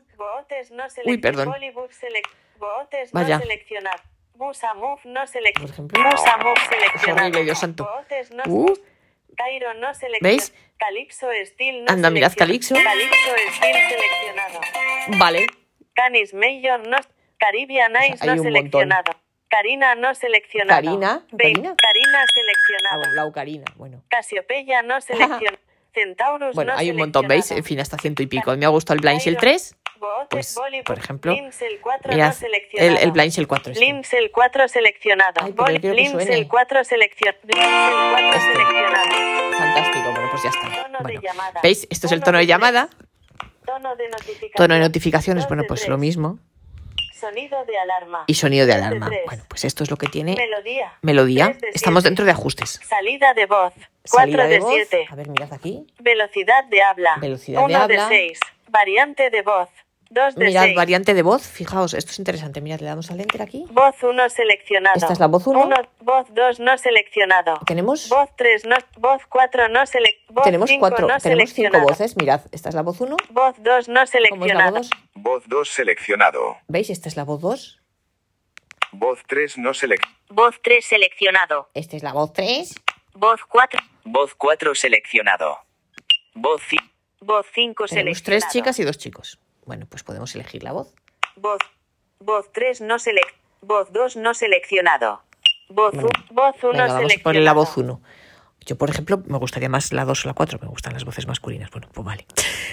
No 0.71 0.85
Uy, 1.05 1.17
perdón. 1.17 1.49
Bollywood 1.49 1.89
selec 1.91 2.27
Vaya. 3.11 3.35
no 3.37 3.41
seleccionado. 3.41 4.01
Musa 4.37 4.73
Move 4.73 5.01
no 5.05 5.19
Por 5.21 5.27
seleccionado. 5.27 5.73
ejemplo. 5.73 6.03
Musa 6.03 6.37
Move 6.37 6.59
seleccionado. 6.69 7.21
horrible, 7.27 7.43
Dios 7.43 7.59
santo. 7.59 7.89
No 8.33 8.43
Uh, 8.53 8.73
Cairo 9.35 9.73
no 9.75 9.93
seleccionado. 9.93 10.21
¿Veis? 10.21 10.53
Calypso 10.77 11.27
Steel 11.45 11.83
no 11.85 11.91
Anda, 11.91 12.09
mirad. 12.09 12.33
Calypso. 12.35 12.75
Calypso 12.75 13.31
Steel 13.55 13.75
seleccionado. 13.89 14.59
vale. 15.19 15.47
Canis 15.93 16.33
Mayor 16.33 16.87
no 16.87 16.97
Caribbean 17.39 17.91
sea, 17.93 18.07
Ice 18.07 18.17
hay 18.21 18.27
no 18.35 18.41
un 18.41 18.43
seleccionado. 18.47 19.11
Karina 19.49 19.95
no 19.95 20.13
seleccionado. 20.15 20.81
Karina, 20.81 21.25
Karina. 21.37 21.75
Karina 21.77 22.25
Ah, 22.91 22.97
bueno, 22.97 23.13
la 23.13 23.25
ocarina. 23.25 23.65
Bueno. 23.75 24.03
Casiopeya 24.09 24.81
no 24.81 24.99
seleccionado. 25.01 25.57
Centaurus 25.93 26.53
Bueno, 26.53 26.73
no 26.73 26.79
hay 26.79 26.91
un 26.91 26.97
montón, 26.97 27.27
¿veis? 27.27 27.49
En 27.51 27.63
fin, 27.63 27.79
hasta 27.79 27.97
ciento 27.97 28.21
y 28.21 28.27
pico. 28.27 28.55
Me 28.55 28.65
ha 28.65 28.69
gustado 28.69 28.95
el 28.95 29.01
Blind 29.01 29.19
Shell 29.19 29.37
3. 29.37 29.75
Pues, 30.29 30.55
por 30.85 30.97
ejemplo, 30.97 31.33
Blimsel 31.33 31.79
4 31.81 32.13
Mirad, 32.13 32.27
no 32.27 32.33
seleccionado. 32.33 32.97
el, 32.97 33.03
el 33.03 33.11
Blind 33.11 33.31
Shell 33.31 33.47
4. 33.47 33.73
este. 33.73 33.85
Blimsel 33.85 34.31
4 34.31 34.67
seleccionado. 34.67 35.41
Ay, 35.43 35.53
pero 35.53 35.93
Blimsel 35.93 36.25
suene. 36.25 36.47
4 36.47 36.83
seleccionado. 36.83 37.39
Blimsel 37.43 38.21
4 38.21 38.39
seleccionado. 38.41 39.57
Fantástico. 39.57 40.11
Bueno, 40.11 40.27
pues 40.31 40.43
ya 40.43 40.49
está. 40.49 40.69
De 40.69 41.19
Bueno. 41.19 41.59
¿veis? 41.63 41.87
Esto 41.89 42.07
es 42.07 42.13
el 42.13 42.21
Tono 42.23 42.37
de 42.37 42.43
de 42.43 42.47
llamada. 42.47 42.89
Tono 43.65 43.95
de 43.95 44.09
notificación. 44.09 44.51
Tono 44.55 44.73
de 44.75 44.79
notificaciones, 44.79 45.47
bueno, 45.47 45.63
de 45.63 45.67
pues 45.67 45.87
lo 45.87 45.97
mismo. 45.97 46.39
Sonido 47.13 47.65
de 47.65 47.77
alarma. 47.79 48.23
Y 48.27 48.35
sonido 48.35 48.65
de 48.67 48.73
de 48.73 48.77
alarma. 48.79 49.07
tres. 49.07 49.21
Bueno, 49.25 49.43
pues 49.49 49.65
esto 49.65 49.83
es 49.83 49.89
lo 49.89 49.97
que 49.97 50.07
tiene 50.07 50.35
Melodía. 50.35 50.93
melodía. 51.01 51.47
De 51.47 51.69
Estamos 51.73 52.03
dentro 52.03 52.23
de 52.25 52.31
ajustes. 52.31 52.79
Salida 52.87 53.33
de 53.33 53.47
voz. 53.47 53.73
4 54.09 54.19
Salida 54.19 54.43
de 54.43 54.49
de 54.49 54.59
voz. 54.59 54.73
7. 54.73 55.07
A 55.09 55.15
ver, 55.15 55.27
mirad 55.27 55.51
aquí. 55.51 55.87
Velocidad 55.99 56.63
de 56.65 56.81
habla. 56.83 57.15
Velocidad 57.19 57.59
de 57.61 57.65
1 57.65 57.87
de 57.87 57.97
habla. 57.97 58.07
6. 58.07 58.39
Variante 58.69 59.29
de 59.31 59.41
voz. 59.41 59.69
2 60.09 60.35
de 60.35 60.45
Mirad, 60.45 60.63
6. 60.63 60.75
variante 60.75 61.13
de 61.13 61.21
voz. 61.21 61.43
Fijaos, 61.47 61.93
esto 61.93 62.11
es 62.11 62.19
interesante. 62.19 62.61
Mirad, 62.61 62.79
le 62.79 62.85
damos 62.87 63.11
al 63.11 63.19
enter 63.19 63.41
aquí. 63.41 63.65
Voz 63.71 63.95
1 64.01 64.29
seleccionado. 64.29 64.95
Esta 64.97 65.13
es 65.13 65.19
la 65.19 65.27
voz 65.27 65.45
uno. 65.47 65.69
Voz 65.99 66.25
2 66.33 66.59
no 66.61 66.77
seleccionado. 66.77 67.59
Tenemos, 67.65 68.07
Voz 68.09 68.29
3 68.37 68.65
no. 68.65 68.75
Voz 68.97 69.21
4 69.27 69.67
no 69.69 69.85
seleccionado. 69.85 70.43
tenemos 70.43 70.69
Voz 70.69 70.69
5 70.69 70.79
cuatro, 70.79 71.07
no 71.07 71.17
tenemos 71.19 71.49
cinco 71.49 71.55
seleccionado. 71.55 71.83
voces. 71.87 72.17
Mirad, 72.17 72.41
esta 72.51 72.69
es 72.69 72.75
la 72.75 72.81
voz 72.83 73.01
1. 73.01 73.17
Voz 73.31 73.55
2 73.59 73.87
no 73.89 73.93
¿Cómo 74.29 74.45
es 74.45 74.53
la 74.53 74.69
seleccionado. 74.69 74.71
voz 74.71 74.89
2? 74.89 74.99
Voz 75.15 75.43
2 75.47 75.69
seleccionado. 75.69 76.57
¿Veis? 76.67 76.89
Esta 76.89 77.09
es 77.09 77.17
la 77.17 77.23
voz 77.23 77.41
2. 77.41 77.79
Voz 78.93 79.19
3 79.27 79.57
no 79.57 79.73
seleccionado. 79.73 80.17
Voz 80.29 80.55
3 80.63 80.85
seleccionado. 80.85 81.69
Esta 81.73 81.97
es 81.97 82.03
la 82.03 82.13
voz 82.13 82.31
3. 82.33 82.75
Voz 83.13 83.41
4. 83.49 83.79
Voz 84.05 84.35
4 84.35 84.73
seleccionado. 84.75 85.57
Voz 86.33 86.61
5. 86.69 86.83
Voz 87.21 87.45
5 87.53 87.85
Tenemos 87.87 87.89
seleccionado. 88.19 88.23
tres 88.25 88.47
chicas 88.53 88.79
y 88.79 88.83
dos 88.83 88.97
chicos. 88.97 89.39
Bueno, 89.67 89.85
pues 89.87 90.01
podemos 90.03 90.33
elegir 90.33 90.63
la 90.63 90.71
voz. 90.71 90.93
Voz. 91.35 91.59
Voz 92.19 92.51
3 92.53 92.81
no 92.81 92.97
selec. 92.97 93.35
Voz 93.61 93.91
2 93.93 94.15
no 94.15 94.33
seleccionado. 94.33 95.21
Voz, 95.69 95.93
Bueno, 95.93 96.07
u- 96.07 96.33
voz 96.33 96.55
1 96.63 96.71
Venga, 96.71 96.83
vamos 96.87 96.95
a 96.95 96.97
seleccionado. 96.99 97.23
poner 97.23 97.43
la 97.43 97.53
voz 97.53 97.77
1. 97.77 98.01
Yo, 98.65 98.77
por 98.77 98.89
ejemplo, 98.89 99.21
me 99.27 99.37
gustaría 99.37 99.69
más 99.69 99.91
la 99.93 100.03
2 100.05 100.25
o 100.25 100.27
la 100.29 100.33
4. 100.33 100.59
Me 100.61 100.67
gustan 100.67 100.93
las 100.93 101.05
voces 101.05 101.27
masculinas. 101.27 101.69
Bueno, 101.71 101.87
pues 101.93 102.05
vale. 102.05 102.25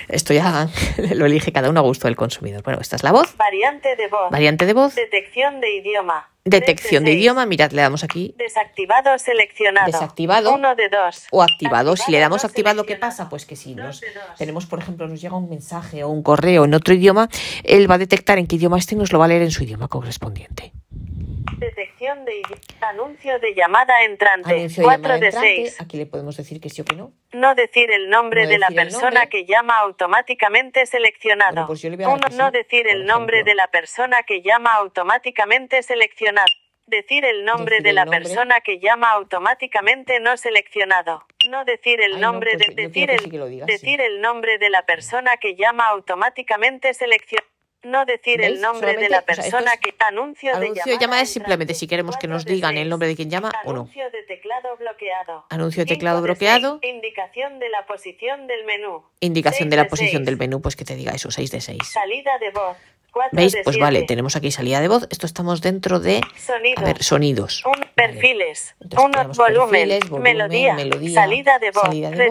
Esto 0.08 0.32
ya 0.34 0.68
lo 1.14 1.26
elige 1.26 1.52
cada 1.52 1.68
uno 1.70 1.80
a 1.80 1.82
gusto 1.82 2.06
del 2.08 2.16
consumidor. 2.16 2.62
Bueno, 2.62 2.80
esta 2.80 2.96
es 2.96 3.02
la 3.02 3.12
voz. 3.12 3.36
Variante 3.36 3.94
de 3.96 4.08
voz. 4.08 4.30
Variante 4.30 4.66
de 4.66 4.72
voz. 4.72 4.94
Detección 4.94 5.60
de 5.60 5.74
idioma. 5.76 6.30
Detección 6.44 7.04
de 7.04 7.12
idioma. 7.12 7.46
Mirad, 7.46 7.70
le 7.72 7.80
damos 7.80 8.04
aquí. 8.04 8.34
Desactivado 8.36 9.18
seleccionado. 9.18 9.86
Desactivado. 9.86 10.54
1 10.54 10.74
de 10.74 10.88
2. 10.90 11.28
O 11.30 11.42
activado. 11.42 11.96
Si 11.96 12.12
le 12.12 12.18
damos 12.18 12.44
activado, 12.44 12.84
¿qué 12.84 12.96
pasa? 12.96 13.30
Pues 13.30 13.46
que 13.46 13.56
si 13.56 13.74
Dos 13.74 13.84
nos 13.86 14.00
dos. 14.00 14.36
tenemos, 14.36 14.66
por 14.66 14.78
ejemplo, 14.78 15.08
nos 15.08 15.20
llega 15.20 15.36
un 15.36 15.48
mensaje 15.48 16.04
o 16.04 16.08
un 16.10 16.22
correo 16.22 16.66
en 16.66 16.74
otro 16.74 16.92
idioma, 16.92 17.28
él 17.62 17.90
va 17.90 17.94
a 17.94 17.98
detectar 17.98 18.38
en 18.38 18.46
qué 18.46 18.56
idioma 18.56 18.78
este 18.78 18.94
y 18.94 18.98
nos 18.98 19.10
lo 19.12 19.18
va 19.18 19.24
a 19.24 19.28
leer 19.28 19.42
en 19.42 19.50
su 19.50 19.64
idioma 19.64 19.88
correspondiente. 19.88 20.72
De 22.04 22.42
Anuncio 22.82 23.38
de 23.38 23.54
llamada 23.54 24.04
entrante. 24.04 24.54
Anuncio 24.54 24.82
de 24.82 24.84
4 24.84 25.02
llamada 25.02 25.18
de 25.20 25.26
entrante. 25.26 25.64
6. 25.70 25.80
Aquí 25.80 25.96
le 25.96 26.04
podemos 26.04 26.36
decir 26.36 26.60
que 26.60 26.68
sí 26.68 26.82
o 26.82 26.84
que 26.84 26.94
no. 26.96 27.12
No 27.32 27.54
decir 27.54 27.90
el 27.90 28.10
nombre 28.10 28.44
No 28.44 28.50
de 28.50 28.58
la 28.58 28.68
persona 28.68 29.26
que 29.26 29.46
llama 29.46 29.78
automáticamente 29.78 30.84
seleccionado. 30.84 31.66
Bueno, 31.66 31.66
pues 31.66 31.82
Uno, 31.84 32.28
no 32.36 32.50
decir 32.50 32.86
el 32.88 33.06
nombre 33.06 33.42
de 33.42 33.54
la 33.54 33.68
persona 33.68 34.22
que 34.24 34.42
llama 34.42 34.74
automáticamente 34.74 35.82
seleccionado. 35.82 36.46
Decir 36.86 37.24
el 37.24 37.46
nombre 37.46 37.76
Decir 37.76 37.82
de 37.84 37.88
el 37.88 37.94
la 37.94 38.04
nombre. 38.04 38.20
persona 38.20 38.60
que 38.60 38.78
llama 38.78 39.10
automáticamente 39.12 40.20
no 40.20 40.36
seleccionado. 40.36 41.24
No 41.48 41.64
decir 41.64 42.02
el 42.02 42.16
Ay, 42.16 42.20
no, 42.20 42.32
nombre 42.32 42.50
pues 42.52 42.66
de 42.66 42.74
decir 42.74 43.10
el 43.10 43.20
sí 43.20 43.30
digas, 43.30 43.66
decir 43.66 44.02
el 44.02 44.20
nombre 44.20 44.58
de 44.58 44.68
la 44.68 44.84
persona 44.84 45.38
que 45.38 45.56
llama 45.56 45.86
automáticamente 45.86 46.92
seleccionado. 46.92 47.53
No 47.84 48.04
decir 48.06 48.40
el 48.42 48.60
nombre 48.60 48.96
de 48.96 49.08
la 49.08 49.18
o 49.18 49.20
sea, 49.20 49.26
persona 49.36 49.72
es- 49.74 49.80
que 49.80 49.94
anuncio 49.98 50.50
de 50.52 50.56
Anuncio 50.56 50.92
de 50.92 50.98
llamada, 50.98 51.22
es 51.22 51.30
simplemente 51.30 51.74
si 51.74 51.86
queremos 51.86 52.16
que 52.16 52.26
nos 52.28 52.44
digan 52.44 52.76
el 52.76 52.88
nombre 52.88 53.08
de 53.08 53.16
quien 53.16 53.30
llama 53.30 53.50
o 53.64 53.72
no. 53.72 53.80
Anuncio 53.80 54.10
de 54.10 54.22
teclado 54.24 54.76
bloqueado. 54.78 55.44
Anuncio 55.50 55.84
de 55.84 55.94
teclado 55.94 56.16
de 56.18 56.22
bloqueado. 56.24 56.78
seis. 56.80 56.94
Indicación 56.94 57.58
de 57.58 57.68
la 57.68 57.86
posición 57.86 58.46
del 58.46 58.64
menú. 58.64 59.04
Indicación 59.20 59.68
de 59.70 59.76
la 59.76 59.84
posición 59.86 60.22
seis. 60.22 60.26
del 60.26 60.36
menú, 60.38 60.60
pues 60.62 60.76
que 60.76 60.84
te 60.84 60.94
diga 60.96 61.12
eso, 61.12 61.30
6 61.30 61.50
de 61.50 61.60
6. 61.60 61.78
Salida 61.92 62.38
de 62.38 62.50
voz. 62.50 62.76
4 63.12 63.30
¿Veis? 63.36 63.52
de 63.52 63.62
Pues 63.62 63.74
siete. 63.74 63.84
vale, 63.84 64.02
tenemos 64.02 64.34
aquí 64.34 64.50
salida 64.50 64.80
de 64.80 64.88
voz. 64.88 65.06
Esto 65.10 65.26
estamos 65.26 65.60
dentro 65.60 66.00
de, 66.00 66.20
Sonido. 66.36 66.80
a 66.80 66.84
ver, 66.84 67.00
sonidos. 67.02 67.64
Un, 67.64 67.86
perfiles. 67.94 68.74
Entonces 68.80 69.04
Uno, 69.04 69.12
tenemos 69.12 69.36
volumen, 69.36 70.00
melodía, 70.20 70.74
melodía, 70.74 71.14
salida 71.22 71.58
de 71.60 71.70
voz, 71.70 71.82
salida 71.84 72.10
de 72.10 72.16
voz. 72.16 72.26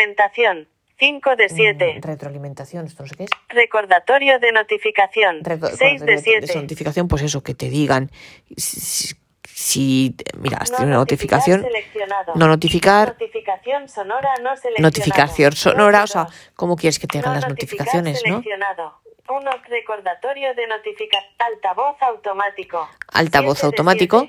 retroalimentación. 0.00 0.68
5 0.98 1.36
de 1.36 1.48
7. 1.48 1.94
Mm, 1.98 2.02
retroalimentación, 2.02 2.86
esto 2.86 3.02
no 3.02 3.08
sé 3.08 3.16
qué 3.16 3.24
es. 3.24 3.30
Recordatorio 3.48 4.38
de 4.38 4.52
notificación. 4.52 5.44
Retro- 5.44 5.68
6 5.68 6.00
de 6.00 6.06
retro- 6.06 6.22
7. 6.24 6.54
notificación, 6.60 7.08
pues 7.08 7.22
eso, 7.22 7.42
que 7.42 7.54
te 7.54 7.68
digan 7.68 8.10
si, 8.56 9.14
si- 9.44 10.16
mira, 10.38 10.58
has 10.58 10.70
No 10.70 10.76
tenido 10.78 10.92
una 10.92 10.98
notificación, 11.00 11.66
no 12.34 12.46
notificar, 12.48 13.08
Notificación 13.08 13.88
sonora 13.88 14.30
no 14.42 14.56
seleccionado. 14.56 14.82
notificación 14.82 15.52
sonora, 15.52 16.02
o 16.04 16.06
sea. 16.06 16.26
¿cómo 16.54 16.76
quieres 16.76 16.98
que 16.98 17.06
te 17.06 17.18
hagan 17.18 17.34
No 17.34 17.40
las 17.40 17.48
notificaciones, 17.48 18.22
no? 18.26 18.42
Uno, 19.28 19.50
recordatorio 19.68 20.54
de 20.54 20.66
notificación. 20.68 21.32
Altavoz 21.38 22.00
automático. 22.00 22.88
Altavoz 23.12 23.64
automático. 23.64 24.28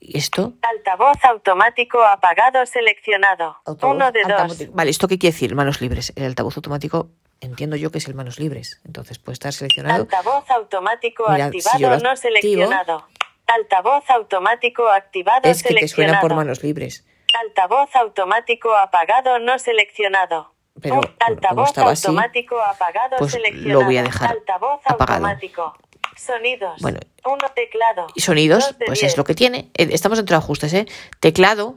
Siete. 0.00 0.12
¿Y 0.14 0.18
esto? 0.18 0.52
Altavoz 0.62 1.24
automático 1.24 2.02
apagado 2.04 2.64
seleccionado. 2.66 3.56
Altavoz 3.66 3.94
Uno 3.96 4.12
de 4.12 4.22
dos. 4.22 4.72
Vale, 4.74 4.90
¿esto 4.90 5.08
qué 5.08 5.18
quiere 5.18 5.32
decir? 5.32 5.54
Manos 5.54 5.80
libres. 5.80 6.12
El 6.16 6.24
altavoz 6.24 6.56
automático 6.56 7.08
entiendo 7.40 7.76
yo 7.76 7.90
que 7.90 7.98
es 7.98 8.06
el 8.08 8.14
manos 8.14 8.38
libres. 8.38 8.80
Entonces 8.84 9.18
puede 9.18 9.34
estar 9.34 9.52
seleccionado. 9.52 10.02
Altavoz 10.02 10.50
automático 10.50 11.24
Mirad, 11.28 11.50
si 11.52 11.58
activado 11.58 11.96
lo 11.96 12.02
no 12.02 12.10
activo- 12.10 12.16
seleccionado. 12.16 13.06
Altavoz 13.46 14.08
automático 14.10 14.88
activado 14.88 15.48
Es 15.48 15.62
que 15.62 15.68
te 15.70 15.74
seleccionado. 15.74 16.12
suena 16.14 16.20
por 16.20 16.34
manos 16.34 16.62
libres. 16.62 17.06
Altavoz 17.46 17.94
automático 17.96 18.74
apagado 18.76 19.38
no 19.38 19.58
seleccionado. 19.58 20.52
Pero, 20.80 20.96
bueno, 20.96 21.12
como 21.18 21.28
altavoz 21.28 21.68
estaba 21.70 21.90
así, 21.90 22.06
automático 22.06 22.60
apagado 22.60 23.16
pues 23.18 23.32
seleccionado. 23.32 23.80
lo 23.80 23.84
voy 23.86 23.96
a 23.96 24.02
dejar 24.04 24.30
altavoz 24.30 24.80
apagado. 24.84 25.14
automático. 25.26 25.76
Sonidos. 26.18 26.80
Bueno. 26.80 26.98
Uno 27.24 27.48
teclado. 27.54 28.06
Y 28.14 28.20
sonidos, 28.20 28.74
pues 28.84 29.00
diez. 29.00 29.12
es 29.12 29.16
lo 29.16 29.24
que 29.24 29.34
tiene. 29.34 29.70
Eh, 29.74 29.88
Estamos 29.92 30.18
dentro 30.18 30.34
de 30.36 30.38
ajustes, 30.42 30.72
¿eh? 30.74 30.86
Teclado. 31.20 31.76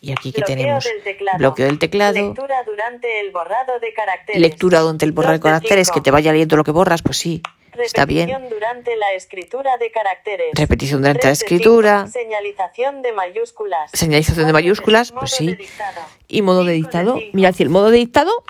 Y 0.00 0.12
aquí 0.12 0.32
que 0.32 0.42
tenemos 0.42 0.84
del 0.84 1.16
bloqueo 1.38 1.64
del 1.64 1.78
teclado, 1.78 2.12
Lectura 2.14 2.62
durante 2.66 3.20
el 3.20 3.30
borrado 3.30 3.80
de 3.80 3.94
caracteres. 3.94 4.40
lectura 4.42 4.80
donde 4.80 5.06
el 5.06 5.12
borrar 5.12 5.32
Dos 5.32 5.40
de 5.40 5.42
caracteres, 5.42 5.90
que 5.90 6.02
te 6.02 6.10
vaya 6.10 6.30
leyendo 6.30 6.56
lo 6.56 6.64
que 6.64 6.72
borras, 6.72 7.00
pues 7.00 7.16
sí. 7.16 7.40
está 7.82 8.04
bien. 8.04 8.28
Repetición 8.28 8.50
durante 8.50 8.96
la 8.96 9.12
escritura 9.14 9.78
de 9.78 9.90
caracteres. 9.90 10.48
Repetición 10.52 11.00
durante 11.00 11.20
la 11.20 11.30
3 11.32 11.38
de 11.38 11.46
5. 11.46 11.54
escritura. 11.54 12.06
Señalización 12.08 13.00
de 13.00 13.12
mayúsculas. 13.12 13.90
Señalización 13.94 14.46
de 14.46 14.52
mayúsculas, 14.52 15.10
pues 15.12 15.30
sí. 15.30 15.56
Y 16.28 16.42
modo 16.42 16.64
de 16.64 16.74
dictado. 16.74 17.18
Mira, 17.32 17.54
si 17.54 17.62
el 17.62 17.70
modo 17.70 17.90
de 17.90 17.96
dictado, 17.96 18.44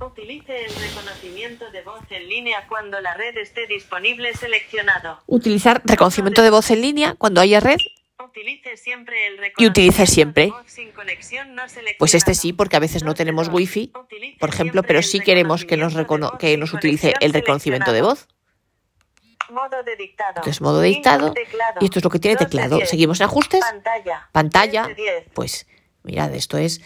Utilice 0.00 0.64
el 0.64 0.74
reconocimiento 0.74 1.70
de 1.70 1.82
voz 1.82 2.00
en 2.10 2.28
línea 2.28 2.66
cuando 2.68 3.00
la 3.00 3.14
red 3.14 3.36
esté 3.38 3.66
disponible 3.66 4.34
seleccionado. 4.34 5.20
utilizar 5.26 5.80
reconocimiento 5.84 6.42
de 6.42 6.50
voz 6.50 6.70
en 6.70 6.80
línea 6.82 7.14
cuando 7.16 7.40
haya 7.40 7.60
red. 7.60 7.78
Utilice 8.24 8.76
siempre 8.76 9.26
el 9.26 9.38
Y 9.58 9.66
utilice 9.66 10.06
siempre. 10.06 10.44
de 10.46 10.50
voz 10.50 10.64
sin 10.66 10.90
conexión 10.92 11.54
no 11.54 11.62
Pues 11.98 12.14
este 12.14 12.34
sí, 12.34 12.52
porque 12.52 12.76
a 12.76 12.80
veces 12.80 13.02
no 13.04 13.14
tenemos 13.14 13.48
wifi, 13.48 13.92
por 14.38 14.48
ejemplo, 14.48 14.82
pero 14.82 15.02
sí 15.02 15.20
queremos 15.20 15.64
que 15.64 15.76
nos, 15.76 15.94
recono- 15.94 16.38
que 16.38 16.56
nos 16.56 16.72
utilice 16.72 17.14
el 17.20 17.32
reconocimiento 17.32 17.92
de 17.92 18.02
voz. 18.02 18.28
Modo 19.50 19.82
de 19.82 19.96
dictado. 19.96 20.30
Entonces, 20.36 20.60
modo 20.62 20.80
de 20.80 20.88
dictado. 20.88 21.34
Y 21.80 21.84
esto 21.84 21.98
es 21.98 22.04
lo 22.04 22.10
que 22.10 22.18
tiene 22.18 22.36
teclado. 22.36 22.80
Seguimos 22.86 23.20
en 23.20 23.24
ajustes. 23.26 23.60
Pantalla. 23.60 24.28
Pantalla. 24.32 24.88
Pues 25.34 25.66
mirad, 26.04 26.32
esto 26.34 26.56
es 26.56 26.80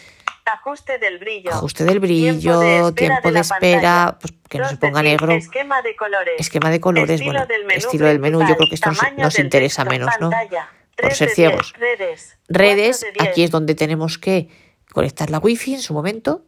Ajuste 0.53 0.99
del 0.99 1.19
brillo. 1.19 1.51
ajuste 1.53 1.85
del 1.85 2.01
Tiempo 2.01 2.07
brillo, 2.07 2.61
de 2.61 2.77
espera 2.77 2.93
tiempo 2.95 3.29
de 3.29 3.35
de 3.35 3.41
espera, 3.41 4.19
pues 4.21 4.33
que 4.49 4.59
no 4.59 4.69
se 4.69 4.77
ponga 4.77 5.01
cinco. 5.01 5.03
negro. 5.03 5.33
Esquema 5.33 5.83
de 5.83 5.97
colores. 5.97 6.35
Esquema 6.39 6.71
de 6.71 6.81
colores, 6.81 7.11
Estilo 7.21 7.33
bueno, 7.33 7.47
del 7.47 7.65
menú 7.65 7.79
estilo 7.79 8.07
del 8.07 8.19
menú, 8.21 8.41
yo 8.49 8.57
creo 8.57 8.69
que 8.69 8.75
esto 8.77 8.91
nos- 8.91 9.03
nos 9.19 9.39
interesa 9.39 9.83
texto. 9.83 9.91
menos, 9.99 10.15
¿no? 10.21 10.31
Pantalla. 10.31 10.69
Por 10.97 11.07
Tres 11.07 11.19
ser 11.19 11.31
ciegos. 11.31 11.73
diez. 11.79 11.99
Redes. 11.99 12.39
Redes, 12.49 13.07
aquí 13.21 13.43
es 13.43 13.51
donde 13.51 13.75
tenemos 13.75 14.19
que 14.19 14.49
conectar 14.93 15.31
la 15.31 15.39
wifi 15.39 15.75
en 15.75 15.83
su 15.83 15.93
momento. 15.95 16.43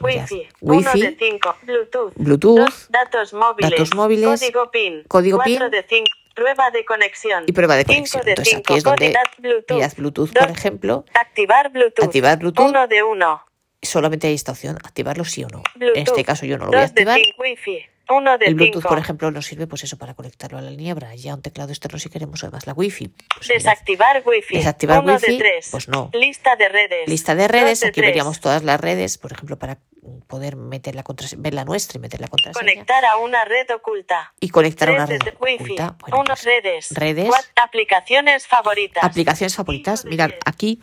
Wi-Fi. 0.00 0.48
1 0.60 0.76
Wifi, 0.92 1.00
de 1.00 1.16
5. 1.18 1.56
Bluetooth. 1.62 2.12
Bluetooth, 2.16 2.58
Dos, 2.58 2.86
datos 2.90 3.32
móviles. 3.32 3.70
datos 3.70 3.94
móviles, 3.94 4.40
Código 4.40 4.70
PIN. 4.70 5.04
código 5.08 5.38
4 5.38 5.70
PIN, 5.70 5.70
de 5.70 5.86
5. 5.88 6.04
Prueba 6.36 6.70
de 6.70 6.84
conexión. 6.84 7.44
y 7.48 7.52
prueba 7.52 7.74
de 7.76 7.82
Cinco 7.84 7.94
conexión. 7.96 8.22
de 8.24 8.30
Entonces 8.30 8.52
cinco. 8.54 8.72
aquí 8.72 8.78
es 8.78 8.84
donde, 8.84 9.14
Bluetooth. 9.38 9.76
mirad, 9.76 9.92
Bluetooth, 9.96 10.30
Dos. 10.32 10.46
por 10.46 10.50
ejemplo, 10.56 11.04
Activar 11.14 11.70
Bluetooth. 11.72 12.04
Activar 12.04 12.38
Bluetooth. 12.38 12.68
1 12.68 12.86
de 12.86 13.02
1. 13.02 13.42
solamente 13.82 14.26
hay 14.28 14.34
esta 14.34 14.52
opción, 14.52 14.76
activarlo 14.84 15.24
sí 15.24 15.42
o 15.44 15.48
no. 15.48 15.62
Bluetooth. 15.74 15.96
En 15.96 16.02
este 16.04 16.24
caso 16.24 16.46
yo 16.46 16.58
no 16.58 16.66
lo 16.66 16.70
voy 16.72 16.78
a 16.78 16.82
2 16.82 16.94
de 16.94 17.00
activar. 17.02 17.18
5. 17.20 17.42
Wi-Fi. 17.42 17.86
1 18.08 18.38
de 18.38 18.46
El 18.46 18.54
Bluetooth, 18.54 18.82
5. 18.82 18.88
por 18.88 18.98
ejemplo, 18.98 19.30
nos 19.30 19.46
sirve 19.46 19.66
pues 19.66 19.84
eso 19.84 19.96
para 19.98 20.14
conectarlo 20.14 20.58
a 20.58 20.60
la 20.60 20.94
Braille, 20.94 21.22
ya 21.22 21.34
un 21.34 21.42
teclado 21.42 21.70
externo 21.70 21.98
si 21.98 22.08
queremos, 22.08 22.42
además 22.44 22.66
la 22.66 22.72
wifi. 22.72 23.08
Pues 23.08 23.48
mirad, 23.48 23.54
Desactivar 23.58 24.22
Wi-Fi. 24.24 24.56
Desactivar 24.58 25.00
1 25.00 25.12
Wi-Fi, 25.14 25.32
de 25.32 25.38
3. 25.38 25.68
pues 25.70 25.88
no. 25.88 26.10
Lista 26.12 26.56
de 26.56 26.68
redes. 26.68 27.08
Lista 27.08 27.34
de 27.34 27.48
redes, 27.48 27.80
de 27.80 27.88
aquí 27.88 28.00
tres. 28.00 28.08
veríamos 28.10 28.40
todas 28.40 28.62
las 28.62 28.80
redes, 28.80 29.18
por 29.18 29.32
ejemplo, 29.32 29.58
para 29.58 29.78
poder 30.28 30.54
meter 30.54 30.94
la 30.94 31.02
contraseña, 31.02 31.42
ver 31.42 31.54
la 31.54 31.64
nuestra 31.64 31.98
y 31.98 32.00
meter 32.00 32.20
la 32.20 32.28
contraseña. 32.28 32.60
Conectar 32.60 33.04
a 33.04 33.16
una 33.16 33.44
red 33.44 33.68
oculta. 33.74 34.32
Y 34.40 34.50
conectar 34.50 34.88
a 34.88 34.92
una 34.92 35.06
Tres 35.06 35.18
red 35.20 35.32
de 35.32 35.36
Wi-Fi. 35.40 35.64
oculta. 35.64 35.96
Bueno, 36.00 36.20
Unas 36.20 36.42
pues, 36.42 36.44
redes. 36.44 36.88
redes. 36.92 37.30
Aplicaciones 37.56 38.46
favoritas. 38.46 39.02
Aplicaciones 39.02 39.56
favoritas. 39.56 40.04
Mirad, 40.04 40.30
aquí 40.44 40.80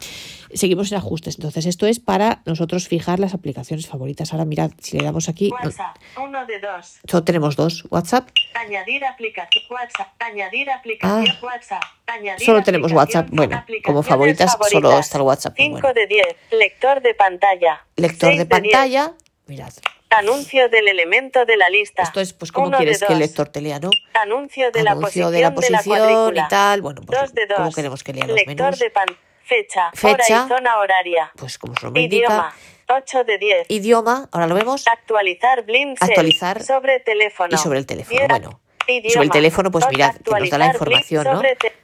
seguimos 0.55 0.91
en 0.91 0.97
ajustes. 0.97 1.35
Entonces, 1.35 1.65
esto 1.65 1.85
es 1.87 1.99
para 1.99 2.41
nosotros 2.45 2.87
fijar 2.87 3.19
las 3.19 3.33
aplicaciones 3.33 3.87
favoritas. 3.87 4.31
Ahora, 4.33 4.45
mirad, 4.45 4.71
si 4.79 4.97
le 4.97 5.03
damos 5.05 5.29
aquí, 5.29 5.49
no- 5.49 5.55
WhatsApp. 5.57 5.95
1 6.17 6.45
de 6.45 6.59
2. 6.59 6.99
solo 7.09 7.23
tenemos 7.23 7.55
dos. 7.55 7.85
WhatsApp, 7.89 8.29
Añadir 8.55 9.03
aplicación 9.05 9.63
WhatsApp. 9.69 10.07
Añadir 10.19 10.69
aplicación 10.69 11.27
Ah. 11.27 11.39
WhatsApp. 11.45 11.83
Añadir 12.07 12.45
Solo 12.45 12.63
tenemos 12.63 12.91
WhatsApp. 12.91 13.27
Bueno, 13.31 13.63
como 13.83 14.03
favoritas, 14.03 14.57
solo 14.69 14.97
está 14.99 15.17
el 15.17 15.23
WhatsApp, 15.23 15.53
pero 15.57 15.65
5 15.65 15.79
bueno. 15.81 15.93
de 15.93 16.07
10. 16.07 16.27
Lector 16.51 17.01
de 17.01 17.13
pantalla. 17.15 17.85
lector 17.95 18.29
de 18.29 18.35
10. 18.45 18.47
pantalla. 18.47 19.13
Mirad, 19.47 19.73
Anuncio 20.09 20.69
del 20.69 20.87
elemento 20.87 21.43
de 21.45 21.57
la 21.57 21.69
lista. 21.71 22.03
esto 22.03 22.21
es 22.21 22.33
pues 22.33 22.51
como 22.51 22.67
Uno 22.67 22.77
de 22.77 22.83
quieres 22.83 22.99
que 22.99 23.05
el 23.13 23.19
dos. 23.19 23.27
lector 23.27 23.49
te 23.49 23.61
lea, 23.61 23.79
¿no? 23.79 23.89
Anuncio 24.13 24.69
de 24.71 24.83
la 24.83 24.91
Anuncio 24.91 25.07
posición 25.07 25.31
de 25.31 25.41
la 25.41 25.53
posición 25.55 25.81
cuadrícula. 25.85 26.45
y 26.45 26.49
tal. 26.49 26.81
Bueno, 26.83 27.01
pues 27.03 27.19
Dos 27.19 27.33
de 27.33 27.47
dos. 27.47 27.57
como 27.57 27.71
queremos 27.71 28.03
que 28.03 28.13
lea 28.13 28.27
los 28.27 28.35
Lector 28.35 28.55
menús. 28.67 28.79
de 28.79 28.89
pan. 28.91 29.07
Fecha, 29.43 29.91
Fecha. 29.93 30.13
hora 30.13 30.45
y 30.45 30.47
zona 30.49 30.77
horaria. 30.79 31.31
Pues 31.37 31.57
como 31.57 31.75
su 31.75 31.85
nombre 31.85 32.03
Idioma. 32.03 32.53
indica. 32.87 32.95
8 32.95 33.23
de 33.23 33.37
10. 33.37 33.65
Idioma, 33.69 34.29
ahora 34.31 34.47
lo 34.47 34.55
vemos. 34.55 34.87
Actualizar 34.87 35.63
Blindsel. 35.63 36.09
Actualizar. 36.09 36.61
Sobre 36.63 36.99
teléfono. 36.99 37.53
Y 37.53 37.57
sobre 37.57 37.79
el 37.79 37.85
teléfono, 37.85 38.17
Diez. 38.17 38.29
bueno. 38.29 38.59
Idioma. 38.87 39.13
Sobre 39.13 39.25
el 39.25 39.31
teléfono, 39.31 39.71
pues 39.71 39.85
mirad, 39.89 40.15
que 40.17 40.39
nos 40.39 40.49
da 40.49 40.57
la 40.57 40.67
información, 40.67 41.23
¿no? 41.23 41.41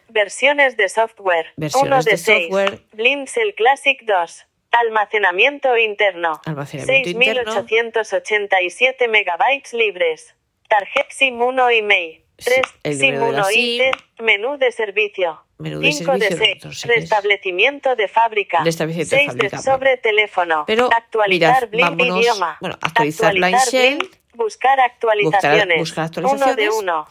Versiones 0.09 0.75
de 0.75 0.89
software. 0.89 1.47
Versiones 1.55 1.87
1 1.91 2.03
de, 2.03 2.11
de 2.11 2.17
6. 2.17 2.43
software. 2.43 2.81
Blindsel 2.93 3.55
Classic 3.55 4.01
2. 4.03 4.45
Almacenamiento 4.71 5.77
interno. 5.77 6.41
Almacenamiento 6.45 7.09
interno. 7.09 7.51
6887 7.53 9.07
megabytes 9.07 9.73
libres. 9.73 10.35
Tarjeta 10.67 11.07
SIM 11.09 11.41
1 11.41 11.71
y 11.71 11.81
MEI. 11.81 12.25
Sí, 12.39 12.45
3. 12.49 12.61
el 12.83 12.97
SIM 12.97 13.13
número 13.15 13.25
de 13.27 13.31
la 13.33 13.37
1 13.43 13.45
SIM. 13.49 13.81
IT. 13.81 13.95
Menú 14.21 14.57
de 14.57 14.71
servicio. 14.71 15.41
Menú 15.57 15.79
de 15.79 15.91
5 15.91 16.11
de 16.13 16.19
servicio, 16.19 16.37
6. 16.37 16.55
nosotros 16.55 16.79
sí 16.79 16.87
que 16.87 16.93
es- 16.93 16.99
Restablecimiento 17.01 17.95
de 17.95 18.07
fábrica. 18.07 18.63
Restablecimiento 18.63 19.15
de 19.15 19.19
6 19.21 19.27
fábrica, 19.31 19.61
sobre 19.61 19.97
teléfono. 19.97 20.63
Pero, 20.67 20.89
actualizar 20.95 21.69
mirad, 21.71 21.93
idioma. 21.97 22.57
bueno, 22.61 22.77
actualizar. 22.81 23.33
Blin, 23.33 23.99
buscar 24.35 24.79
actualizaciones. 24.79 25.77
buscar 25.79 26.09
1 26.23 26.55
de. 26.55 26.69
1. 26.69 27.07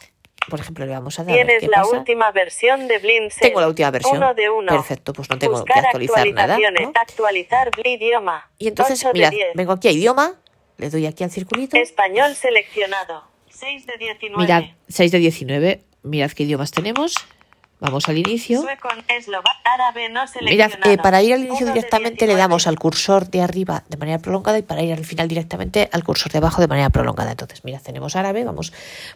Por 0.49 0.59
ejemplo, 0.59 0.85
le 0.85 0.93
vamos 0.93 1.19
a 1.19 1.23
dar. 1.23 1.35
Tienes 1.35 1.63
la 1.67 1.81
pasa. 1.83 1.97
última 1.97 2.31
versión 2.31 2.87
de. 2.87 2.99
Tengo 3.39 3.61
la 3.61 3.67
última 3.67 3.91
versión. 3.91 4.17
1 4.17 4.33
de 4.33 4.49
1. 4.49 4.71
Perfecto, 4.71 5.13
pues 5.13 5.29
no 5.29 5.37
tengo 5.37 5.63
que 5.63 5.73
actualizar 5.73 6.27
nada. 6.33 6.57
¿no? 6.57 6.91
Actualizar 6.95 7.69
idioma. 7.83 8.49
Y 8.57 8.67
entonces, 8.67 8.99
8 8.99 9.09
de 9.09 9.13
mirad, 9.13 9.29
10. 9.31 9.47
vengo 9.53 9.73
aquí 9.73 9.89
a 9.89 9.91
idioma, 9.91 10.41
le 10.77 10.89
doy 10.89 11.05
aquí 11.05 11.23
al 11.23 11.29
circulito. 11.29 11.77
Español 11.77 12.33
seleccionado. 12.35 13.28
6 13.59 13.85
de 13.85 13.97
19. 13.97 14.41
Mirad, 14.41 14.63
6 14.87 15.11
de 15.11 15.19
19. 15.19 15.81
Mirad 16.03 16.31
qué 16.31 16.43
idiomas 16.43 16.71
tenemos. 16.71 17.13
Vamos 17.81 18.09
al 18.09 18.17
inicio. 18.17 18.61
Sueco, 18.61 18.89
eslovaco, 19.07 19.49
árabe 19.63 20.09
no 20.09 20.25
Mirad, 20.41 20.71
eh, 20.85 20.97
para 20.97 21.21
ir 21.21 21.33
al 21.33 21.45
inicio 21.45 21.65
directamente 21.67 22.25
le 22.25 22.33
19. 22.33 22.37
damos 22.39 22.67
al 22.67 22.77
cursor 22.77 23.29
de 23.29 23.41
arriba 23.41 23.83
de 23.87 23.95
manera 23.95 24.19
prolongada 24.19 24.57
y 24.57 24.63
para 24.63 24.81
ir 24.81 24.91
al 24.91 25.05
final 25.05 25.29
directamente 25.29 25.89
al 25.93 26.03
cursor 26.03 26.31
de 26.31 26.39
abajo 26.39 26.59
de 26.61 26.67
manera 26.67 26.89
prolongada. 26.89 27.31
Entonces, 27.31 27.63
mirad, 27.63 27.81
tenemos 27.81 28.17
árabe, 28.17 28.43
vamos 28.43 28.73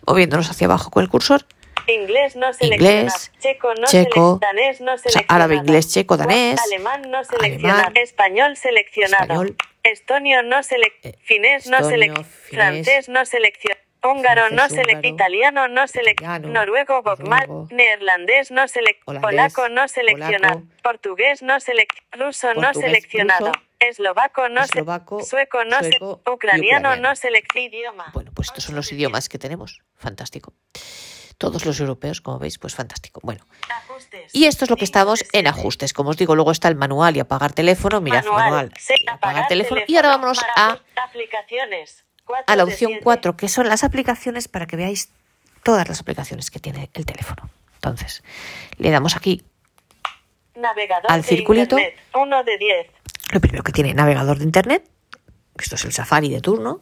moviéndonos 0.07 0.49
hacia 0.49 0.65
abajo 0.65 0.91
con 0.91 1.03
el 1.03 1.09
cursor. 1.09 1.45
Inglés 1.87 2.37
no. 2.37 2.47
Inglés, 2.61 3.31
checo 3.39 3.73
no 3.75 3.87
checo, 3.87 4.37
selec- 4.37 4.39
danés 4.39 4.79
no 4.79 4.93
o 4.93 4.97
sea, 4.97 5.25
árabe, 5.27 5.55
inglés, 5.55 5.91
checo, 5.91 6.15
danés, 6.15 6.61
Alemán 6.65 7.01
no 7.09 7.21
seleccionado. 7.25 7.79
alemán, 7.79 7.97
español 7.97 8.55
seleccionado. 8.55 9.23
español, 9.23 9.57
estonio 9.83 10.43
no 10.43 10.59
eh, 10.59 10.63
seleccionado. 10.63 11.19
finés 11.23 11.67
no 11.67 11.83
seleccionado. 11.83 12.23
Francés 12.49 13.09
no 13.09 13.25
seleccionado. 13.25 13.82
Húngaro 14.03 14.49
no 14.49 14.65
húngaro, 14.65 14.99
Italiano 15.03 15.67
no 15.69 15.85
italiano, 15.85 16.47
Noruego, 16.49 17.01
bogmal. 17.03 17.47
Neerlandés 17.71 18.51
no 18.51 18.63
holandés, 18.63 19.21
Polaco 19.21 19.69
no 19.69 19.87
seleccionado. 19.87 20.63
Portugués 20.83 21.41
no. 21.41 21.55
Ruso 22.11 22.53
no 22.53 22.73
seleccionado. 22.73 23.51
Eslovaco 23.79 24.47
no 24.49 24.61
eslovaco, 24.61 25.21
Sueco 25.23 25.63
no 25.65 25.79
se- 25.79 25.89
sueco 25.91 26.21
Ucraniano 26.31 26.89
ucraniano. 26.89 26.95
no 27.09 27.15
seleccionado. 27.15 27.69
Idioma. 27.69 28.11
Bueno, 28.13 28.31
pues 28.33 28.47
estos 28.49 28.63
son 28.65 28.75
los 28.75 28.91
idiomas 28.91 29.27
que 29.29 29.37
tenemos. 29.39 29.81
Fantástico. 29.95 30.53
Todos 31.37 31.65
los 31.65 31.79
europeos, 31.79 32.21
como 32.21 32.39
veis, 32.39 32.57
pues 32.59 32.75
fantástico. 32.75 33.19
Bueno, 33.23 33.45
Ajustes. 33.69 34.33
y 34.33 34.45
esto 34.45 34.65
es 34.65 34.69
lo 34.69 34.77
que 34.77 34.85
estamos 34.85 35.25
en 35.33 35.47
ajustes. 35.47 35.91
Como 35.91 36.11
os 36.11 36.17
digo, 36.17 36.35
luego 36.35 36.51
está 36.51 36.67
el 36.67 36.75
manual 36.75 37.17
y 37.17 37.19
apagar 37.19 37.51
teléfono. 37.53 37.99
Mirad, 38.01 38.23
manual, 38.25 38.71
Se- 38.77 38.95
y 38.99 39.09
apagar 39.09 39.47
teléfono. 39.47 39.81
Y 39.87 39.95
ahora 39.95 40.09
vámonos 40.09 40.39
a, 40.55 40.77
aplicaciones. 41.03 42.05
A 42.47 42.55
la 42.55 42.65
de 42.65 42.71
opción 42.71 42.89
siete. 42.91 43.03
4, 43.03 43.37
que 43.37 43.49
son 43.49 43.67
las 43.67 43.83
aplicaciones 43.83 44.47
para 44.47 44.65
que 44.65 44.75
veáis 44.75 45.09
todas 45.63 45.87
las 45.87 45.99
aplicaciones 45.99 46.51
que 46.51 46.59
tiene 46.59 46.89
el 46.93 47.05
teléfono. 47.05 47.49
Entonces, 47.75 48.23
le 48.77 48.89
damos 48.91 49.15
aquí 49.15 49.43
Navegador 50.55 51.11
al 51.11 51.21
de 51.21 51.27
circulito. 51.27 51.77
Internet, 51.77 51.99
Uno 52.15 52.43
de 52.43 52.57
10. 52.57 52.87
lo 53.33 53.41
primero 53.41 53.63
que 53.63 53.71
tiene 53.71 53.93
navegador 53.93 54.37
de 54.37 54.43
internet. 54.45 54.87
Esto 55.59 55.75
es 55.75 55.85
el 55.85 55.91
Safari 55.91 56.29
de 56.29 56.41
turno. 56.41 56.81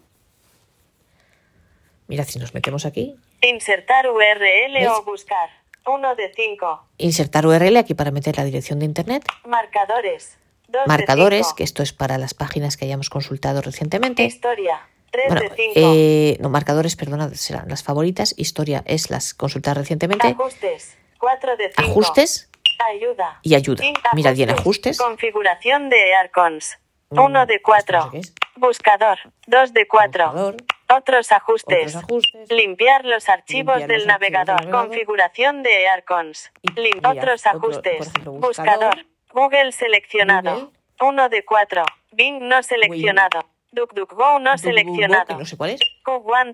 Mirad 2.07 2.25
si 2.27 2.39
nos 2.39 2.53
metemos 2.53 2.85
aquí. 2.85 3.15
Insertar 3.41 4.07
URL 4.09 4.73
¿Ves? 4.73 4.89
o 4.89 5.03
buscar. 5.03 5.49
Uno 5.87 6.15
de 6.15 6.31
5. 6.35 6.87
Insertar 6.97 7.45
URL 7.47 7.77
aquí 7.77 7.93
para 7.95 8.11
meter 8.11 8.37
la 8.37 8.43
dirección 8.43 8.79
de 8.79 8.85
internet. 8.85 9.23
Marcadores. 9.47 10.37
Dos 10.67 10.85
Marcadores, 10.87 11.39
de 11.39 11.43
cinco. 11.43 11.55
que 11.57 11.63
esto 11.63 11.83
es 11.83 11.91
para 11.91 12.17
las 12.17 12.33
páginas 12.33 12.77
que 12.77 12.85
hayamos 12.85 13.09
consultado 13.09 13.61
recientemente. 13.61 14.23
Historia. 14.23 14.79
3 15.11 15.27
Bueno, 15.27 15.41
de 15.41 15.49
5. 15.55 15.73
eh, 15.75 16.37
no, 16.39 16.49
marcadores, 16.49 16.95
perdona, 16.95 17.29
serán 17.35 17.67
las 17.69 17.83
favoritas. 17.83 18.33
Historia 18.37 18.83
es 18.85 19.09
las 19.09 19.33
consultadas 19.33 19.77
recientemente. 19.79 20.27
Ajustes. 20.29 20.97
4 21.19 21.57
de 21.57 21.71
5. 21.75 21.91
Ajustes 21.91 22.49
Ayuda. 22.93 23.39
y 23.43 23.55
ayuda. 23.55 23.85
In- 23.85 23.93
Mirad 24.13 24.33
bien, 24.35 24.49
ajustes. 24.49 24.97
Configuración 24.97 25.89
de 25.89 26.15
Aircons. 26.15 26.77
Mm, 27.09 27.19
1 27.19 27.45
de 27.45 27.55
esto 27.55 27.63
4. 27.65 27.97
no 27.99 28.05
sé 28.05 28.11
qué 28.11 28.17
es. 28.19 28.33
Buscador. 28.55 29.17
2 29.47 29.73
de 29.73 29.87
4. 29.87 30.25
Buscador, 30.27 30.55
Otros 30.89 31.31
ajustes. 31.31 31.95
otros 31.95 32.03
ajustes. 32.03 32.51
Limpiar 32.51 33.05
los 33.05 33.29
archivos 33.29 33.77
Limpiar 33.77 33.87
del 33.99 34.07
los 34.07 34.13
archivos 34.15 34.19
navegador. 34.31 34.59
del 34.61 34.69
navegador. 34.69 34.87
Configuración 34.89 35.63
de 35.63 35.87
Aircons. 35.89 36.51
Mira, 36.75 37.09
otros 37.09 37.45
otro, 37.45 37.57
ajustes. 37.59 37.97
por 37.97 38.07
ejemplo, 38.07 38.31
buscador. 38.33 38.95
buscador. 38.95 39.05
Google 39.33 39.71
seleccionado. 39.73 40.53
Google. 40.53 40.69
1 41.01 41.29
de 41.29 41.45
4. 41.45 41.83
Bing 42.11 42.39
no 42.47 42.61
seleccionado. 42.63 43.39
DuckDuckGo 43.71 44.39
no 44.39 44.57
seleccionado. 44.57 45.37
no 45.39 45.45
sé 45.45 45.55
cuál 45.57 45.71
es. 45.71 45.79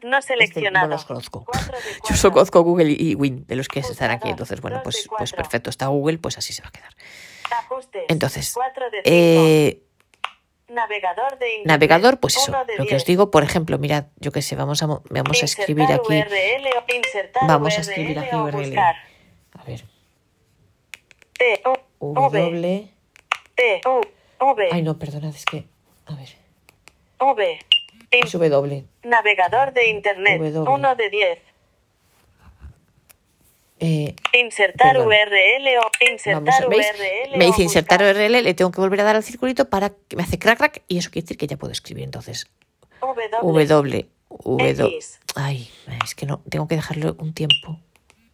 No 0.03 0.17
Este 0.17 0.33
seleccionado. 0.33 0.87
no 0.87 0.93
los 0.93 1.05
conozco. 1.05 1.45
Yo 2.07 2.15
solo 2.15 2.33
conozco 2.33 2.61
Google 2.61 2.91
y 2.97 3.15
Win, 3.15 3.45
de 3.47 3.55
los 3.55 3.67
que 3.67 3.79
están 3.79 4.11
aquí. 4.11 4.29
Entonces, 4.29 4.61
bueno, 4.61 4.81
pues, 4.83 5.07
pues 5.17 5.33
perfecto. 5.33 5.69
Está 5.69 5.87
Google, 5.87 6.19
pues 6.19 6.37
así 6.37 6.53
se 6.53 6.61
va 6.61 6.69
a 6.69 6.71
quedar. 6.71 6.93
Ajustes. 7.51 8.03
Entonces, 8.09 8.53
eh, 9.03 9.81
Navegador 10.69 11.39
de 11.39 11.47
internet. 11.49 11.65
navegador, 11.67 12.19
pues 12.19 12.35
eso, 12.35 12.51
lo 12.77 12.85
que 12.85 12.95
os 12.97 13.05
digo, 13.05 13.31
por 13.31 13.43
ejemplo, 13.43 13.77
mirad, 13.77 14.07
yo 14.17 14.31
qué 14.33 14.41
sé, 14.41 14.55
vamos 14.57 14.83
a, 14.83 14.87
mo- 14.87 15.01
vamos 15.09 15.41
a 15.41 15.45
escribir 15.45 15.85
aquí. 15.91 16.13
URL 16.13 16.67
o 16.77 16.93
insertar 16.93 17.47
Vamos 17.47 17.77
a 17.77 17.81
escribir 17.81 18.19
aquí 18.19 18.35
URL. 18.35 18.77
A 18.77 19.63
ver, 19.65 19.85
T 21.33 21.63
W. 21.99 22.91
T 23.55 23.81
Ay, 24.71 24.81
no, 24.83 24.99
perdonad, 24.99 25.33
es 25.33 25.45
que. 25.45 25.65
A 26.05 26.15
ver, 26.15 26.36
V 27.19 27.59
W. 28.49 28.85
Navegador 29.03 29.73
de 29.73 29.89
internet. 29.89 30.39
W. 30.39 30.59
1 30.69 30.95
de 30.95 31.09
10. 31.09 31.39
Eh, 33.79 34.15
Insertar 34.33 34.93
Perdón. 34.93 35.07
URL 35.07 35.67
o 35.77 36.11
insertar. 36.11 36.67
URL 36.67 37.37
Me 37.37 37.45
dice 37.45 37.61
insertar 37.61 37.99
buscar. 37.99 38.15
URL, 38.15 38.43
le 38.43 38.53
tengo 38.55 38.71
que 38.71 38.81
volver 38.81 39.01
a 39.01 39.03
dar 39.03 39.15
al 39.15 39.23
circulito 39.23 39.69
para 39.69 39.91
que 40.07 40.15
me 40.15 40.23
hace 40.23 40.39
crack 40.39 40.57
crack 40.57 40.81
y 40.87 40.97
eso 40.97 41.11
quiere 41.11 41.23
decir 41.25 41.37
que 41.37 41.45
ya 41.45 41.57
puedo 41.57 41.71
escribir. 41.71 42.03
Entonces, 42.03 42.47
W 43.01 43.29
W. 43.67 44.07
W. 44.43 44.99
Ay, 45.35 45.69
es 46.03 46.15
que 46.15 46.25
no, 46.25 46.41
tengo 46.49 46.67
que 46.67 46.75
dejarlo 46.75 47.15
un 47.19 47.33
tiempo. 47.35 47.79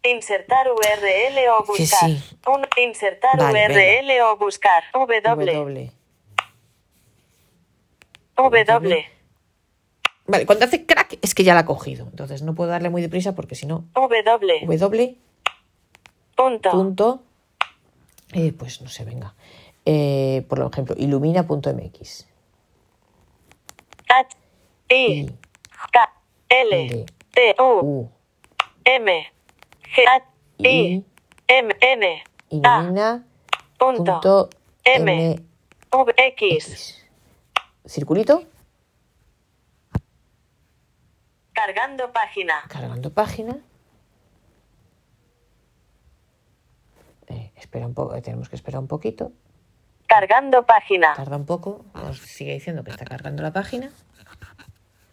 Insertar 0.02 0.66
URL 0.70 1.48
o 1.58 1.64
Que 1.64 1.82
buscar. 1.82 2.08
sí. 2.10 2.22
Un- 2.46 2.66
insertar 2.82 3.36
Vale, 3.38 3.66
URL 3.66 4.20
o 4.22 4.36
buscar. 4.38 4.82
W. 4.94 5.20
W. 5.20 5.90
W. 8.36 9.04
Vale, 10.26 10.46
cuando 10.46 10.64
hace 10.64 10.86
crack 10.86 11.18
es 11.20 11.34
que 11.34 11.44
ya 11.44 11.54
la 11.54 11.60
ha 11.60 11.66
cogido. 11.66 12.06
Entonces 12.06 12.42
no 12.42 12.54
puedo 12.54 12.70
darle 12.70 12.90
muy 12.90 13.02
deprisa 13.02 13.34
porque 13.34 13.54
si 13.54 13.66
no. 13.66 13.84
W. 13.94 14.22
W. 14.78 15.18
Punto. 16.36 16.70
Punto. 16.70 17.22
eh, 18.32 18.52
pues 18.52 18.80
no 18.80 18.88
sé, 18.88 19.04
venga. 19.04 19.34
Eh, 19.84 20.44
por 20.48 20.60
ejemplo, 20.60 20.94
ilumina.mx. 20.98 22.26
H. 24.08 24.36
I. 24.88 25.26
K. 25.92 26.12
L. 26.48 27.06
T. 27.30 27.56
U. 27.60 28.10
M. 28.84 29.26
G. 29.94 30.02
H. 30.08 30.24
I. 30.58 31.04
M. 31.46 31.74
N. 31.80 32.22
A. 32.64 32.80
Ilumina. 32.80 33.26
Punto. 33.78 34.48
M. 34.84 35.36
V. 35.92 36.14
X. 36.16 37.03
Circulito. 37.86 38.44
Cargando 41.52 42.12
página. 42.12 42.62
Cargando 42.68 43.12
página. 43.12 43.58
Eh, 47.28 47.52
espera 47.56 47.86
un 47.86 47.94
poco, 47.94 48.20
tenemos 48.22 48.48
que 48.48 48.56
esperar 48.56 48.80
un 48.80 48.88
poquito. 48.88 49.32
Cargando 50.06 50.66
página. 50.66 51.14
Tarda 51.14 51.36
un 51.36 51.46
poco. 51.46 51.84
Nos 51.94 52.18
sigue 52.18 52.52
diciendo 52.54 52.84
que 52.84 52.90
está 52.90 53.04
cargando 53.04 53.42
la 53.42 53.52
página. 53.52 53.90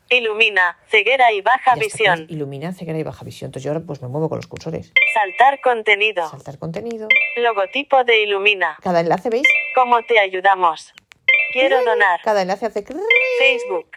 Ilumina. 0.09 0.77
Ceguera 0.87 1.31
y 1.31 1.41
baja 1.41 1.75
Ya 1.75 1.81
está, 1.81 1.85
visión. 1.85 2.17
pues, 2.19 2.31
ilumina, 2.31 2.73
ceguera 2.73 2.99
y 2.99 3.03
baja 3.03 3.23
visión. 3.23 3.47
Entonces 3.47 3.63
yo 3.63 3.71
ahora 3.71 3.85
pues 3.85 4.01
me 4.01 4.09
muevo 4.09 4.27
con 4.27 4.37
los 4.39 4.47
cursores. 4.47 4.91
Saltar 5.13 5.61
contenido. 5.61 6.27
Saltar 6.29 6.57
contenido. 6.59 7.07
Logotipo 7.37 8.03
de 8.03 8.23
Ilumina. 8.23 8.77
Cada 8.81 8.99
enlace, 8.99 9.29
¿veis? 9.29 9.47
¿Cómo 9.73 10.01
te 10.03 10.19
ayudamos? 10.19 10.93
Quiero 11.51 11.83
donar. 11.83 12.21
Cada 12.23 12.41
enlace 12.41 12.65
hace... 12.67 12.83
Facebook. 12.83 13.89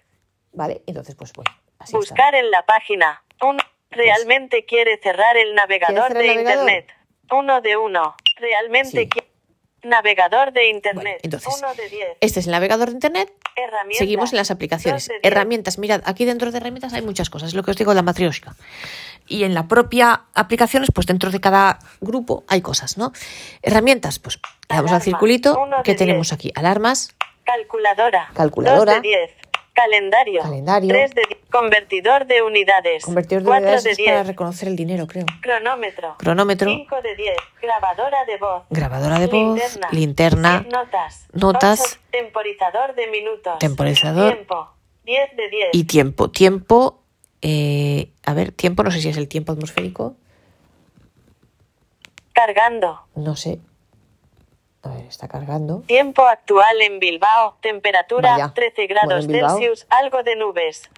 Vale, 0.53 0.83
entonces 0.87 1.15
pues 1.15 1.33
bueno. 1.33 1.51
Así 1.79 1.91
está. 1.91 1.99
Buscar 1.99 2.35
en 2.35 2.51
la 2.51 2.65
página. 2.67 3.23
Uno. 3.43 3.59
Realmente 3.91 4.65
quiere 4.65 4.99
cerrar 5.03 5.37
el 5.37 5.55
navegador 5.55 6.09
cerrar 6.09 6.23
de 6.23 6.31
el 6.31 6.37
navegador? 6.45 6.69
Internet. 6.69 6.93
Uno 7.31 7.61
de 7.61 7.77
uno. 7.77 8.15
Realmente 8.39 8.91
Sí. 9.03 9.09
quiere. 9.09 9.29
Navegador 9.83 10.53
de 10.53 10.61
Bueno, 10.63 10.77
Internet. 10.77 11.21
entonces, 11.23 11.55
Uno 11.59 11.75
de 11.75 11.89
diez. 11.91 12.09
este 12.21 12.41
es 12.41 12.47
el 12.47 12.53
navegador 12.53 12.89
de 12.89 12.95
Internet. 12.95 13.31
Herramientas. 13.55 13.99
Seguimos 13.99 14.33
en 14.33 14.39
las 14.39 14.51
aplicaciones. 14.51 15.11
Herramientas, 15.23 15.79
mirad, 15.79 16.01
aquí 16.07 16.25
dentro 16.25 16.51
de 16.51 16.57
herramientas 16.57 16.95
hay 16.95 17.03
muchas 17.03 17.29
cosas, 17.29 17.51
es 17.51 17.55
lo 17.55 17.63
que 17.63 17.73
os 17.73 17.77
digo 17.77 17.91
de 17.91 17.97
la 17.97 18.03
matrioshka. 18.03 18.57
Y 19.29 19.45
en 19.45 19.53
la 19.53 19.69
propia 19.69 20.23
aplicaciones, 20.35 20.89
pues 20.93 21.07
dentro 21.07 21.31
de 21.31 21.39
cada 21.39 21.79
grupo 22.01 22.45
hay 22.49 22.63
cosas, 22.63 22.97
¿no? 22.97 23.13
Herramientas, 23.61 24.19
pues 24.19 24.41
le 24.71 24.77
damos 24.77 24.91
al 24.93 25.03
circulito 25.03 25.59
que 25.85 25.95
tenemos 25.95 26.33
aquí. 26.33 26.51
Alarmas, 26.55 27.15
Calculadora. 27.45 28.95
De 28.95 29.01
10. 29.01 29.31
Calendario. 29.73 30.41
Calendario. 30.43 30.89
3 30.89 31.15
de 31.15 31.23
10. 31.29 31.41
Convertidor 31.51 32.27
de 32.27 32.43
unidades. 32.43 33.05
convertidor 33.05 33.43
de 33.43 33.47
4 33.49 33.63
unidades 33.63 33.85
de 33.85 33.91
es 33.91 33.99
para 33.99 34.17
10. 34.19 34.27
reconocer 34.29 34.69
el 34.69 34.77
dinero, 34.77 35.07
creo. 35.07 35.27
Cronómetro. 35.43 36.15
Cronómetro, 36.19 36.71
5 36.71 37.03
de 37.03 37.17
10. 37.17 37.37
Grabadora 37.61 38.25
de 38.25 38.37
voz. 38.39 38.63
grabadora 38.71 39.19
de 39.19 39.27
voz, 39.27 39.79
Linterna. 39.91 40.65
Notas. 40.71 41.27
notas. 41.33 42.01
Temporizador 42.11 42.95
de 42.95 43.07
minutos. 43.09 43.59
Temporizador. 43.59 44.33
Tiempo. 44.35 44.69
10 45.05 45.37
de 45.37 45.49
10. 45.51 45.69
y 45.73 45.85
tiempo. 45.85 46.31
Tiempo, 46.31 47.03
eh, 47.43 48.11
a 48.25 48.33
ver, 48.33 48.53
tiempo, 48.53 48.83
no 48.85 48.91
sé 48.91 49.01
si 49.01 49.09
es 49.09 49.17
el 49.17 49.29
tiempo 49.29 49.53
atmosférico, 49.53 50.17
Cargando. 52.33 53.01
no 53.15 53.37
sé. 53.37 53.59
A 54.85 54.89
ver, 54.89 55.07
está 55.07 55.29
cargando. 55.29 55.81
Tiempo 55.87 56.23
actual 56.27 56.83
en 56.83 56.99
Bilbao. 57.01 57.57
Temperatura 57.61 58.33
Vaya. 58.33 58.53
13 58.55 58.75
13 58.75 58.87
grados 58.87 59.25
en 59.25 59.33
Bilbao. 59.33 59.57
Celsius. 59.57 59.87
Algo 59.91 60.23
de 60.23 60.37
nubes. 60.37 60.91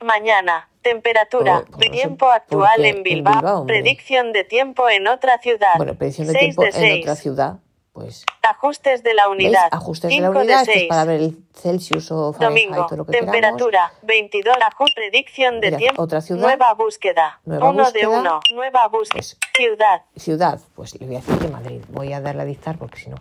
Mañana. 0.00 0.68
Temperatura. 0.82 1.58
Oh, 1.58 1.64
pues 1.64 1.72
no 1.72 1.78
sé 1.80 1.90
tiempo 1.90 2.26
por 2.26 2.34
actual 2.34 2.84
en 2.84 2.96
en 2.96 3.02
Bilbao. 3.02 3.34
Bilbao, 3.34 3.60
hombre. 3.60 3.80
Predicción 3.80 4.32
de 4.32 4.44
tiempo 4.44 4.88
en 4.88 5.06
otra 5.06 5.38
ciudad. 5.38 5.74
Bueno, 5.76 5.94
predicción 5.94 6.28
de 6.28 6.32
6 6.34 6.42
tiempo 6.42 6.62
de 6.62 6.68
en 6.68 6.74
6. 6.74 7.02
otra 7.02 7.16
ciudad, 7.16 7.58
pues... 7.92 8.24
Ajustes 8.42 9.02
de 9.02 9.14
la 9.14 9.28
unidad. 9.28 9.68
Ajustes 9.70 10.10
de 10.10 10.20
la 10.20 10.28
5 10.28 10.38
unidad, 10.40 10.60
esto 10.60 10.70
es 10.72 10.78
6. 10.78 10.88
para 10.88 11.04
ver 11.04 11.20
el 11.20 11.36
Celsius 11.54 12.10
o 12.10 12.32
Fahrenheit 12.32 12.68
Domingo. 12.70 12.86
o 12.90 12.96
lo 12.96 13.04
que 13.04 13.12
queramos. 13.12 13.32
Temperatura 13.32 13.92
22. 14.02 14.56
Ajuste. 14.66 14.92
Predicción 14.96 15.60
de 15.60 15.66
Mira, 15.68 15.78
tiempo. 15.78 16.02
otra 16.02 16.20
ciudad. 16.20 16.40
Nueva 16.42 16.72
búsqueda. 16.74 17.40
Nueva 17.44 17.70
1 17.70 17.76
de 17.92 18.06
búsqueda. 18.06 18.20
1. 18.20 18.40
Nueva 18.54 18.88
búsqueda. 18.88 19.12
Pues- 19.20 19.38
Ciudad. 19.56 20.02
Ciudad, 20.16 20.60
pues 20.74 20.98
le 21.00 21.06
voy 21.06 21.16
a 21.16 21.18
decir 21.20 21.38
que 21.38 21.48
Madrid. 21.48 21.82
Voy 21.90 22.12
a 22.12 22.20
darle 22.20 22.42
a 22.42 22.44
dictar 22.46 22.78
porque 22.78 22.98
si 22.98 23.10
no... 23.10 23.16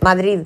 Madrid. 0.00 0.40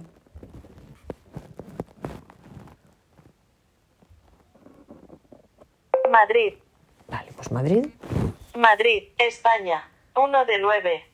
Madrid. 6.10 6.54
Vale, 7.08 7.32
pues 7.34 7.50
Madrid. 7.50 7.86
Madrid. 8.56 9.04
España. 9.18 9.88
1 10.16 10.44
de 10.44 10.58
9. 10.58 11.04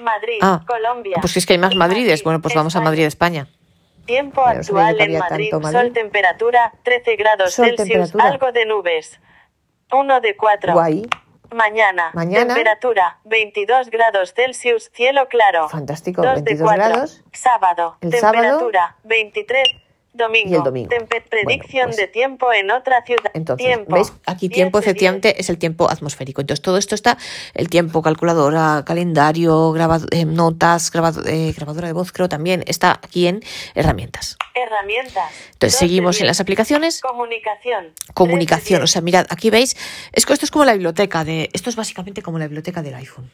Madrid. 0.00 0.38
Ah, 0.42 0.62
Colombia. 0.66 1.18
Pues 1.20 1.36
es 1.36 1.46
que 1.46 1.54
hay 1.54 1.58
más 1.58 1.74
Madrides. 1.74 2.22
Bueno, 2.22 2.40
pues 2.40 2.54
vamos 2.54 2.74
a 2.74 2.78
España. 2.78 2.90
Madrid, 2.90 3.04
España. 3.04 3.48
Tiempo 4.06 4.42
actual 4.42 5.00
en 5.00 5.18
Madrid. 5.18 5.50
tanto 5.50 5.60
Madrid. 5.60 5.78
Sol, 5.78 5.92
temperatura 5.92 6.72
13 6.84 7.16
grados 7.16 7.54
Sol, 7.54 7.74
Celsius. 7.76 8.14
Algo 8.16 8.52
de 8.52 8.66
nubes. 8.66 9.20
1 9.92 10.20
de 10.20 10.36
4. 10.36 10.72
Guay. 10.72 11.06
Mañana. 11.54 12.10
Mañana. 12.14 12.54
Temperatura 12.54 13.18
22 13.24 13.90
grados 13.90 14.34
Celsius. 14.34 14.90
Cielo 14.92 15.26
claro. 15.28 15.68
Fantástico, 15.68 16.22
2 16.22 16.36
de 16.36 16.42
22 16.42 16.68
4. 16.68 16.84
grados. 16.84 17.24
Sábado. 17.32 17.96
El 18.00 18.12
sábado. 18.14 18.32
temperatura 18.32 18.96
23. 19.04 19.85
Domingo. 20.16 20.50
Y 20.50 20.54
el 20.54 20.62
domingo. 20.62 20.88
Tempe- 20.88 21.22
predicción 21.28 21.86
pues- 21.88 21.96
de 21.96 22.06
tiempo 22.08 22.52
en 22.52 22.70
otra 22.70 23.04
ciudad. 23.04 23.30
Entonces, 23.34 23.66
tiempo. 23.66 23.96
Aquí 24.26 24.48
10 24.48 24.54
tiempo 24.54 24.78
de 24.78 24.82
10. 24.84 24.90
efectivamente 24.90 25.40
es 25.40 25.50
el 25.50 25.58
tiempo 25.58 25.90
atmosférico. 25.90 26.40
Entonces, 26.40 26.62
todo 26.62 26.78
esto 26.78 26.94
está, 26.94 27.18
el 27.54 27.68
tiempo, 27.68 28.02
calculadora, 28.02 28.84
calendario, 28.86 29.72
grabado- 29.72 30.06
eh, 30.10 30.24
notas, 30.24 30.90
grabado- 30.90 31.22
eh, 31.26 31.52
grabadora 31.56 31.86
de 31.86 31.92
voz, 31.92 32.12
creo 32.12 32.28
también, 32.28 32.64
está 32.66 32.92
aquí 32.92 33.26
en 33.26 33.40
herramientas. 33.74 34.36
Herramientas. 34.54 35.30
Entonces, 35.52 35.72
2 35.72 35.80
de 35.80 35.86
seguimos 35.86 36.16
en 36.16 36.20
10. 36.22 36.26
las 36.28 36.40
aplicaciones. 36.40 37.00
Comunicación. 37.00 37.92
Comunicación, 38.14 38.78
o 38.78 38.84
3 38.84 38.90
de 38.90 38.92
sea, 38.92 39.02
mirad, 39.02 39.26
aquí 39.28 39.50
veis, 39.50 39.76
es 40.12 40.24
que 40.24 40.32
esto 40.32 40.44
es 40.46 40.50
como 40.50 40.64
la 40.64 40.72
biblioteca 40.72 41.24
de, 41.24 41.50
esto 41.52 41.68
es 41.70 41.76
básicamente 41.76 42.22
como 42.22 42.38
la 42.38 42.46
biblioteca 42.46 42.82
del 42.82 42.94
iPhone, 42.94 43.30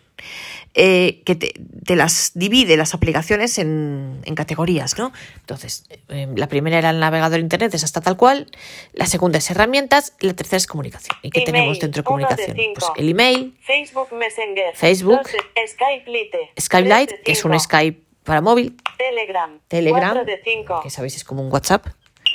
eh, 0.75 1.23
que 1.25 1.35
te, 1.35 1.53
te 1.85 1.97
las 1.97 2.33
divide 2.35 2.77
las 2.77 2.95
aplicaciones 2.95 3.59
en, 3.59 4.21
en 4.25 4.35
categorías, 4.35 4.97
¿no? 4.99 5.12
Entonces, 5.40 5.85
la 6.09 6.49
primera 6.49 6.72
era 6.75 6.91
el 6.91 7.01
navegador 7.01 7.41
internet, 7.41 7.73
es 7.75 7.85
hasta 7.85 8.01
tal 8.01 8.17
cual, 8.17 8.51
la 8.93 9.07
segunda 9.07 9.39
es 9.39 9.51
herramientas, 9.51 10.15
la 10.21 10.35
tercera 10.35 10.57
es 10.59 10.67
comunicación. 10.67 11.17
¿Y 11.23 11.31
qué 11.31 11.41
Email, 11.41 11.53
tenemos 11.53 11.79
dentro 11.81 11.99
de 11.99 12.03
de 12.03 12.05
comunicación? 12.05 12.57
cinco. 12.57 12.81
pues 12.87 12.91
el 12.99 13.09
email, 13.09 13.57
Facebook 13.63 14.13
Messenger. 14.13 14.75
Facebook. 14.77 15.23
2 15.23 15.33
de- 15.33 15.67
Skype 15.69 16.11
Lite. 16.11 16.51
Skype 16.61 16.89
3 16.89 17.01
Lite, 17.01 17.17
de 17.17 17.23
que 17.23 17.33
es 17.33 17.45
un 17.45 17.53
5. 17.53 17.65
Skype 17.65 18.03
para 18.25 18.41
móvil, 18.41 18.77
Telegram. 18.99 19.59
Telegram, 19.69 20.15
4 20.15 20.25
de 20.25 20.41
5. 20.45 20.81
que 20.83 20.91
sabéis 20.91 21.17
es 21.17 21.25
como 21.25 21.43
un 21.43 21.53
WhatsApp, 21.53 21.87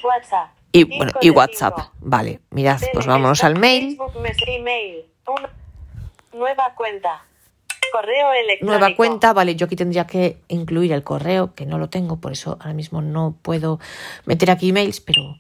WhatsApp. 0.03 0.49
y 0.71 0.83
bueno, 0.83 1.11
y 1.21 1.29
de 1.29 1.31
WhatsApp. 1.31 1.75
cinco. 1.77 1.91
Vale, 1.99 2.39
mirad, 2.51 2.79
pues 2.93 3.05
vámonos 3.05 3.43
al 3.43 3.57
mail. 3.57 3.97
Facebook 3.97 4.13
email. 4.47 5.05
Nueva 6.33 6.73
cuenta. 6.75 7.23
Correo 7.91 8.31
electrónico. 8.33 8.65
nueva 8.79 8.95
cuenta, 8.95 9.33
vale, 9.33 9.55
yo 9.55 9.65
aquí 9.65 9.75
tendría 9.75 10.05
que 10.07 10.37
incluir 10.47 10.91
el 10.93 11.03
correo, 11.03 11.53
que 11.55 11.65
no 11.65 11.77
lo 11.77 11.89
tengo, 11.89 12.17
por 12.19 12.31
eso 12.31 12.57
ahora 12.59 12.73
mismo 12.73 13.01
no 13.01 13.35
puedo 13.41 13.79
meter 14.25 14.51
aquí 14.51 14.69
emails, 14.69 14.99
pero 15.01 15.37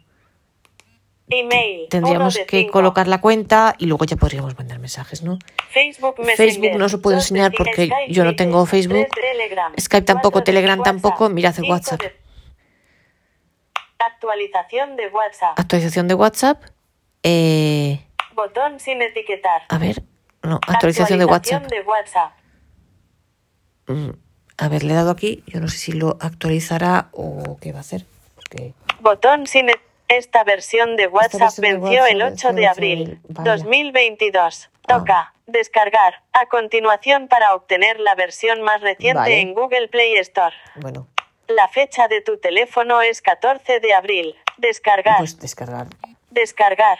Email. 1.29 1.87
tendríamos 1.89 2.37
que 2.47 2.59
cinco. 2.61 2.71
colocar 2.73 3.07
la 3.07 3.19
cuenta 3.19 3.75
y 3.77 3.85
luego 3.85 4.05
ya 4.05 4.15
podríamos 4.15 4.57
mandar 4.57 4.79
mensajes, 4.79 5.23
¿no? 5.23 5.37
Facebook. 5.69 6.15
Facebook 6.37 6.71
no 6.77 6.85
os 6.85 6.93
lo 6.93 7.01
puedo 7.01 7.17
enseñar 7.17 7.51
porque 7.57 7.87
Skype 7.87 8.13
yo 8.13 8.23
no 8.23 8.35
tengo 8.35 8.65
Facebook. 8.65 9.07
Telegram, 9.13 9.73
Skype 9.79 10.05
tampoco, 10.05 10.43
Telegram 10.43 10.79
WhatsApp, 10.79 10.93
tampoco, 11.01 11.29
mirad 11.29 11.53
el 11.59 11.69
WhatsApp. 11.69 12.01
de- 12.01 12.15
Actualización 13.99 14.95
de 14.95 15.07
WhatsApp. 15.07 15.59
Actualización 15.59 16.07
de 16.07 16.13
WhatsApp. 16.13 16.63
Eh, 17.23 17.99
Botón 18.35 18.79
sin 18.79 19.01
etiquetar. 19.01 19.63
a 19.69 19.77
ver, 19.79 20.03
no, 20.47 20.59
actualización 20.67 21.19
de 21.19 21.25
WhatsApp. 21.25 21.67
de 21.67 21.81
WhatsApp. 21.81 22.31
Mm, 23.87 24.09
A 24.57 24.67
ver, 24.69 24.83
le 24.83 24.93
he 24.93 24.95
dado 24.95 25.11
aquí, 25.11 25.43
yo 25.47 25.59
no 25.59 25.67
sé 25.67 25.77
si 25.77 25.91
lo 25.91 26.17
actualizará 26.19 27.09
o 27.11 27.57
qué 27.61 27.71
va 27.71 27.77
a 27.79 27.81
hacer. 27.81 28.05
Porque 28.35 28.73
Botón 29.01 29.45
sin 29.47 29.69
Esta 30.07 30.43
versión 30.45 30.95
de 30.95 31.07
WhatsApp 31.07 31.41
versión 31.41 31.61
de 31.61 31.71
venció 31.79 32.01
WhatsApp 32.01 32.05
el 32.05 32.05
8 32.05 32.05
venció 32.05 32.05
el 32.05 32.17
de 32.19 32.25
8 32.25 32.53
de 32.53 32.67
abril. 32.67 33.19
Vaya. 33.29 33.51
2022. 33.57 34.69
Ah. 34.69 34.97
Toca 34.97 35.33
descargar 35.47 36.23
a 36.33 36.45
continuación 36.47 37.27
para 37.27 37.53
obtener 37.53 37.99
la 37.99 38.15
versión 38.15 38.61
más 38.61 38.79
reciente 38.81 39.19
Vale. 39.19 39.41
en 39.41 39.53
Google 39.53 39.87
Play 39.89 40.15
Store. 40.17 40.55
bueno, 40.77 41.07
La 41.49 41.67
fecha 41.67 42.07
de 42.07 42.21
tu 42.21 42.37
teléfono 42.37 43.01
es 43.01 43.21
14 43.21 43.79
de 43.81 43.93
abril. 43.93 44.35
Descargar. 44.57 45.17
pues 45.19 45.37
descargar. 45.39 45.87
Descargar. 46.31 46.99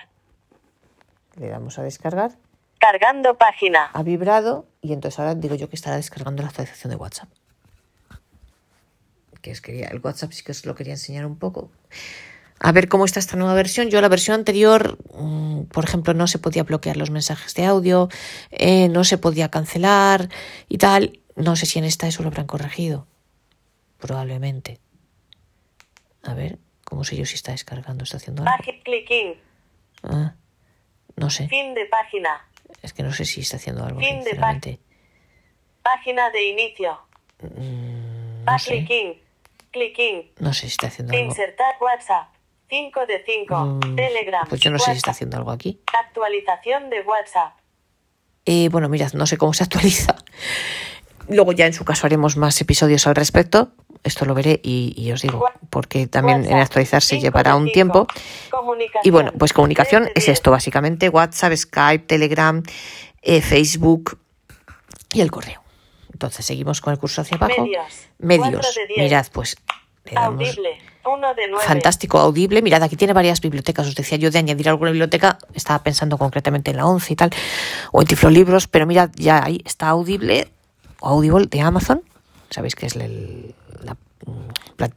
Le 1.39 1.47
damos 1.49 1.79
a 1.79 1.83
descargar. 1.83 2.31
Cargando 2.79 3.37
página. 3.37 3.85
Ha 3.93 4.03
vibrado 4.03 4.67
y 4.81 4.93
entonces 4.93 5.19
ahora 5.19 5.35
digo 5.35 5.55
yo 5.55 5.69
que 5.69 5.75
estará 5.75 5.95
descargando 5.95 6.43
la 6.43 6.49
actualización 6.49 6.91
de 6.91 6.97
WhatsApp. 6.97 7.29
Que 9.41 9.51
os 9.51 9.61
quería, 9.61 9.87
el 9.87 9.99
WhatsApp 9.99 10.31
sí 10.31 10.43
que 10.43 10.51
os 10.51 10.65
lo 10.65 10.75
quería 10.75 10.93
enseñar 10.93 11.25
un 11.25 11.37
poco. 11.37 11.71
A 12.59 12.71
ver 12.71 12.89
cómo 12.89 13.05
está 13.05 13.19
esta 13.19 13.37
nueva 13.37 13.53
versión. 13.53 13.89
Yo 13.89 14.01
la 14.01 14.09
versión 14.09 14.35
anterior, 14.35 14.97
mm, 15.13 15.63
por 15.65 15.83
ejemplo, 15.83 16.13
no 16.13 16.27
se 16.27 16.39
podía 16.39 16.63
bloquear 16.63 16.97
los 16.97 17.11
mensajes 17.11 17.53
de 17.53 17.65
audio, 17.65 18.09
eh, 18.51 18.89
no 18.89 19.03
se 19.03 19.17
podía 19.17 19.49
cancelar 19.49 20.29
y 20.67 20.77
tal. 20.79 21.19
No 21.35 21.55
sé 21.55 21.67
si 21.67 21.77
en 21.77 21.85
esta 21.85 22.07
eso 22.07 22.23
lo 22.23 22.29
habrán 22.29 22.47
corregido. 22.47 23.05
Probablemente. 23.99 24.79
A 26.23 26.33
ver, 26.33 26.57
¿cómo 26.83 27.03
sé 27.03 27.15
yo 27.15 27.25
si 27.25 27.35
está 27.35 27.51
descargando? 27.51 28.03
¿Está 28.03 28.17
haciendo 28.17 28.43
algo? 28.43 28.51
Ah, 30.03 30.33
no 31.15 31.29
sé. 31.29 31.47
Fin 31.47 31.73
de 31.73 31.85
página. 31.85 32.47
Es 32.81 32.93
que 32.93 33.03
no 33.03 33.11
sé 33.11 33.25
si 33.25 33.41
está 33.41 33.57
haciendo 33.57 33.83
algo, 33.85 33.99
Fin 33.99 34.23
de. 34.23 34.79
Página 35.83 36.29
de 36.31 36.47
inicio. 36.47 36.99
Mm, 37.41 38.43
no 38.45 38.59
sé. 38.59 38.71
clicking. 38.85 39.21
Clicking. 39.71 40.31
No 40.39 40.53
sé 40.53 40.61
si 40.61 40.67
está 40.67 40.87
haciendo 40.87 41.13
algo. 41.13 41.25
Insertar 41.25 41.75
WhatsApp. 41.79 42.29
5 42.69 43.05
de 43.05 43.23
5. 43.25 43.55
Mm, 43.55 43.95
Telegram. 43.95 44.47
Pues 44.47 44.61
yo 44.61 44.71
no 44.71 44.79
sé 44.79 44.85
si 44.85 44.91
está 44.91 45.11
WhatsApp. 45.11 45.11
haciendo 45.11 45.37
algo 45.37 45.51
aquí. 45.51 45.79
Actualización 46.05 46.89
de 46.89 47.01
WhatsApp. 47.01 47.53
Eh, 48.45 48.69
bueno, 48.69 48.89
mirad, 48.89 49.13
no 49.13 49.25
sé 49.25 49.37
cómo 49.37 49.53
se 49.53 49.63
actualiza. 49.63 50.15
Luego 51.29 51.51
ya 51.51 51.65
en 51.65 51.73
su 51.73 51.85
caso 51.85 52.07
haremos 52.07 52.37
más 52.37 52.59
episodios 52.61 53.07
al 53.07 53.15
respecto. 53.15 53.71
Esto 54.03 54.25
lo 54.25 54.33
veré 54.33 54.59
y, 54.63 54.93
y 54.95 55.11
os 55.11 55.21
digo, 55.21 55.45
porque 55.69 56.07
también 56.07 56.39
en 56.39 56.45
WhatsApp, 56.45 56.61
actualizarse 56.61 57.09
cinco 57.15 57.23
llevará 57.23 57.55
un 57.55 57.71
tiempo. 57.71 58.07
Y 59.03 59.09
bueno, 59.09 59.33
pues 59.37 59.53
comunicación 59.53 60.09
es 60.15 60.29
esto, 60.29 60.51
básicamente. 60.51 61.09
WhatsApp, 61.09 61.53
Skype, 61.53 62.05
Telegram, 62.05 62.63
eh, 63.21 63.41
Facebook 63.41 64.17
y 65.13 65.21
el 65.21 65.31
correo. 65.31 65.61
Entonces 66.13 66.45
seguimos 66.45 66.79
con 66.81 66.93
el 66.93 66.99
curso 66.99 67.21
hacia 67.21 67.35
abajo. 67.37 67.63
Medios. 67.63 68.07
Medios. 68.19 68.79
Mirad, 68.97 69.27
pues 69.31 69.57
Audible. 70.15 70.77
1 71.05 71.33
de 71.35 71.47
9. 71.49 71.65
Fantástico, 71.65 72.19
audible. 72.19 72.61
Mirad, 72.61 72.83
aquí 72.83 72.95
tiene 72.95 73.13
varias 73.13 73.39
bibliotecas. 73.41 73.87
Os 73.87 73.95
decía 73.95 74.17
yo 74.17 74.29
de 74.29 74.39
añadir 74.39 74.67
alguna 74.69 74.91
biblioteca. 74.91 75.37
Estaba 75.53 75.81
pensando 75.83 76.17
concretamente 76.17 76.71
en 76.71 76.77
la 76.77 76.85
11 76.85 77.13
y 77.13 77.15
tal. 77.15 77.29
O 77.91 78.01
en 78.01 78.07
Tiflolibros. 78.07 78.67
Pero 78.67 78.85
mirad, 78.85 79.09
ya 79.15 79.43
ahí 79.43 79.61
está 79.65 79.89
audible. 79.89 80.49
O 81.01 81.09
Audible 81.09 81.45
de 81.47 81.61
Amazon. 81.61 82.03
Sabéis 82.49 82.75
que 82.75 82.85
es 82.87 82.95
el- 82.95 83.53
la, 83.83 83.95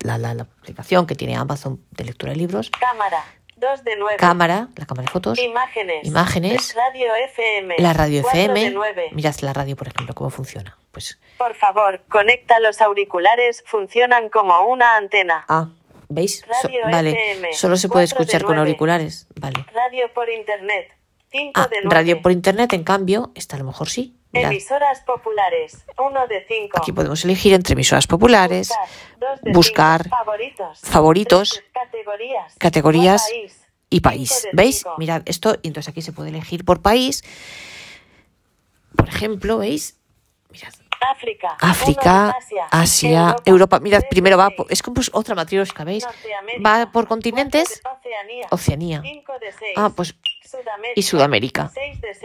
la- 0.02 0.18
la- 0.18 0.34
la 0.34 0.42
aplicación 0.42 1.06
que 1.06 1.14
tiene 1.14 1.36
Amazon 1.36 1.80
de 1.90 2.04
lectura 2.04 2.32
de 2.32 2.38
libros. 2.38 2.70
Cámara. 2.78 3.24
2 3.56 3.84
de 3.84 3.96
9. 3.98 4.16
Cámara, 4.18 4.68
la 4.76 4.86
cámara 4.86 5.04
de 5.06 5.12
fotos. 5.12 5.38
Imágenes. 5.38 6.06
Imágenes. 6.06 6.74
Radio 6.74 7.14
FM. 7.14 7.74
La 7.78 7.92
radio 7.92 8.22
4 8.22 8.40
FM. 8.40 8.70
9. 8.70 9.08
Mirad 9.12 9.34
la 9.40 9.52
radio, 9.52 9.76
por 9.76 9.88
ejemplo, 9.88 10.14
cómo 10.14 10.30
funciona. 10.30 10.78
Pues, 10.92 11.18
Por 11.36 11.54
favor, 11.54 12.00
conecta 12.08 12.58
los 12.60 12.80
auriculares. 12.80 13.62
Funcionan 13.66 14.30
como 14.30 14.58
una 14.66 14.96
antena. 14.96 15.44
ah, 15.48 15.68
¿veis? 16.08 16.38
So- 16.40 16.68
Radio 16.68 16.80
vale, 16.90 17.10
FM, 17.10 17.52
solo 17.52 17.76
se 17.76 17.88
puede 17.90 18.06
escuchar 18.06 18.42
con 18.44 18.56
nueve. 18.56 18.70
auriculares. 18.70 19.26
Vale. 19.38 19.64
Radio 19.74 20.10
por 20.14 20.30
internet. 20.30 20.92
5 21.30 21.52
Ah, 21.60 21.68
de 21.68 21.76
9. 21.84 21.94
radio 21.94 22.22
por 22.22 22.32
internet, 22.32 22.72
en 22.72 22.82
cambio, 22.82 23.30
esta 23.34 23.56
a 23.56 23.58
lo 23.58 23.66
mejor 23.66 23.90
sí. 23.90 24.16
Emisoras 24.32 25.00
populares. 25.00 25.84
1 25.98 26.26
de 26.28 26.44
5. 26.46 26.78
Aquí 26.78 26.92
podemos 26.92 27.24
elegir 27.24 27.52
entre 27.54 27.72
emisoras 27.72 28.06
populares, 28.06 28.70
buscar, 29.52 30.08
favoritos, 30.82 31.62
categorías, 31.72 32.54
categorías 32.58 33.22
Por 33.22 33.30
país, 33.32 33.66
y 33.90 34.00
país. 34.00 34.30
cinco 34.42 34.50
¿Veis? 34.52 34.76
cinco. 34.78 34.94
Mirad 34.98 35.22
esto 35.26 35.56
y 35.62 35.68
entonces 35.68 35.88
aquí 35.90 36.00
se 36.02 36.12
puede 36.12 36.28
elegir 36.28 36.64
por 36.64 36.80
país. 36.80 37.22
Por 38.96 39.08
ejemplo, 39.08 39.58
¿veis? 39.58 39.98
Mirad. 40.50 40.72
África, 41.02 41.56
uno 41.62 42.32
Asia, 42.36 42.66
Asia, 42.70 43.36
Europa. 43.46 43.80
Mirad, 43.80 44.02
primero 44.10 44.36
va, 44.36 44.50
por- 44.50 44.66
es 44.70 44.82
como 44.82 44.96
pues 44.96 45.10
otra 45.14 45.34
matriosca, 45.34 45.82
¿veis? 45.82 46.06
Va 46.64 46.92
por 46.92 47.08
continentes, 47.08 47.80
Oceanía, 48.50 49.00
cinco. 49.02 49.32
Ah, 49.76 49.90
pues 49.96 50.14
Sudamérica, 50.44 50.92
y 50.94 51.02
Sudamérica. 51.02 51.72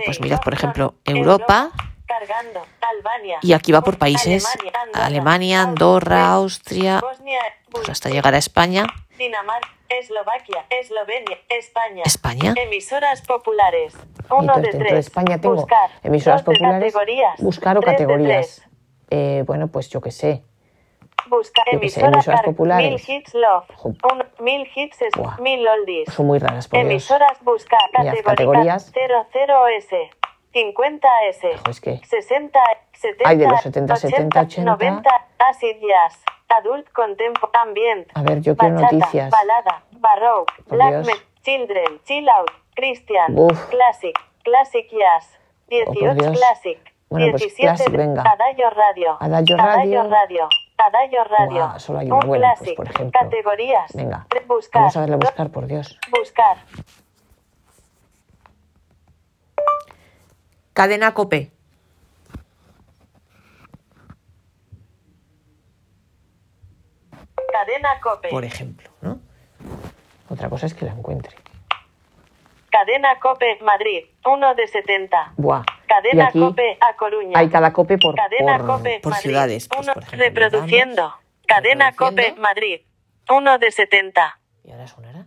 Pues 0.05 0.19
mirad, 0.19 0.41
por 0.41 0.53
ejemplo, 0.53 0.95
Europa, 1.05 1.69
Europa. 1.69 1.94
Cargando, 2.05 2.65
Albania, 2.81 3.39
Y 3.41 3.53
aquí 3.53 3.71
va 3.71 3.81
por 3.81 3.97
países. 3.97 4.45
Alemania, 4.45 5.05
Alemania, 5.05 5.61
Andorra, 5.63 6.29
Austria, 6.31 6.99
Bosnia, 7.01 7.39
pues 7.71 7.89
hasta 7.89 8.09
llegar 8.09 8.33
a 8.35 8.37
España. 8.37 8.85
Dinamarca, 9.17 9.69
Eslovaquia, 9.89 10.65
Eslovenia, 10.69 11.37
España. 11.49 12.03
España. 12.05 12.53
Emisoras 12.57 13.21
populares. 13.21 13.95
Uno 14.29 14.39
Entonces, 14.41 14.61
de 14.63 14.69
dentro 14.71 14.79
de 14.83 14.89
tres. 14.89 15.05
España 15.07 15.39
tengo 15.39 15.55
Buscar. 15.55 15.89
emisoras 16.03 16.43
populares. 16.43 16.93
categorías. 16.93 17.39
Buscar 17.41 17.77
o 17.77 17.81
categorías. 17.81 18.61
Eh, 19.09 19.43
bueno, 19.45 19.67
pues 19.67 19.89
yo 19.89 20.01
qué 20.01 20.11
sé. 20.11 20.43
Buscar 21.27 21.65
emisora 21.71 22.07
emisoras 22.07 22.43
populares. 22.43 23.07
Mil 23.07 23.17
hits 23.17 23.33
love. 23.33 23.65
Un- 23.83 24.23
mil 24.43 24.67
hits 24.75 25.01
es 25.01 25.13
Buah. 25.15 25.37
mil 25.39 25.67
oldies. 25.67 26.11
Son 26.13 26.25
muy 26.27 26.37
raras, 26.39 26.67
por 26.67 26.79
Dios. 26.79 26.91
Emisoras 26.91 27.43
buscar. 27.43 27.79
Categorías. 27.93 28.23
Categorías. 28.25 28.93
00S. 28.93 30.09
50S. 30.55 31.57
Jo, 31.65 31.69
es 31.69 31.81
que- 31.81 31.97
60, 32.05 32.59
70. 32.93 33.29
Ay, 33.29 33.37
de 33.37 33.47
los 33.47 33.61
70, 33.61 33.95
70, 33.97 34.41
80. 34.41 34.71
90. 34.71 35.09
Acid 35.49 35.75
jazz. 35.81 36.23
Adult 36.47 36.89
contempo. 36.93 37.49
Ambient. 37.53 38.07
A 38.15 38.21
ver, 38.23 38.39
yo 38.41 38.55
quiero 38.55 38.75
bachata, 38.75 38.95
noticias. 38.95 39.29
Balada. 39.31 39.83
Barrow. 39.91 40.45
Por 40.67 40.77
Black 40.77 41.05
metal. 41.05 41.19
Children. 41.43 41.99
Chill 42.05 42.29
out. 42.29 42.49
Christian. 42.75 43.37
Uf. 43.37 43.69
Classic. 43.69 44.15
Classic 44.43 44.87
jazz. 44.91 45.37
Oh, 45.71 45.85
por 45.85 45.93
18 45.95 46.13
Dios. 46.15 46.37
classic. 46.39 46.93
Bueno, 47.09 47.27
pues 47.31 47.41
17 47.43 47.61
classic, 47.75 47.91
venga. 47.95 48.21
Adagio 48.21 48.69
radio. 48.69 49.17
Adagio 49.19 49.55
Adagio 49.59 50.03
radio. 50.03 50.09
radio. 50.09 50.49
Adagio 50.77 51.23
radio. 51.23 51.65
Buah, 51.67 51.79
solo 51.79 51.99
hay 51.99 52.07
una 52.07 52.15
Un 52.17 52.27
buena, 52.27 52.47
pues, 52.49 52.59
classic. 52.59 52.75
por 52.77 52.87
ejemplo. 52.89 53.19
Categorías. 53.21 53.91
Venga, 53.93 54.27
Buscar. 54.47 54.81
vamos 54.81 54.97
a 54.97 54.99
verle 55.01 55.15
a 55.15 55.17
buscar, 55.17 55.49
por 55.49 55.67
Dios. 55.67 55.99
Buscar. 56.17 56.57
Cadena 60.77 61.09
Cope. 61.17 61.41
Cadena 67.51 67.99
Cope. 68.01 68.29
por 68.29 68.43
ejemplo, 68.43 68.89
¿no? 69.01 69.19
Otra 70.29 70.49
cosa 70.49 70.65
es 70.65 70.73
que 70.73 70.85
la 70.85 70.91
encuentre. 70.91 71.35
Cadena 72.69 73.19
Cope 73.19 73.59
Madrid. 73.61 74.05
1 74.25 74.55
de 74.55 74.67
70. 74.67 75.33
Buah. 75.37 75.61
y 75.61 75.87
Cadena 75.87 76.27
aquí 76.27 76.39
Cope 76.39 76.77
A 76.81 76.95
Coruña. 76.97 77.39
hay 77.39 77.49
cada 77.49 77.71
cope 77.71 77.97
por, 77.97 78.15
Cadena 78.15 78.57
por, 78.57 78.67
Cope 78.67 78.99
por 79.01 79.11
Madrid. 79.13 79.23
ciudades. 79.29 79.67
Pues, 79.69 79.81
Uno- 79.81 79.93
por 79.93 80.03
ejemplo, 80.03 80.25
reproduciendo. 80.25 81.13
Cadena 81.47 81.91
Cope 81.93 82.09
reproduciendo, 82.33 82.41
Madrid. 82.41 82.81
1 83.29 83.57
de 83.59 83.71
70. 83.71 84.39
Y 84.63 84.71
ahora 84.71 84.87
sonará. 84.87 85.25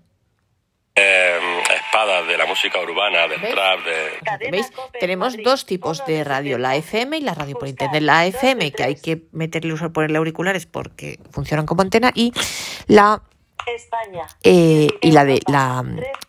Eh, 1.00 1.62
espadas 1.76 2.26
de 2.26 2.36
la 2.36 2.46
música 2.46 2.80
urbana, 2.80 3.28
del 3.28 3.40
¿Veis? 3.40 3.54
trap, 3.54 3.80
de... 3.84 4.50
¿Veis? 4.50 4.70
Tenemos 4.98 5.36
dos 5.42 5.64
tipos 5.66 6.04
de 6.06 6.24
radio, 6.24 6.56
70. 6.56 6.58
la 6.68 6.76
FM 6.76 7.18
y 7.18 7.20
la 7.20 7.34
radio 7.34 7.58
por 7.58 7.68
internet. 7.68 8.02
La 8.02 8.26
FM, 8.26 8.72
que 8.72 8.82
hay 8.84 8.94
que 8.96 9.22
meterle 9.32 9.72
uso 9.72 9.92
ponerle 9.92 10.18
auriculares 10.18 10.66
porque 10.66 11.18
funcionan 11.30 11.66
como 11.66 11.82
antena, 11.82 12.10
y 12.14 12.32
la 12.86 13.22
España. 13.66 14.26
eh, 14.44 14.88
y 15.00 15.12
la 15.12 15.24
de 15.24 15.40
la, 15.46 15.84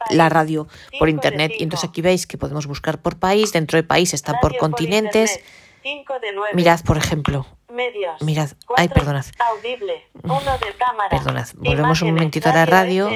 la 0.10 0.30
radio 0.30 0.68
por 0.98 1.10
internet. 1.10 1.54
Y 1.58 1.64
entonces 1.64 1.90
aquí 1.90 2.02
veis 2.02 2.28
que 2.28 2.38
podemos 2.38 2.68
buscar 2.68 3.02
por 3.02 3.18
país, 3.18 3.54
dentro 3.54 3.78
de 3.78 3.84
país 3.84 4.14
está 4.14 4.40
por 4.40 4.58
continentes. 4.58 5.32
internet. 5.32 5.56
5 5.82 6.20
de 6.20 6.34
9. 6.34 6.52
Mirad, 6.56 6.82
por 6.84 6.98
ejemplo, 6.98 7.46
Medios. 7.70 8.22
mirad. 8.22 8.50
Ay, 8.76 8.88
perdonad. 8.90 9.26
Audible. 9.40 10.06
1 10.24 10.40
de 10.58 10.74
cámara. 10.78 11.10
Perdonad, 11.10 11.48
volvemos 11.56 12.02
un 12.02 12.14
momentito 12.14 12.50
a 12.50 12.54
la 12.54 12.66
radio. 12.66 13.10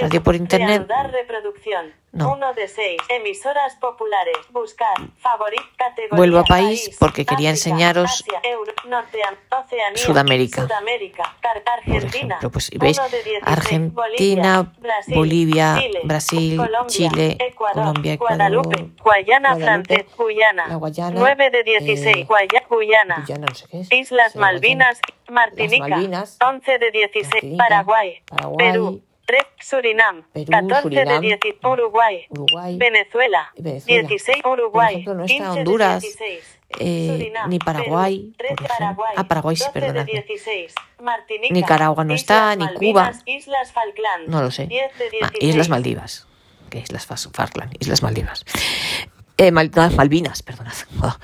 Radio 0.00 0.22
por 0.22 0.34
internet. 0.36 0.86
Reproducción. 1.12 1.92
No. 2.12 2.32
1 2.32 2.54
de 2.54 2.66
6. 2.66 2.96
Emisoras 3.08 3.76
populares. 3.76 4.36
Buscar. 4.50 4.94
Favorit. 5.18 5.60
Categoría. 5.76 6.16
Vuelvo 6.16 6.38
a 6.40 6.44
país 6.44 6.96
porque 6.98 7.24
quería 7.24 7.50
África, 7.50 7.70
enseñaros 7.70 8.10
Asia, 8.10 8.40
Euro, 8.42 8.72
Norteam- 8.88 9.36
Oceanía, 9.64 9.96
Sudamérica. 9.96 10.62
Sudamérica. 10.62 11.36
Car- 11.40 11.62
Por 11.62 11.72
Argentina. 11.72 12.08
ejemplo, 12.34 12.50
pues 12.50 12.70
veis, 12.76 12.98
1 12.98 13.08
de 13.10 13.22
16, 13.22 13.42
Argentina, 13.46 14.72
Bolivia, 15.14 15.76
Chile, 15.80 16.00
Brasil, 16.04 16.56
Colombia, 16.56 16.86
Chile, 16.88 17.36
Ecuador, 17.40 17.74
Colombia, 17.84 18.12
Ecuador, 18.14 18.36
Guadalupe, 18.38 18.90
Guayana 19.02 19.54
Guadalupe, 19.54 20.06
Guyana, 20.16 20.66
la 20.66 20.74
Guayana, 20.76 21.20
9 21.20 21.50
de 21.50 21.62
16, 21.62 22.16
eh, 22.16 22.24
Guaya- 22.24 22.59
Guyana, 22.70 23.16
Guyana, 23.26 23.46
no 23.48 23.54
sé 23.54 23.66
qué 23.70 23.80
es. 23.80 23.92
Islas 23.92 24.32
Sí, 24.32 24.38
Malvinas. 24.38 24.98
Martinica, 25.28 25.86
Malvinas, 25.88 26.38
11 26.44 26.78
de 26.78 26.90
16, 26.90 27.26
Martinica, 27.32 27.64
Paraguay, 27.68 28.22
Paraguay, 28.26 28.56
Perú, 28.72 29.02
3, 29.26 29.42
Surinam, 29.60 30.22
Perú, 30.32 30.50
14 30.50 30.72
de 30.74 30.80
Surinam, 30.82 31.20
16, 31.20 31.54
Uruguay, 31.64 32.26
Uruguay, 32.30 32.76
Venezuela, 32.78 33.52
Venezuela. 33.56 34.08
16, 34.08 34.42
Por 34.42 34.58
Uruguay, 34.58 34.94
ejemplo, 34.94 35.14
no 35.14 35.24
está 35.24 35.34
15 35.34 35.44
de 35.52 35.58
Honduras, 35.60 36.02
16, 36.02 36.58
eh, 36.80 37.06
Surinam, 37.12 37.50
ni 37.50 37.58
Paraguay, 37.60 38.18
Perú, 38.18 38.34
13 38.38 38.54
por 38.56 38.64
ejemplo. 38.64 38.76
Paraguay, 38.78 39.14
Ah, 39.16 39.24
Paraguay 39.24 39.56
sí, 39.56 39.64
12 39.64 39.72
de 39.72 39.80
perdonadme. 39.86 40.12
16, 40.12 40.74
Martinica, 41.00 41.54
Nicaragua 41.54 42.04
no 42.04 42.14
está, 42.14 42.56
ni 42.56 42.66
Cuba. 42.74 43.12
Islas 43.26 43.72
Falkland, 43.72 44.28
No 44.28 44.42
lo 44.42 44.50
sé. 44.50 44.66
10 44.66 44.98
de 44.98 45.04
Ah, 45.06 45.10
16, 45.30 45.42
Islas 45.42 45.68
Maldivas. 45.68 46.26
¿Qué 46.70 46.78
Islas 46.78 47.06
Falkland? 47.06 47.74
Islas 47.80 48.02
Maldivas. 48.02 48.44
Eh, 49.42 49.50
Mal- 49.52 49.70
no, 49.74 49.90
Malvinas, 49.92 50.42
perdonad. 50.42 50.74
Oh. 51.02 51.16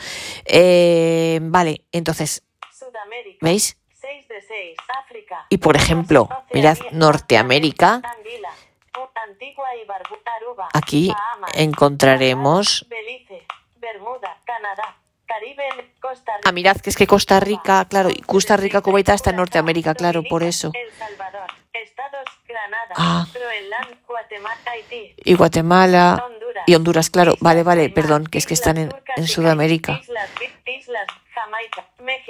Eh, 0.46 1.38
vale, 1.42 1.84
entonces, 1.92 2.42
Sudamérica, 2.72 3.38
¿veis? 3.42 3.76
6 3.92 4.26
de 4.28 4.40
6, 4.40 4.76
África. 5.04 5.46
Y 5.50 5.58
por 5.58 5.76
ejemplo, 5.76 6.22
Oceanía, 6.22 6.46
mirad 6.54 6.78
Norteamérica. 6.92 8.00
Anguila, 8.16 8.48
Antigua 9.28 9.66
y 9.76 9.86
Barbu- 9.86 10.20
Aruba, 10.36 10.68
Aquí 10.72 11.08
Bahamas, 11.08 11.50
encontraremos. 11.56 12.86
Belice, 12.88 13.46
Bermuda, 13.76 14.40
Canadá, 14.46 14.96
Caribe, 15.26 15.64
Costa 16.00 16.32
Rica. 16.38 16.48
Ah, 16.48 16.52
mirad 16.52 16.76
que 16.78 16.88
es 16.90 16.96
que 16.96 17.06
Costa 17.06 17.38
Rica, 17.40 17.84
claro, 17.90 18.08
y 18.08 18.20
Costa 18.22 18.56
Rica, 18.56 18.80
Kuwait 18.80 19.08
está 19.10 19.30
en 19.30 19.36
Norteamérica, 19.36 19.94
claro, 19.94 20.22
por 20.22 20.42
eso. 20.42 20.70
El 20.72 20.90
Salvador, 20.94 21.48
Estados, 21.74 22.24
Granada, 22.48 22.94
Ah. 22.96 23.26
Groenland, 23.34 24.06
Guatemala, 24.06 24.56
Haití, 24.72 25.14
Y 25.22 25.34
Guatemala. 25.34 26.24
Y 26.66 26.74
Honduras, 26.74 27.10
claro, 27.10 27.36
vale, 27.40 27.62
vale, 27.62 27.90
perdón, 27.90 28.26
que 28.26 28.38
es 28.38 28.46
que 28.46 28.54
están 28.54 28.76
en, 28.76 28.90
Sudamérica. 29.26 29.92
México. 29.92 30.14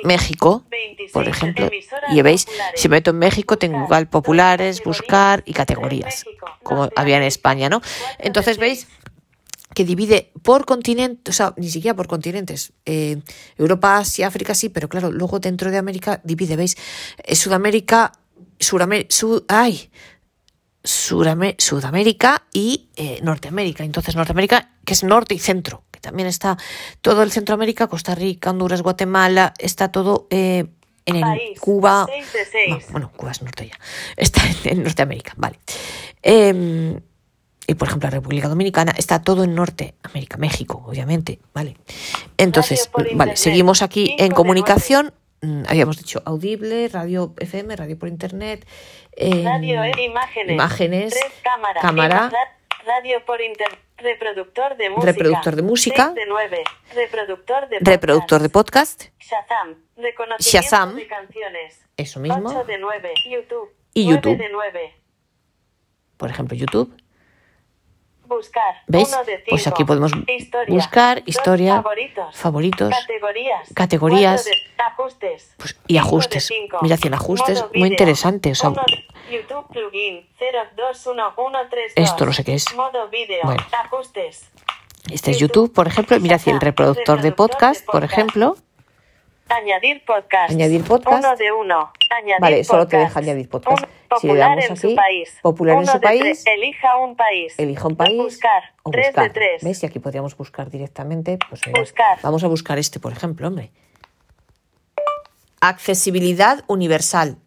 México, 0.05 0.65
26 0.71 1.13
por 1.13 1.29
ejemplo, 1.29 1.71
y 2.11 2.23
veis, 2.23 2.47
si 2.75 2.89
meto 2.89 3.11
en 3.11 3.19
México 3.19 3.57
tengo 3.57 3.81
Google 3.87 4.07
populares, 4.07 4.83
buscar 4.85 5.43
y 5.47 5.53
categorías, 5.53 6.25
como 6.63 6.91
había 6.97 7.17
en 7.17 7.23
España, 7.23 7.69
¿no? 7.69 7.81
Entonces. 8.19 8.59
¿veis? 8.59 8.89
que 9.77 9.85
divide 9.85 10.33
por 10.43 10.65
continente, 10.65 11.31
o 11.31 11.35
sea, 11.35 11.53
ni 11.59 11.69
siquiera 11.69 11.95
por 11.95 12.07
continentes. 12.07 12.73
Eh, 12.87 13.21
Europa, 13.59 13.99
Asia, 13.99 14.27
África, 14.27 14.55
sí, 14.55 14.71
pero 14.71 14.89
claro, 14.89 15.13
luego 15.13 15.39
dentro 15.39 15.71
de 15.71 15.77
América 15.77 16.23
divide, 16.25 16.57
¿veis? 16.57 16.79
Eh, 17.23 17.37
Sudamérica, 17.37 18.13
Suramérica, 18.59 19.15
ay, 19.49 19.91
Sudamérica 20.87 22.45
y 22.53 22.89
eh, 22.97 23.21
Norteamérica. 23.23 23.85
Entonces, 23.85 24.17
Norteamérica, 24.17 24.71
que 24.85 24.93
es 24.95 25.03
norte 25.05 25.35
y 25.35 25.39
centro, 25.39 25.85
que 25.91 26.01
también 26.01 26.29
está 26.29 26.57
todo 27.01 27.23
el 27.23 27.33
Centroamérica, 27.33 27.87
Costa 27.89 28.15
Rica, 28.15 28.51
Honduras, 28.51 28.83
Guatemala, 28.83 29.53
está 29.59 29.91
todo 29.91 30.27
eh, 30.31 30.67
en 31.05 31.21
País, 31.21 31.61
Cuba. 31.61 32.07
seis 32.09 32.33
de 32.33 32.69
No, 32.71 32.77
seis. 32.81 32.87
bueno, 32.93 33.13
Cuba 33.17 33.33
es 33.33 33.43
norte 33.43 33.69
ya. 33.69 33.79
Está 34.17 34.41
en, 34.65 34.79
en 34.79 34.83
Norteamérica, 34.85 35.35
vale. 35.37 35.59
Eh, 36.23 37.01
y 37.69 37.75
por 37.75 37.89
ejemplo, 37.89 38.07
la 38.09 38.13
República 38.17 38.49
Dominicana 38.49 38.93
está 38.97 39.23
todo 39.23 39.43
en 39.43 39.55
Norteamérica, 39.57 40.37
México, 40.37 40.85
obviamente, 40.87 41.41
vale. 41.53 41.77
Entonces, 42.37 42.89
vale, 42.93 43.11
internet, 43.11 43.37
seguimos 43.37 43.83
aquí 43.83 44.07
cinco 44.07 44.23
en 44.25 44.31
comunicación. 44.33 45.15
Mm, 45.43 45.63
Habíamos 45.69 45.97
dicho 45.99 46.23
audible, 46.25 46.89
radio 46.89 47.35
FM, 47.39 47.75
radio 47.75 47.99
por 47.99 48.09
internet. 48.09 48.65
Eh, 49.17 49.43
Radio 49.45 49.83
e 49.83 50.05
imágenes. 50.05 50.53
imágenes, 50.55 51.13
Tres 51.15 51.33
cámaras. 51.43 51.83
cámara. 51.83 52.29
Ra- 52.31 52.57
Radio 52.87 53.25
por 53.25 53.41
internet. 53.41 53.81
Reproductor 53.99 54.77
de 54.77 54.91
música. 54.91 55.07
Reproductor 55.13 55.57
de 55.57 55.63
música. 55.63 56.05
Seis 56.05 56.15
de 56.15 56.27
nueve. 56.27 56.63
Reproductor 56.95 57.69
de 57.69 57.79
reproductor 57.81 58.43
de 58.43 58.49
podcast. 58.51 59.05
Shazam. 59.19 59.75
Reconocimiento 59.97 60.43
Shazam. 60.69 60.95
de 60.97 61.07
canciones. 61.07 61.81
eso 61.97 62.21
mismo. 62.21 62.49
8 62.49 62.65
de 62.65 62.79
9. 62.79 63.15
YouTube. 63.31 63.75
Y 63.95 64.05
9 64.05 64.17
YouTube. 64.17 64.39
de 64.39 64.49
9. 64.53 64.95
Por 66.19 66.31
ejemplo, 66.31 66.57
YouTube. 66.57 66.95
Buscar. 68.27 68.83
¿Veis? 68.87 69.09
Uno 69.13 69.25
de 69.25 69.43
Pues 69.49 69.67
aquí 69.67 69.85
podemos 69.85 70.13
Historia. 70.27 70.75
buscar 70.75 71.23
historia, 71.27 71.77
favoritos. 71.77 72.37
favoritos, 72.37 72.91
Categorías. 72.91 73.69
categorías. 73.75 74.43
Cuatro 74.45 74.61
de- 74.77 74.83
ajustes. 74.85 75.55
Pues, 75.57 75.77
y 75.87 75.97
ajustes. 75.97 76.51
Mirad, 76.83 76.99
en 77.05 77.15
ajustes, 77.15 77.65
muy 77.75 77.89
interesante, 77.89 78.53
o 78.53 78.55
sea, 78.55 78.71
Uno 78.71 78.83
de- 78.87 79.07
YouTube 79.37 79.67
plugin 79.73 80.27
021132. 80.39 81.93
Esto 81.97 82.27
no 82.27 82.33
sé 82.33 82.45
qué 82.45 82.55
es. 82.55 82.65
Modo. 82.75 83.09
Bueno. 83.45 83.63
Ajustes. 83.85 84.51
Este 85.11 85.31
es 85.31 85.39
YouTube, 85.39 85.73
por 85.73 85.87
ejemplo. 85.87 86.19
Mirad, 86.21 86.41
el 86.47 86.61
reproductor 86.61 87.21
de 87.23 87.33
podcast, 87.33 87.85
por 87.87 88.03
ejemplo. 88.05 88.57
Añadir 89.49 90.05
podcast. 90.05 90.51
Añadir 90.51 90.83
podcast. 90.85 91.25
Uno 91.25 91.37
de 91.37 91.53
uno. 91.53 91.93
Añadir 92.11 92.41
Vale, 92.41 92.65
solo 92.65 92.87
te 92.89 92.97
podcast. 92.97 93.09
deja 93.17 93.21
añadir 93.21 93.49
podcast. 93.49 93.83
Un- 93.83 93.89
Si 94.21 94.27
le 94.27 94.33
popular 94.35 94.49
damos 94.51 94.71
en 94.71 94.77
su 94.77 94.95
país. 94.95 95.39
popular 95.43 95.77
en 95.79 95.87
su 95.87 96.01
país. 96.01 96.45
Elija 96.47 96.97
un 96.99 97.17
país. 97.17 97.55
Elija 97.59 97.87
un 97.89 97.97
país 97.97 98.17
Buscar. 98.23 98.63
o 98.83 98.91
Tres 98.91 99.07
buscar. 99.09 99.25
de 99.25 99.31
tres. 99.31 99.65
¿Ves? 99.65 99.83
Y 99.83 99.87
aquí 99.87 99.99
podríamos 99.99 100.37
buscar 100.37 100.71
directamente. 100.71 101.39
Pues 101.49 101.61
mira, 101.67 101.81
Buscar. 101.81 102.19
Vamos 102.23 102.43
a 102.45 102.49
buscar 102.49 102.79
este, 102.79 102.99
por 103.01 103.13
ejemplo, 103.13 103.47
hombre. 103.49 103.71
Accesibilidad 105.61 106.65
universal. 106.69 107.39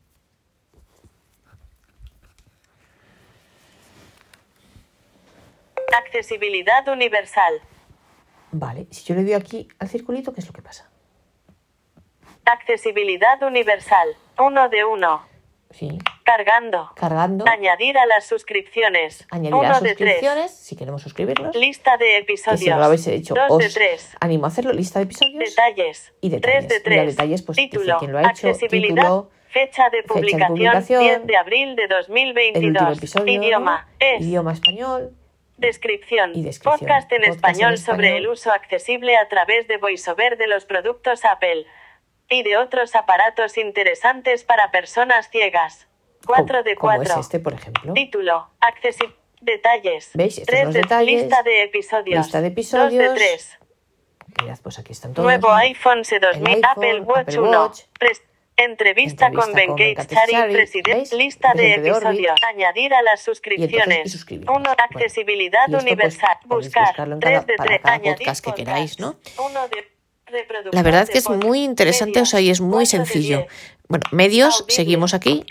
Accesibilidad 6.06 6.88
universal. 6.88 7.62
Vale, 8.52 8.88
si 8.92 9.04
yo 9.06 9.16
le 9.16 9.24
doy 9.24 9.34
aquí 9.34 9.68
al 9.80 9.90
circulito, 9.90 10.34
¿qué 10.34 10.42
es 10.42 10.48
lo 10.48 10.54
que 10.54 10.62
pasa? 10.62 10.89
Accesibilidad 12.50 13.42
universal. 13.44 14.08
Uno 14.40 14.70
de 14.70 14.84
uno. 14.86 15.28
Sí, 15.72 16.00
Cargando. 16.24 16.92
cargando. 16.96 17.46
Añadir 17.48 17.96
a 17.98 18.06
las 18.08 18.26
suscripciones. 18.26 19.28
Añadir 19.30 19.54
Uno 19.54 19.68
a 19.70 19.80
tres. 19.80 19.92
suscripciones, 19.98 20.52
si 20.52 20.76
queremos 20.76 21.02
suscribirnos. 21.04 21.56
Lista 21.56 21.92
de 21.98 22.06
Que 22.06 22.18
episodios. 22.18 22.60
si 22.62 22.70
no 22.70 22.78
lo 22.80 22.86
habéis 22.86 23.06
hecho, 23.08 23.36
Dos 23.36 23.52
os 23.52 23.58
de 23.60 23.70
tres. 23.70 24.18
animo 24.20 24.46
a 24.46 24.48
hacerlo. 24.48 24.74
Lista 24.74 24.98
de 25.00 25.06
episodios. 25.06 25.38
Detalles. 25.50 26.12
Y 26.22 26.30
detalles. 26.30 26.68
Tres 26.68 26.70
de 26.70 26.80
tres. 26.80 27.06
detalles, 27.16 27.42
pues, 27.44 27.56
Título. 27.58 27.98
quién 28.00 28.12
lo 28.14 28.18
ha 28.18 28.22
hecho, 28.22 28.48
Accesibilidad. 28.50 29.04
título, 29.04 29.30
fecha 29.50 29.90
de 29.92 29.98
de 29.98 30.04
publicación. 30.04 30.48
publicación, 30.50 31.02
10 31.04 31.28
de 31.28 31.38
abril 31.38 31.76
de 31.76 31.84
El 31.84 31.94
último 31.94 32.16
2022. 32.18 32.98
episodio. 32.98 33.34
Idioma. 33.44 33.88
Es. 34.00 34.22
Idioma 34.22 34.54
español. 34.54 35.12
Descripción. 35.58 36.32
Y 36.36 36.42
descripción. 36.44 36.80
Podcast 36.80 37.12
en 37.12 37.18
Podcast 37.22 37.36
español 37.36 37.72
en 37.74 37.78
sobre 37.78 38.08
español. 38.08 38.24
el 38.26 38.28
uso 38.30 38.52
accesible 38.52 39.18
a 39.18 39.28
través 39.28 39.68
de 39.68 39.78
VoiceOver 39.78 40.38
de 40.38 40.48
los 40.48 40.66
productos 40.66 41.26
Apple 41.26 41.66
y 42.30 42.44
de 42.44 42.58
otros 42.58 42.96
aparatos 42.96 43.58
interesantes 43.58 44.44
para 44.44 44.72
personas 44.72 45.30
ciegas. 45.30 45.88
4 46.26 46.64
de 46.64 46.76
como 46.76 46.94
4. 46.96 47.14
es 47.14 47.20
este, 47.20 47.40
por 47.40 47.54
ejemplo. 47.54 47.94
Título. 47.94 48.50
Accesible. 48.60 49.16
Detalles. 49.42 50.12
¿Veis? 50.16 50.38
Estos 50.38 50.46
son 50.54 50.54
3 50.54 50.66
los 50.66 50.74
de 50.74 50.82
detalles. 50.82 51.22
lista 51.22 51.44
de 51.44 51.64
episodios. 51.64 52.26
Lista 52.26 52.42
de 52.42 52.42
2 52.42 52.42
de 52.44 52.48
episodios. 52.54 53.16
3. 53.16 53.60
Mirad, 54.44 54.60
pues 54.62 54.80
aquí 54.80 54.92
están 54.92 55.14
todos. 55.14 55.24
Nuevo 55.26 55.52
iPhone 55.54 56.00
C2000 56.04 56.36
El 56.36 56.48
iPhone, 56.48 56.66
Apple 56.66 57.02
Watch 57.02 57.20
Apple 57.30 57.40
1. 57.40 57.62
Watch. 57.62 57.80
Pres- 58.00 58.22
entrevista, 58.58 59.28
Entrevista 59.28 59.32
con 59.32 59.54
Ben 59.54 59.70
Gates, 59.70 60.08
presidente. 60.52 61.16
Lista 61.16 61.48
de 61.50 61.54
Presidente 61.54 61.82
de 61.82 61.90
episodios. 61.90 62.36
Añadir 62.50 62.94
a 62.94 63.02
las 63.02 63.22
suscripciones. 63.22 63.80
entonces, 63.80 64.06
y 64.06 64.10
suscribirnos. 64.10 64.56
Uno, 64.58 64.66
Bueno, 64.70 64.84
accesibilidad 64.84 65.66
pues, 65.70 65.84
universal. 65.84 66.38
podéis 66.48 66.66
Buscar. 66.68 66.88
buscarlo 66.88 67.14
en 67.16 67.20
3 67.22 67.32
cada- 67.34 67.46
de 67.46 67.56
para 67.56 67.68
3. 67.70 67.82
cada 67.82 67.96
Añadir 67.96 68.18
podcast 68.18 68.46
que 68.46 68.54
queráis, 68.54 69.00
¿no? 69.00 69.16
Uno 69.38 69.68
de 69.70 69.76
reproductor 69.78 69.99
La 70.72 70.84
verdad 70.84 71.08
que 71.08 71.18
es 71.18 71.30
muy 71.30 71.64
interesante, 71.64 72.22
o 72.22 72.26
sea, 72.26 72.40
y 72.42 72.50
es 72.50 72.62
muy 72.62 72.86
sencillo. 72.86 73.46
Bueno, 73.88 74.04
medios, 74.12 74.66
seguimos 74.68 75.14
aquí. 75.14 75.46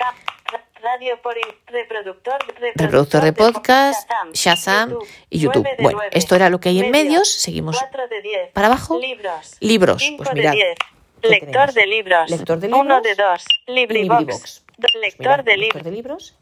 Reproductor, 2.75 3.23
de 3.23 3.33
po- 3.33 3.53
podcast, 3.53 4.09
Shazam 4.33 4.97
y 5.29 5.39
YouTube. 5.41 5.67
Bueno, 5.81 6.01
esto 6.13 6.35
era 6.37 6.49
lo 6.51 6.61
que 6.61 6.69
hay 6.71 6.81
en 6.81 6.91
Medios. 6.91 7.29
Seguimos 7.31 7.77
para 8.53 8.67
abajo. 8.69 8.99
Libros. 9.61 10.03
Pues 10.17 10.33
mirad, 10.35 10.53
diez. 10.53 10.79
¿qué 11.21 11.29
Lector 11.29 11.73
de 11.73 11.87
libros. 11.87 12.31
Lector 12.31 12.59
de 12.61 12.69
Uno 12.69 12.83
libros. 12.85 13.03
de 13.03 13.15
dos. 13.15 13.45
Do- 14.79 14.87
Pues 14.93 14.95
Lector 15.03 15.43
de 15.45 15.57
libros. 15.57 16.37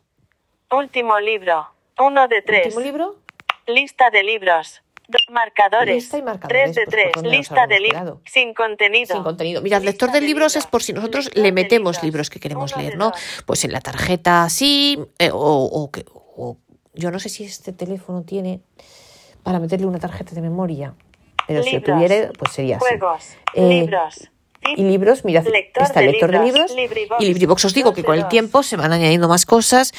Último 0.71 1.19
libro. 1.21 1.69
Uno 1.99 2.29
de 2.29 2.43
tres. 2.43 2.67
Último 2.67 2.81
libro. 2.85 3.17
Lista 3.67 4.11
de 4.11 4.23
libros. 4.23 4.83
Do- 5.09 5.19
marcadores. 5.33 5.95
Lista 5.95 6.19
y 6.19 6.23
marcadores, 6.23 6.73
3 6.73 6.75
de 6.75 6.85
pues, 6.85 6.85
¿por 6.87 6.95
3. 6.95 7.13
dónde 7.15 7.29
nos 7.29 7.39
Lista 7.39 7.67
de 7.67 7.81
libros. 7.81 8.19
Sin 8.25 8.55
contenido. 8.55 9.15
sin 9.15 9.23
contenido. 9.25 9.63
Mirad, 9.63 9.83
lector 9.83 10.11
de 10.13 10.21
libros 10.21 10.53
es 10.53 10.57
libros. 10.57 10.71
por 10.71 10.83
si 10.83 10.93
nosotros 10.93 11.31
le 11.35 11.53
metemos 11.53 12.03
libros 12.03 12.31
que 12.31 12.41
queremos 12.41 12.73
Uno 12.73 12.83
leer, 12.83 12.97
¿no? 12.97 13.11
dos. 13.11 13.21
Pues 13.47 13.65
en 13.65 13.73
la 13.73 13.81
tarjeta 13.81 14.43
así, 14.45 14.99
eh, 15.19 15.31
o, 15.33 15.39
o 15.39 15.91
que- 15.91 16.05
o- 16.11 16.57
yo 16.95 17.11
no 17.11 17.19
sé 17.19 17.29
si 17.29 17.45
este 17.45 17.73
teléfono 17.73 18.23
tiene 18.23 18.61
para 19.43 19.59
meterle 19.61 19.87
una 19.87 19.99
tarjeta 19.99 20.35
de 20.35 20.41
memoria, 20.41 20.95
pero 21.47 21.63
si 21.63 21.73
lo 21.73 21.79
Libros. 21.79 21.97
tuviera, 22.07 22.31
pues 22.39 22.53
sería 22.53 22.77
así. 22.79 22.87
Juegos. 22.89 23.25
Eh, 23.55 23.69
libros. 23.69 24.31
Y 24.77 24.83
libros, 24.83 25.25
mirad, 25.25 25.45
Lector 25.47 25.85
está 25.85 26.01
de 26.01 26.07
lector 26.07 26.33
de 26.33 26.41
libros, 26.41 26.75
libros 26.75 27.21
y 27.21 27.27
LibriVox. 27.27 27.65
Os 27.67 27.73
digo 27.75 27.91
Dos 27.91 27.97
que 27.97 28.03
con 28.03 28.17
el 28.17 28.23
dos. 28.23 28.31
tiempo 28.31 28.65
se 28.65 28.77
van 28.77 28.93
añadiendo 28.93 29.29
más 29.29 29.47
cosas 29.47 29.93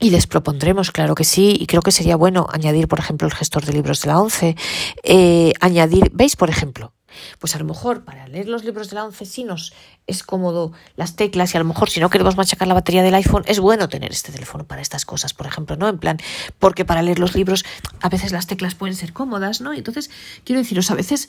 y 0.00 0.10
les 0.10 0.26
propondremos, 0.26 0.90
claro 0.90 1.14
que 1.14 1.24
sí, 1.24 1.56
y 1.60 1.66
creo 1.66 1.82
que 1.82 1.92
sería 1.92 2.16
bueno 2.16 2.46
añadir, 2.50 2.88
por 2.88 2.98
ejemplo, 2.98 3.28
el 3.28 3.34
gestor 3.34 3.66
de 3.66 3.74
libros 3.74 4.00
de 4.00 4.08
la 4.08 4.18
ONCE, 4.18 4.56
eh, 5.02 5.52
añadir, 5.60 6.10
¿veis, 6.12 6.36
por 6.36 6.48
ejemplo? 6.48 6.94
Pues 7.38 7.54
a 7.54 7.58
lo 7.58 7.64
mejor 7.64 8.04
para 8.04 8.26
leer 8.28 8.48
los 8.48 8.64
libros 8.64 8.88
de 8.88 8.96
la 8.96 9.04
ONCE 9.04 9.26
sí 9.26 9.44
nos 9.44 9.72
es 10.06 10.22
cómodo 10.22 10.72
las 10.96 11.16
teclas 11.16 11.52
y 11.52 11.56
a 11.56 11.60
lo 11.60 11.66
mejor 11.66 11.90
si 11.90 12.00
no 12.00 12.08
queremos 12.08 12.36
machacar 12.36 12.68
la 12.68 12.74
batería 12.74 13.02
del 13.02 13.14
iPhone 13.14 13.44
es 13.46 13.60
bueno 13.60 13.88
tener 13.88 14.12
este 14.12 14.32
teléfono 14.32 14.64
para 14.64 14.80
estas 14.80 15.04
cosas, 15.04 15.34
por 15.34 15.46
ejemplo, 15.46 15.76
¿no? 15.76 15.88
En 15.88 15.98
plan, 15.98 16.18
porque 16.58 16.84
para 16.84 17.02
leer 17.02 17.18
los 17.18 17.34
libros 17.34 17.64
a 18.00 18.08
veces 18.08 18.32
las 18.32 18.46
teclas 18.46 18.74
pueden 18.74 18.96
ser 18.96 19.12
cómodas, 19.12 19.60
¿no? 19.60 19.72
Entonces, 19.72 20.10
quiero 20.44 20.60
deciros, 20.60 20.90
a 20.90 20.94
veces 20.94 21.28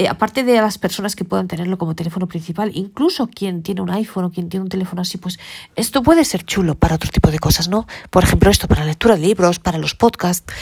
eh, 0.00 0.06
aparte 0.06 0.44
de 0.44 0.54
las 0.54 0.78
personas 0.78 1.16
que 1.16 1.24
puedan 1.24 1.48
tenerlo 1.48 1.76
como 1.76 1.96
teléfono 1.96 2.28
principal, 2.28 2.70
incluso 2.74 3.26
quien 3.26 3.64
tiene 3.64 3.80
un 3.80 3.90
iPhone 3.90 4.26
o 4.26 4.30
quien 4.30 4.48
tiene 4.48 4.62
un 4.62 4.68
teléfono 4.68 5.02
así, 5.02 5.18
pues 5.18 5.40
esto 5.74 6.04
puede 6.04 6.24
ser 6.24 6.44
chulo 6.44 6.76
para 6.76 6.94
otro 6.94 7.10
tipo 7.10 7.32
de 7.32 7.40
cosas, 7.40 7.68
¿no? 7.68 7.84
Por 8.10 8.22
ejemplo, 8.22 8.48
esto 8.48 8.68
para 8.68 8.82
la 8.82 8.86
lectura 8.86 9.16
de 9.16 9.22
libros, 9.22 9.58
para 9.58 9.76
los 9.76 9.96
podcasts, 9.96 10.54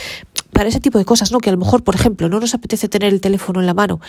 para 0.53 0.69
ese 0.69 0.79
tipo 0.79 0.97
de 0.97 1.05
cosas, 1.05 1.31
¿no? 1.31 1.37
Que 1.37 1.49
a 1.49 1.51
lo 1.51 1.59
mejor, 1.59 1.83
por 1.83 1.93
ejemplo, 1.93 2.29
no 2.29 2.39
nos 2.39 2.55
apetece 2.55 2.89
tener 2.89 3.13
el 3.13 3.21
teléfono 3.21 3.59
en 3.59 3.67
la 3.67 3.75
mano 3.75 4.01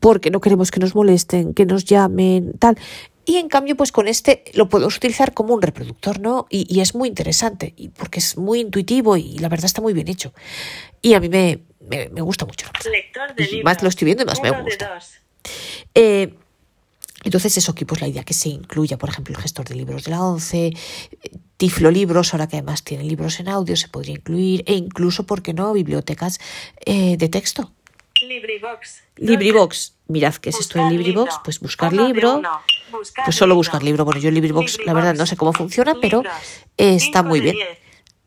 porque 0.00 0.30
no 0.30 0.40
queremos 0.40 0.70
que 0.70 0.80
nos 0.80 0.94
molesten, 0.94 1.52
que 1.52 1.66
nos 1.66 1.84
llamen, 1.84 2.54
tal. 2.58 2.78
Y 3.24 3.36
en 3.36 3.48
cambio, 3.48 3.76
pues 3.76 3.92
con 3.92 4.08
este 4.08 4.44
lo 4.54 4.68
podemos 4.68 4.96
utilizar 4.96 5.32
como 5.32 5.54
un 5.54 5.62
reproductor, 5.62 6.18
¿no? 6.20 6.46
Y, 6.50 6.66
y 6.68 6.80
es 6.80 6.94
muy 6.94 7.08
interesante, 7.08 7.72
y 7.76 7.88
porque 7.88 8.18
es 8.18 8.36
muy 8.36 8.60
intuitivo 8.60 9.16
y 9.16 9.38
la 9.38 9.48
verdad 9.48 9.66
está 9.66 9.80
muy 9.80 9.92
bien 9.92 10.08
hecho. 10.08 10.32
Y 11.00 11.14
a 11.14 11.20
mí 11.20 11.28
me, 11.28 11.62
me, 11.80 12.08
me 12.08 12.20
gusta 12.20 12.46
mucho. 12.46 12.66
Lector 12.90 13.34
de 13.34 13.44
Y 13.44 13.46
libros. 13.46 13.64
más 13.64 13.82
lo 13.82 13.88
estoy 13.88 14.06
viendo 14.06 14.24
y 14.24 14.26
más 14.26 14.42
me 14.42 14.50
Uno 14.50 14.58
de 14.58 14.64
gusta. 14.64 14.98
Eh, 15.94 16.34
entonces 17.24 17.56
eso 17.56 17.70
aquí, 17.70 17.84
pues 17.84 18.00
la 18.00 18.08
idea 18.08 18.24
que 18.24 18.34
se 18.34 18.48
incluya, 18.48 18.98
por 18.98 19.08
ejemplo, 19.08 19.34
el 19.36 19.40
gestor 19.40 19.68
de 19.68 19.76
libros 19.76 20.02
de 20.04 20.10
la 20.10 20.22
ONCE, 20.24 20.66
eh, 20.66 20.72
Tiflo 21.56 21.92
Libros, 21.92 22.34
ahora 22.34 22.48
que 22.48 22.56
además 22.56 22.82
tiene 22.82 23.04
libros 23.04 23.38
en 23.38 23.48
audio, 23.48 23.76
se 23.76 23.86
podría 23.86 24.14
incluir, 24.14 24.64
e 24.66 24.74
incluso, 24.74 25.24
¿por 25.24 25.42
qué 25.42 25.54
no?, 25.54 25.72
bibliotecas 25.72 26.40
eh, 26.84 27.16
de 27.16 27.28
texto. 27.28 27.72
Librivox. 28.20 29.02
LibriVox, 29.16 29.94
mirad 30.08 30.34
qué 30.36 30.50
es 30.50 30.60
esto 30.60 30.78
de 30.78 30.90
LibriVox, 30.90 31.30
libro. 31.30 31.42
pues 31.44 31.60
buscar 31.60 31.92
Uno 31.92 32.02
de 32.02 32.08
libro, 32.08 32.38
uno. 32.38 32.60
Pues 33.24 33.36
solo 33.36 33.54
buscar 33.54 33.82
libro. 33.82 34.04
Bueno, 34.04 34.20
yo 34.20 34.30
LibriVox, 34.30 34.84
la 34.86 34.92
verdad, 34.92 35.14
no 35.14 35.26
sé 35.26 35.36
cómo 35.36 35.52
funciona, 35.52 35.94
pero 36.00 36.22
está 36.76 37.22
muy 37.22 37.40
bien. 37.40 37.56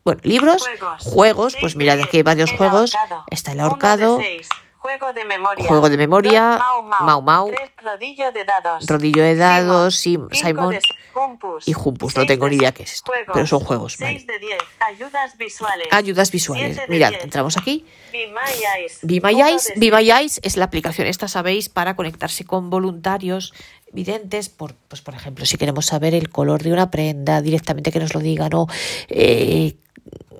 Bueno, 0.03 0.22
libros, 0.24 0.63
Juegos. 0.99 1.55
pues 1.59 1.74
de 1.74 1.80
mirad, 1.80 1.99
aquí 1.99 2.18
hay 2.18 2.24
varios 2.24 2.51
juegos. 2.51 2.95
Está 3.32 3.53
el 3.53 3.59
ahorcado. 3.59 4.20
Juego 4.78 5.13
de 5.13 5.26
memoria. 5.26 5.68
Juego 5.68 5.89
de 5.89 5.97
memoria, 5.97 6.59
Dos, 6.59 6.99
Mau 7.01 7.20
Mau. 7.24 7.51
Rodillo 7.82 8.32
de 8.32 8.45
dados. 8.45 8.86
rodillo 8.86 9.24
de 9.24 9.36
dados, 9.36 9.95
Simon. 9.95 10.30
de 10.30 10.80
Jumpus. 11.11 11.68
y 11.68 11.74
Jumpus, 11.74 12.16
no 12.16 12.28
tengo 12.28 12.47
ni 12.47 12.57
idea 12.57 12.72
qué 12.72 12.84
es 12.84 12.93
esto, 12.93 13.11
juegos. 13.11 13.32
pero 13.34 13.47
son 13.47 13.61
juegos, 13.61 13.97
vale. 13.97 14.20
de. 14.20 14.57
Ayudas 14.86 15.36
visuales. 15.39 15.88
Ayudas 15.89 16.30
visuales. 16.30 16.80
Mirad, 16.88 17.13
entramos 17.20 17.57
aquí. 17.57 17.84
Be 18.11 18.28
My 18.28 18.80
Eyes. 18.80 18.99
Be 19.01 19.20
My 19.22 19.34
Uno 19.34 19.47
Eyes. 19.47 19.72
de 19.74 19.89
Be 19.89 19.97
My 19.97 20.11
Eyes 20.11 20.39
es 20.43 20.55
la 20.55 20.66
aplicación, 20.66 21.07
esta 21.07 21.28
sabéis, 21.28 21.68
para 21.68 21.95
conectarse 21.95 22.45
con 22.45 22.70
voluntarios 22.70 23.55
videntes, 23.95 24.49
por, 24.49 24.75
pues 24.87 25.01
por 25.01 25.15
ejemplo, 25.15 25.45
si 25.45 25.57
queremos 25.57 25.87
saber 25.87 26.13
el 26.13 26.29
color 26.29 26.61
de 26.61 26.71
una 26.71 26.91
prenda, 26.91 27.41
directamente 27.41 27.91
que 27.91 27.99
nos 27.99 28.13
lo 28.13 28.19
digan, 28.19 28.53
o 28.53 28.67
eh, 29.09 29.75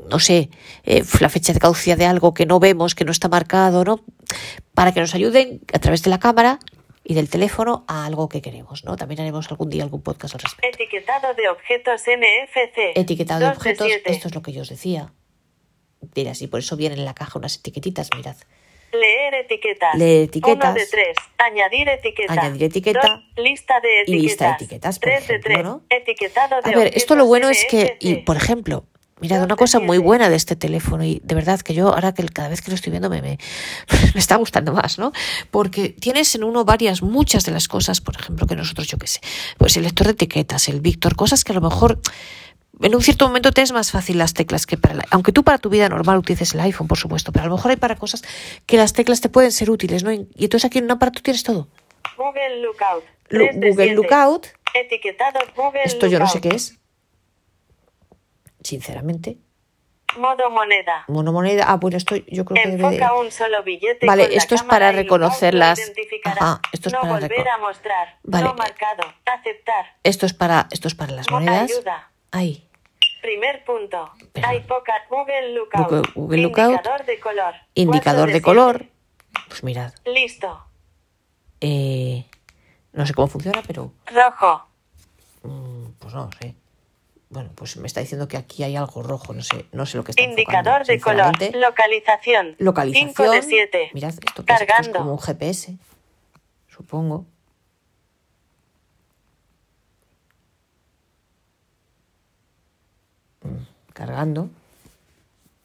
no 0.09 0.19
sé, 0.19 0.49
eh, 0.83 1.03
la 1.19 1.29
fecha 1.29 1.53
de 1.53 1.59
caducidad 1.59 1.97
de 1.97 2.05
algo 2.05 2.33
que 2.33 2.45
no 2.45 2.59
vemos, 2.59 2.93
que 2.95 3.05
no 3.05 3.11
está 3.11 3.27
marcado, 3.29 3.83
¿no? 3.83 4.01
Para 4.73 4.93
que 4.93 4.99
nos 4.99 5.15
ayuden 5.15 5.61
a 5.73 5.79
través 5.79 6.03
de 6.03 6.09
la 6.09 6.19
cámara 6.19 6.59
y 7.03 7.13
del 7.13 7.29
teléfono 7.29 7.85
a 7.87 8.05
algo 8.05 8.29
que 8.29 8.41
queremos, 8.41 8.83
¿no? 8.83 8.95
También 8.95 9.21
haremos 9.21 9.49
algún 9.51 9.69
día 9.69 9.83
algún 9.83 10.01
podcast 10.01 10.35
al 10.35 10.41
respecto. 10.41 10.67
Etiquetado 10.67 11.33
de 11.33 11.49
objetos 11.49 12.01
NFC. 12.01 12.97
Etiquetado 12.97 13.39
de 13.41 13.47
objetos, 13.47 13.87
esto 14.05 14.27
es 14.27 14.35
lo 14.35 14.41
que 14.41 14.51
yo 14.51 14.61
os 14.61 14.69
decía. 14.69 15.13
Mira, 16.15 16.33
y 16.39 16.47
por 16.47 16.59
eso 16.59 16.75
vienen 16.75 16.99
en 16.99 17.05
la 17.05 17.13
caja 17.13 17.39
unas 17.39 17.57
etiquetitas, 17.57 18.09
mirad. 18.15 18.35
Leer 18.99 19.33
etiquetas. 19.35 19.95
Leer 19.95 20.23
etiquetas. 20.23 20.71
Uno 20.71 20.73
de 20.73 20.85
tres. 20.87 21.17
Añadir 21.37 21.89
etiqueta. 21.89 22.33
Añadir 22.33 22.63
etiqueta. 22.63 22.99
Dos, 23.01 23.43
lista 23.43 23.79
de 23.81 23.89
Y 23.89 24.01
etiquetas. 24.01 24.21
lista 24.23 24.45
de 24.47 24.51
etiquetas, 24.53 24.99
por 24.99 25.09
Tres 25.09 25.23
ejemplo, 25.23 25.49
de 25.49 25.53
tres. 25.55 25.63
¿no? 25.65 25.81
Etiquetado 25.89 26.61
de 26.61 26.73
A 26.73 26.77
ver, 26.77 26.91
esto 26.95 27.15
lo 27.15 27.25
bueno 27.25 27.49
es 27.49 27.65
que, 27.69 27.97
y 27.99 28.13
NFC. 28.13 28.25
por 28.25 28.37
ejemplo, 28.37 28.85
mirad, 29.19 29.43
una 29.43 29.55
cosa 29.55 29.79
muy 29.79 29.97
buena 29.97 30.29
de 30.29 30.35
este 30.35 30.55
teléfono, 30.55 31.03
y 31.03 31.21
de 31.23 31.35
verdad 31.35 31.59
que 31.61 31.73
yo 31.73 31.89
ahora 31.89 32.13
que 32.13 32.23
cada 32.25 32.49
vez 32.49 32.61
que 32.61 32.71
lo 32.71 32.75
estoy 32.75 32.91
viendo 32.91 33.09
me, 33.09 33.21
me, 33.21 33.37
me 34.13 34.19
está 34.19 34.35
gustando 34.35 34.73
más, 34.73 34.99
¿no? 34.99 35.11
Porque 35.51 35.89
tienes 35.89 36.35
en 36.35 36.43
uno 36.43 36.65
varias, 36.65 37.01
muchas 37.01 37.45
de 37.45 37.51
las 37.51 37.67
cosas, 37.67 38.01
por 38.01 38.15
ejemplo, 38.19 38.45
que 38.47 38.55
nosotros, 38.55 38.87
yo 38.87 38.97
qué 38.97 39.07
sé, 39.07 39.19
pues 39.57 39.77
el 39.77 39.83
lector 39.83 40.07
de 40.07 40.13
etiquetas, 40.13 40.67
el 40.67 40.81
Víctor, 40.81 41.15
cosas 41.15 41.43
que 41.43 41.51
a 41.51 41.55
lo 41.55 41.61
mejor 41.61 41.99
en 42.82 42.95
un 42.95 43.01
cierto 43.01 43.28
momento 43.28 43.51
te 43.51 43.61
es 43.61 43.71
más 43.71 43.91
fácil 43.91 44.17
las 44.17 44.34
teclas 44.34 44.65
que 44.65 44.78
para 44.78 44.95
la, 44.95 45.05
aunque 45.11 45.32
tú 45.32 45.43
para 45.43 45.57
tu 45.57 45.69
vida 45.69 45.88
normal 45.89 46.17
utilices 46.17 46.53
el 46.53 46.59
iPhone, 46.61 46.88
por 46.88 46.97
supuesto, 46.97 47.32
pero 47.32 47.45
a 47.45 47.47
lo 47.49 47.55
mejor 47.55 47.71
hay 47.71 47.78
para 47.78 47.95
cosas 47.95 48.23
que 48.65 48.78
las 48.78 48.93
teclas 48.93 49.21
te 49.21 49.30
pueden 49.30 49.51
ser 49.51 49.69
útiles, 49.69 50.03
¿no? 50.03 50.11
Y 50.11 50.28
entonces 50.38 50.65
aquí 50.65 50.80
en 50.80 50.86
un 50.86 50.91
aparato 50.91 51.21
tienes 51.21 51.43
todo. 51.43 51.67
Google 52.17 52.61
Lookout. 52.61 53.03
Lu- 53.30 53.47
Google. 53.53 53.93
Lookout, 53.95 54.47
Etiquetado 54.73 55.39
Google 55.55 55.82
esto 55.84 56.05
yo 56.07 56.19
no 56.19 56.28
sé 56.28 56.41
qué 56.41 56.49
es. 56.49 56.78
Sinceramente. 58.63 59.38
Modo 60.17 60.49
moneda. 60.49 61.03
Monomoneda. 61.09 61.65
Ah, 61.67 61.76
bueno, 61.76 61.97
esto 61.97 62.15
yo 62.15 62.45
creo 62.45 62.63
que 62.63 62.69
debe 62.69 62.89
de... 62.89 62.95
Enfoca 62.95 63.13
un 63.19 63.32
solo 63.32 63.63
billete. 63.63 64.05
Vale, 64.05 64.30
esto 64.36 64.55
es 64.55 64.63
para 64.63 64.89
y 64.89 64.93
luego 64.93 65.03
reconocer 65.03 65.53
lo 65.53 65.59
las- 65.59 65.80
identificará. 65.80 66.38
Ajá, 66.41 66.61
esto 66.71 66.88
es 66.89 66.93
no 66.93 67.01
para 67.01 67.13
volver 67.15 67.49
a 67.49 67.57
mostrar. 67.57 68.19
Vale. 68.23 68.45
No 68.45 68.53
marcado. 68.53 69.03
Aceptar. 69.26 69.86
Esto 70.03 70.26
es 70.26 70.34
para, 70.34 70.67
esto 70.71 70.88
es 70.88 70.95
para 70.95 71.11
las 71.11 71.30
Mo- 71.30 71.39
monedas. 71.41 71.69
Ayuda. 71.69 72.11
Ahí. 72.32 72.64
Primer 73.26 73.63
punto. 73.65 74.11
Hay 74.43 74.59
poca 74.61 74.93
Google 75.09 75.53
Lookout. 75.55 75.89
Google- 75.89 76.11
Google 76.13 76.41
Lookout. 76.43 76.69
Indicador 76.73 77.05
de 77.05 77.19
color. 77.19 77.53
Indicador 77.73 78.28
de 78.28 78.34
siete. 78.34 78.45
color. 78.45 78.86
Pues 79.47 79.63
mirad. 79.63 79.93
Listo. 80.05 80.63
eh, 81.59 82.23
no 82.93 83.05
sé 83.07 83.13
cómo 83.15 83.28
funciona, 83.28 83.63
pero 83.65 83.91
Rojo. 84.05 84.67
mm, 85.41 85.86
pues 85.97 86.13
no 86.13 86.30
sé. 86.39 86.53
Bueno, 87.30 87.49
pues 87.55 87.76
me 87.78 87.88
está 87.88 87.99
diciendo 88.01 88.28
que 88.28 88.38
aquí 88.38 88.61
hay 88.63 88.76
algo 88.76 89.01
rojo, 89.01 89.34
no 89.34 89.41
sé, 89.41 89.65
no 89.71 89.88
sé 89.88 89.97
lo 89.97 90.03
que 90.03 90.11
está 90.11 90.21
Indicador 90.21 90.84
enfocando, 90.88 91.32
de 91.32 91.41
color. 91.49 91.55
Localización. 91.61 92.55
Localización. 92.59 93.09
5 93.15 93.32
de 93.32 93.41
7. 93.41 93.89
Mirad, 93.95 94.09
esto 94.11 94.21
que 94.45 94.53
es, 94.53 94.61
Esto 94.61 94.63
es 94.63 94.67
Cargando. 94.67 94.99
como 94.99 95.11
un 95.13 95.19
GPS, 95.19 95.76
supongo. 96.67 97.26
Mm, 103.43 103.65
Cargando. 103.95 104.49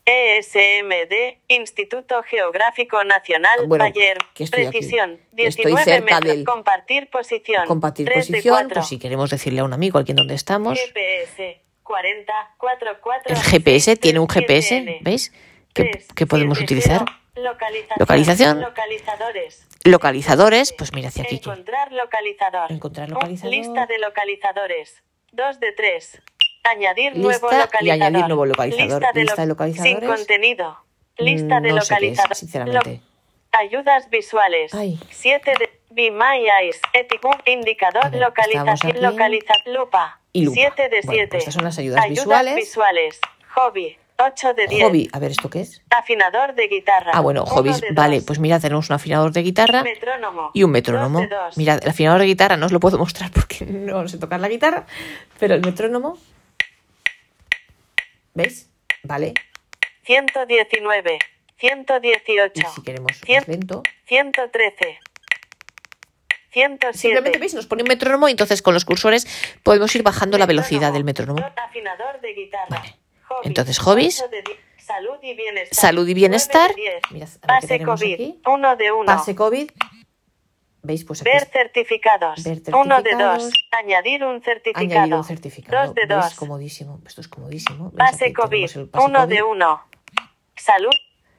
ESMD, 0.06 1.38
Instituto 1.48 2.22
Geográfico 2.22 3.02
Nacional, 3.04 3.66
Bueno, 3.66 3.84
Bayer, 3.84 4.18
aquí. 4.30 4.46
Precisión, 4.46 5.20
Estoy 5.36 5.66
19 5.66 5.84
cerca 5.84 6.14
metros, 6.20 6.36
del- 6.36 6.44
compartir 6.44 7.10
posición, 7.10 7.66
Compartir 7.66 8.06
3 8.06 8.26
de 8.28 8.32
posición, 8.38 8.54
4. 8.54 8.74
pues 8.74 8.88
si 8.88 8.98
queremos 8.98 9.30
decirle 9.30 9.60
a 9.60 9.64
un 9.64 9.72
amigo 9.72 9.98
aquí 9.98 10.12
donde 10.12 10.34
estamos. 10.34 10.78
GPS, 10.80 11.60
40, 11.82 12.32
4, 12.56 12.88
4, 13.02 13.34
El 13.34 13.42
GPS 13.42 13.96
tiene 13.96 14.20
un 14.20 14.28
7, 14.30 14.46
GPS. 14.46 14.98
¿veis? 15.02 15.32
Que, 15.74 15.84
3, 15.84 16.08
que 16.14 16.26
podemos 16.26 16.58
7, 16.58 16.72
utilizar. 16.74 17.04
0, 17.34 17.44
Localización. 17.98 18.60
Localizadores. 18.60 19.66
Localizadores, 19.84 20.72
pues 20.72 20.92
mira 20.92 21.08
hacia 21.08 21.22
aquí. 21.24 21.36
Encontrar 21.36 21.92
localizador. 21.92 22.70
Encontrar 22.72 23.08
Un- 23.08 23.14
localizador. 23.14 23.52
Lista 23.54 23.86
de 23.86 23.98
localizadores. 23.98 25.02
2 25.32 25.60
de 25.60 25.72
3. 25.72 26.20
Añadir 26.64 27.12
Lista 27.16 27.22
nuevo 27.40 27.48
y 27.52 27.56
localizador. 27.58 27.90
añadir 28.06 28.26
nuevo 28.28 28.46
localizador. 28.46 29.00
Lista 29.00 29.12
de, 29.12 29.20
Lista 29.20 29.36
de 29.42 29.46
lo- 29.46 29.52
localizadores. 29.54 29.98
Sin 30.00 30.08
contenido. 30.08 30.76
Lista 31.18 31.60
de 31.60 31.68
Mm, 31.72 31.74
no 31.74 31.80
localizadores. 31.80 32.38
sinceramente. 32.38 33.00
Ayudas 33.52 34.08
visuales. 34.10 34.72
Ay. 34.74 34.98
7 35.10 35.52
de 35.58 35.70
Be 35.90 36.10
My 36.10 36.46
Eyes. 36.60 36.80
Etiquet. 36.92 37.42
Indicador. 37.46 38.14
Localización. 38.14 39.02
Localiza. 39.02 39.54
Lupa. 39.66 40.20
Y 40.32 40.44
lupa. 40.44 40.54
7 40.54 40.82
de 40.88 41.02
7. 41.02 41.06
Bueno, 41.06 41.28
pues 41.30 41.38
estas 41.40 41.54
son 41.54 41.64
las 41.64 41.78
ayudas 41.78 42.08
visuales. 42.08 42.54
visuales. 42.54 43.20
Hobby. 43.54 43.96
8 44.22 44.52
de 44.54 44.66
10. 44.66 44.84
Hobby, 44.84 45.08
a 45.14 45.18
ver, 45.18 45.30
¿esto 45.30 45.48
qué 45.48 45.62
es? 45.62 45.82
Afinador 45.90 46.54
de 46.54 46.68
guitarra. 46.68 47.10
Ah, 47.14 47.20
bueno, 47.20 47.46
hobbies. 47.46 47.80
Vale, 47.94 48.16
dos. 48.16 48.24
pues 48.26 48.38
mirad, 48.38 48.60
tenemos 48.60 48.90
un 48.90 48.94
afinador 48.96 49.32
de 49.32 49.42
guitarra 49.42 49.82
Metrónomo. 49.82 50.50
y 50.52 50.62
un 50.62 50.70
metrónomo. 50.70 51.26
Mirad, 51.56 51.80
el 51.82 51.88
afinador 51.88 52.20
de 52.20 52.26
guitarra 52.26 52.58
no 52.58 52.66
os 52.66 52.72
lo 52.72 52.80
puedo 52.80 52.98
mostrar 52.98 53.30
porque 53.32 53.64
no 53.64 54.06
sé 54.08 54.18
tocar 54.18 54.38
la 54.38 54.48
guitarra, 54.48 54.84
pero 55.38 55.54
el 55.54 55.62
metrónomo. 55.62 56.18
¿Veis? 58.34 58.70
Vale. 59.02 59.34
119. 60.04 61.18
Y 61.62 61.66
118. 61.68 62.68
si 62.74 62.82
queremos 62.82 63.12
Cien- 63.22 63.40
más 63.40 63.48
lento, 63.48 63.82
113. 64.06 64.98
107. 66.52 66.98
simplemente 66.98 67.38
veis, 67.38 67.54
nos 67.54 67.66
pone 67.66 67.82
un 67.82 67.88
metrónomo 67.88 68.26
y 68.28 68.32
entonces 68.32 68.60
con 68.62 68.74
los 68.74 68.84
cursores 68.84 69.26
podemos 69.62 69.94
ir 69.94 70.02
bajando 70.02 70.36
la 70.38 70.46
velocidad 70.46 70.92
del 70.92 71.04
metrónomo. 71.04 71.38
Afinador 71.56 72.20
de 72.20 72.34
guitarra. 72.34 72.66
Vale. 72.70 72.96
Hobby. 73.28 73.46
Entonces, 73.48 73.78
hobbies. 73.78 74.24
Salud 74.78 75.18
y 75.22 75.34
bienestar. 75.34 75.78
Salud 75.78 76.08
y 76.08 76.14
bienestar. 76.14 76.74
Mirad, 77.10 77.28
a 77.42 77.60
ver 77.60 77.60
qué 77.60 77.78
Pase 77.78 77.80
COVID. 77.84 78.14
aquí. 78.14 78.40
Uno 78.46 78.74
de 78.76 78.90
uno. 78.90 79.06
Pase 79.06 79.36
COVID. 79.36 79.70
¿Veis? 80.82 81.04
Pues 81.04 81.22
Ver 81.22 81.44
certificados. 81.46 82.42
Ver 82.42 82.62
Uno 82.74 82.96
de 83.02 83.10
certificados. 83.10 83.42
dos. 83.44 83.52
Añadir 83.72 84.24
un 84.24 84.42
certificado. 84.42 84.84
Añadir 84.90 85.14
un 85.14 85.24
certificado. 85.24 85.86
Dos 85.86 85.94
de 85.94 86.06
¿Veis? 86.06 86.24
dos. 86.24 86.34
Comodísimo. 86.34 87.00
Esto 87.06 87.20
es 87.20 87.28
comodísimo. 87.28 87.92
Pase 87.92 88.32
COVID. 88.32 88.70
Uno 88.94 89.20
COVID. 89.20 89.34
de 89.34 89.42
uno. 89.42 89.82
Salud. 90.56 90.92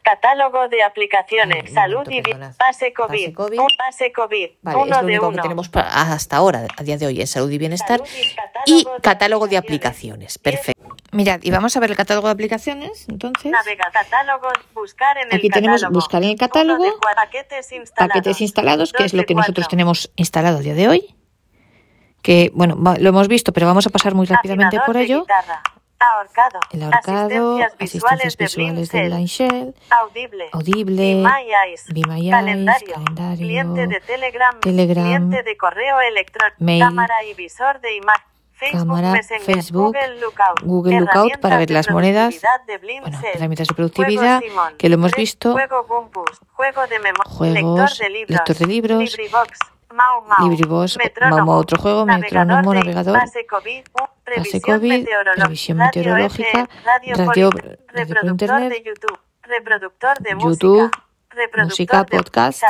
Catálogo 0.04 0.68
de 0.70 0.84
aplicaciones. 0.84 1.72
Salud 1.74 1.98
momento, 1.98 2.12
y 2.12 2.14
bien. 2.14 2.24
perdonad. 2.24 2.56
Pase 2.58 2.94
COVID. 2.94 3.10
Pase 3.10 3.34
COVID. 3.34 3.60
Un 3.60 3.68
pase 3.78 4.12
COVID. 4.12 4.50
Vale, 4.62 4.78
uno 4.78 4.84
es 4.86 4.90
lo 4.90 4.98
de 4.98 5.04
único 5.14 5.28
uno. 5.28 5.36
que 5.36 5.42
tenemos 5.42 5.70
hasta 5.74 6.38
ahora, 6.38 6.68
a 6.76 6.84
día 6.84 6.98
de 6.98 7.06
hoy, 7.08 7.22
es 7.22 7.30
salud 7.30 7.52
y 7.52 7.58
bienestar. 7.58 8.00
Salud 8.00 8.10
y 8.24 8.36
catálogo 8.36 8.66
Y 8.66 8.84
de 8.96 9.02
catálogo 9.02 9.48
de 9.48 9.58
aplicaciones. 9.58 10.38
aplicaciones. 10.38 10.38
Perfecto. 10.38 10.96
Mirad, 11.14 11.40
y 11.44 11.52
vamos 11.52 11.76
a 11.76 11.80
ver 11.82 11.92
el 11.92 11.98
catálogo 11.98 12.28
de 12.28 12.34
aplicaciones. 12.34 13.06
Entonces, 13.10 13.52
Navega 13.52 13.86
catálogo. 13.92 14.48
Buscar 14.74 15.18
en 15.18 15.34
Aquí 15.34 15.48
el 15.48 15.54
tenemos 15.54 15.82
catálogo. 15.82 16.00
buscar 16.00 16.24
en 16.24 16.30
el 16.30 16.38
catálogo, 16.38 16.84
de 16.86 16.92
paquetes 17.16 17.72
instalados. 17.72 18.14
paquetes 18.14 18.42
instalados, 18.42 18.94
que 18.94 19.04
es 19.04 19.14
lo 19.14 19.24
que 19.26 19.36
nosotros 19.36 19.68
tenemos 19.68 20.12
instalado 20.16 20.58
a 20.60 20.62
día 20.62 20.74
de 20.74 20.88
hoy. 20.88 21.16
Que, 22.24 22.52
bueno, 22.54 22.76
lo 23.00 23.10
hemos 23.10 23.28
visto, 23.28 23.52
pero 23.52 23.66
vamos 23.68 23.86
a 23.88 23.90
pasar 23.90 24.14
muy 24.14 24.26
rápidamente 24.28 24.78
Afinador 24.78 24.86
por 24.86 24.98
ello. 24.98 25.22
guitarra. 25.22 25.62
Ahorcado. 26.02 26.60
El 26.72 26.84
ahorcado, 26.84 27.58
Asistencias 27.58 27.74
asistencias 27.74 28.38
visuales 28.38 28.38
visuales 28.38 28.90
de 28.90 29.26
Shell, 29.28 29.76
Audible. 29.92 30.50
Audible, 30.52 30.96
Be 30.96 32.02
My 32.02 32.22
Eyes. 32.24 32.32
Calendario. 32.32 32.94
calendario, 32.96 33.38
Cliente 33.38 33.88
de 33.88 34.00
Telegram. 34.02 34.60
Telegram, 34.62 35.04
Cliente 35.06 35.44
de 35.44 35.58
correo 35.58 36.02
electrónico. 36.02 36.58
mail, 36.60 36.82
cámara 36.82 37.24
y 37.30 37.34
visor 37.36 37.80
de 37.82 37.96
imagen. 37.98 38.32
Facebook 38.54 38.80
cámara, 38.80 39.12
Messenger, 39.14 39.56
Facebook, 39.56 39.96
Google 39.96 40.20
Lookout, 40.20 40.62
Google 40.62 41.00
Lookout 41.00 41.40
para 41.40 41.58
ver 41.58 41.72
las 41.72 41.90
monedas, 41.90 42.40
de 42.68 42.78
bueno, 42.78 43.18
herramientas 43.34 43.68
de 43.68 43.74
productividad, 43.74 44.40
Simon, 44.40 44.76
que 44.78 44.88
lo 44.88 44.96
hemos 44.96 45.14
visto, 45.14 45.54
Juego 45.54 45.84
Gumpus, 45.90 46.30
juego 46.54 46.86
de 46.86 47.00
memoria, 47.00 47.24
Juegos, 47.26 47.80
lector 47.80 47.98
de 47.98 48.10
libros, 48.12 48.30
lector 48.30 48.56
de 48.56 48.66
libros, 48.68 49.18
LibriVox, 50.40 50.98
Mau 51.46 51.58
otro 51.60 51.78
juego, 51.80 52.06
metrónomo, 52.06 52.74
navegador, 52.74 53.18
base 53.18 53.46
COVID, 53.46 53.84
revisión 54.26 54.62
COVID, 54.62 54.90
meteorológica, 54.90 55.74
radio 55.74 55.76
meteorológica, 55.76 56.48
FM, 56.50 56.68
radio, 56.84 57.16
radio- 57.16 57.50
por- 57.50 57.62
radio 57.64 57.78
por 57.82 57.96
reproductor 57.96 58.32
internet, 58.32 58.70
de 58.72 58.84
YouTube, 58.84 59.20
reproductor 59.44 60.18
de 60.20 60.30
YouTube, 60.32 60.82
música, 60.82 61.04
reproductor 61.30 61.66
música, 61.66 62.04
de 62.04 62.18
podcast, 62.18 62.64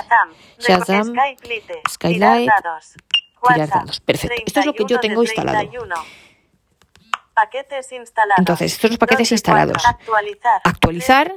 Shazam, 0.59 1.13
Skylight, 1.89 2.49
tirar 3.43 3.69
dados. 3.73 3.99
Perfecto. 4.01 4.35
Esto 4.45 4.59
es 4.59 4.65
lo 4.65 4.73
que 4.73 4.83
yo 4.85 4.99
31 4.99 5.01
de 5.01 5.07
tengo 5.07 5.23
instalado. 5.23 5.57
31. 5.57 5.95
Paquetes 7.33 7.91
instalados. 7.91 8.39
Entonces, 8.39 8.67
estos 8.73 8.81
son 8.81 8.89
los 8.91 8.99
paquetes 8.99 9.31
instalados. 9.31 9.85
Actualizar. 9.85 10.61
Actualizar. 10.63 11.33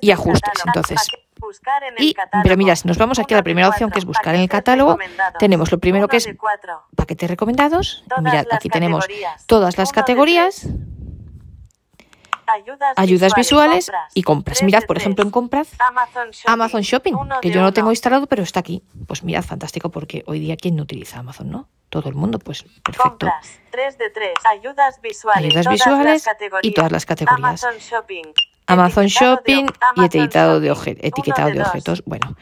Y 0.00 0.10
ajustes, 0.10 0.52
entonces. 0.66 1.00
Buscar 1.40 1.82
en 1.84 1.94
el 1.98 2.04
Y, 2.04 2.14
catálogo. 2.14 2.42
pero 2.44 2.56
mira, 2.56 2.74
si 2.76 2.88
nos 2.88 2.96
vamos 2.98 3.18
aquí 3.18 3.34
a 3.34 3.36
la 3.38 3.42
primera 3.42 3.68
opción, 3.68 3.90
que 3.90 3.98
es 3.98 4.04
buscar 4.04 4.34
en 4.34 4.40
el 4.42 4.48
catálogo, 4.48 4.98
tenemos 5.38 5.70
lo 5.70 5.78
primero 5.78 6.08
que 6.08 6.16
es 6.16 6.28
paquetes 6.96 7.28
recomendados. 7.30 8.04
Todas 8.08 8.22
Mirad, 8.24 8.46
aquí 8.50 8.68
tenemos 8.68 9.06
todas 9.46 9.76
las 9.78 9.92
categorías, 9.92 10.66
Ayudas, 12.48 12.92
ayudas 12.96 13.34
visuales 13.34 13.86
compras. 13.86 14.12
y 14.14 14.22
compras. 14.22 14.62
Mirad, 14.62 14.84
por 14.84 14.96
ejemplo, 14.96 15.24
en 15.24 15.32
compras, 15.32 15.68
Amazon 15.80 16.30
Shopping. 16.30 16.52
Amazon 16.52 16.80
Shopping, 16.82 17.14
Uno 17.14 17.40
que 17.40 17.48
yo 17.50 17.56
no 17.56 17.62
uno. 17.62 17.72
tengo 17.72 17.90
instalado, 17.90 18.28
pero 18.28 18.44
está 18.44 18.60
aquí. 18.60 18.84
Pues 19.08 19.24
mirad, 19.24 19.42
fantástico, 19.42 19.90
porque 19.90 20.22
hoy 20.28 20.38
día, 20.38 20.56
¿quién 20.56 20.76
no 20.76 20.84
utiliza 20.84 21.18
Amazon, 21.18 21.50
no? 21.50 21.68
Todo 21.88 22.08
el 22.08 22.14
mundo, 22.14 22.38
pues 22.38 22.62
perfecto. 22.84 23.02
Compras. 23.02 23.60
3 23.72 23.98
de 23.98 24.10
3. 24.10 24.32
Ayudas 24.48 25.00
visuales. 25.00 25.56
Ayudas 25.56 26.24
y 26.62 26.72
todas 26.72 26.92
las 26.92 27.04
categorías. 27.04 27.64
Amazon 27.64 27.74
Shopping. 27.80 28.24
Amazon 28.66 29.06
Shopping 29.06 29.66
y 29.96 30.04
etiquetado 30.04 30.60
de, 30.60 30.70
etiquetado 31.00 31.50
objetos. 31.60 32.02
Bueno, 32.04 32.36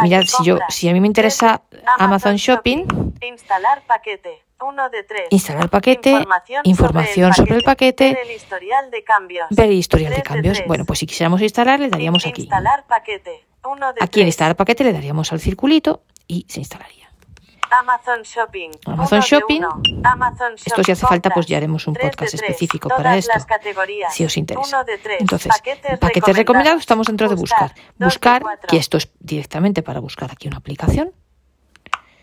mirad, 0.00 0.22
si 0.22 0.44
yo, 0.44 0.58
si 0.68 0.88
a 0.88 0.92
mí 0.92 1.00
me 1.00 1.06
interesa 1.06 1.62
Amazon 1.98 2.36
Shopping, 2.36 2.86
Instalar 3.20 3.82
paquete. 3.86 4.42
Uno 4.60 4.88
de 4.88 5.02
tres. 5.02 5.28
Instalar 5.30 5.68
paquete, 5.68 6.24
información 6.64 7.34
sobre 7.34 7.56
el 7.56 7.62
paquete, 7.62 8.14
Ver 8.14 8.24
el 8.24 8.30
historial 8.30 8.90
de 8.90 9.04
cambios. 9.04 9.48
ver 9.50 9.70
historial 9.70 10.14
de 10.14 10.22
cambios. 10.22 10.62
Bueno, 10.66 10.84
pues 10.86 10.98
si 10.98 11.06
quisiéramos 11.06 11.42
instalar, 11.42 11.78
le 11.78 11.90
daríamos 11.90 12.26
aquí. 12.26 12.42
Instalar 12.42 12.86
paquete. 12.86 13.46
Uno 13.64 13.92
de 13.92 14.00
Aquí 14.02 14.20
en 14.20 14.28
instalar 14.28 14.56
paquete 14.56 14.84
le 14.84 14.92
daríamos 14.92 15.32
al 15.32 15.40
circulito 15.40 16.04
y 16.26 16.46
se 16.48 16.60
instalaría. 16.60 17.05
Amazon 17.70 18.22
Shopping. 18.22 18.70
Amazon 18.86 19.20
Shopping. 19.20 19.62
Amazon 20.04 20.54
Esto 20.54 20.82
si 20.84 20.92
hace 20.92 21.06
falta, 21.06 21.30
pues 21.30 21.46
ya 21.46 21.56
haremos 21.56 21.86
un 21.86 21.94
podcast 21.94 22.34
específico 22.34 22.88
para 22.88 23.16
esto, 23.16 23.32
si 24.10 24.24
os 24.24 24.36
interesa. 24.36 24.84
Entonces, 25.18 25.52
paquetes, 25.52 25.98
paquetes 25.98 26.36
recomendados, 26.36 26.80
estamos 26.80 27.06
dentro 27.06 27.28
de 27.28 27.34
buscar. 27.34 27.74
Buscar, 27.98 28.42
que 28.68 28.76
esto 28.76 28.96
es 28.96 29.10
directamente 29.20 29.82
para 29.82 30.00
buscar 30.00 30.30
aquí 30.30 30.48
una 30.48 30.58
aplicación. 30.58 31.12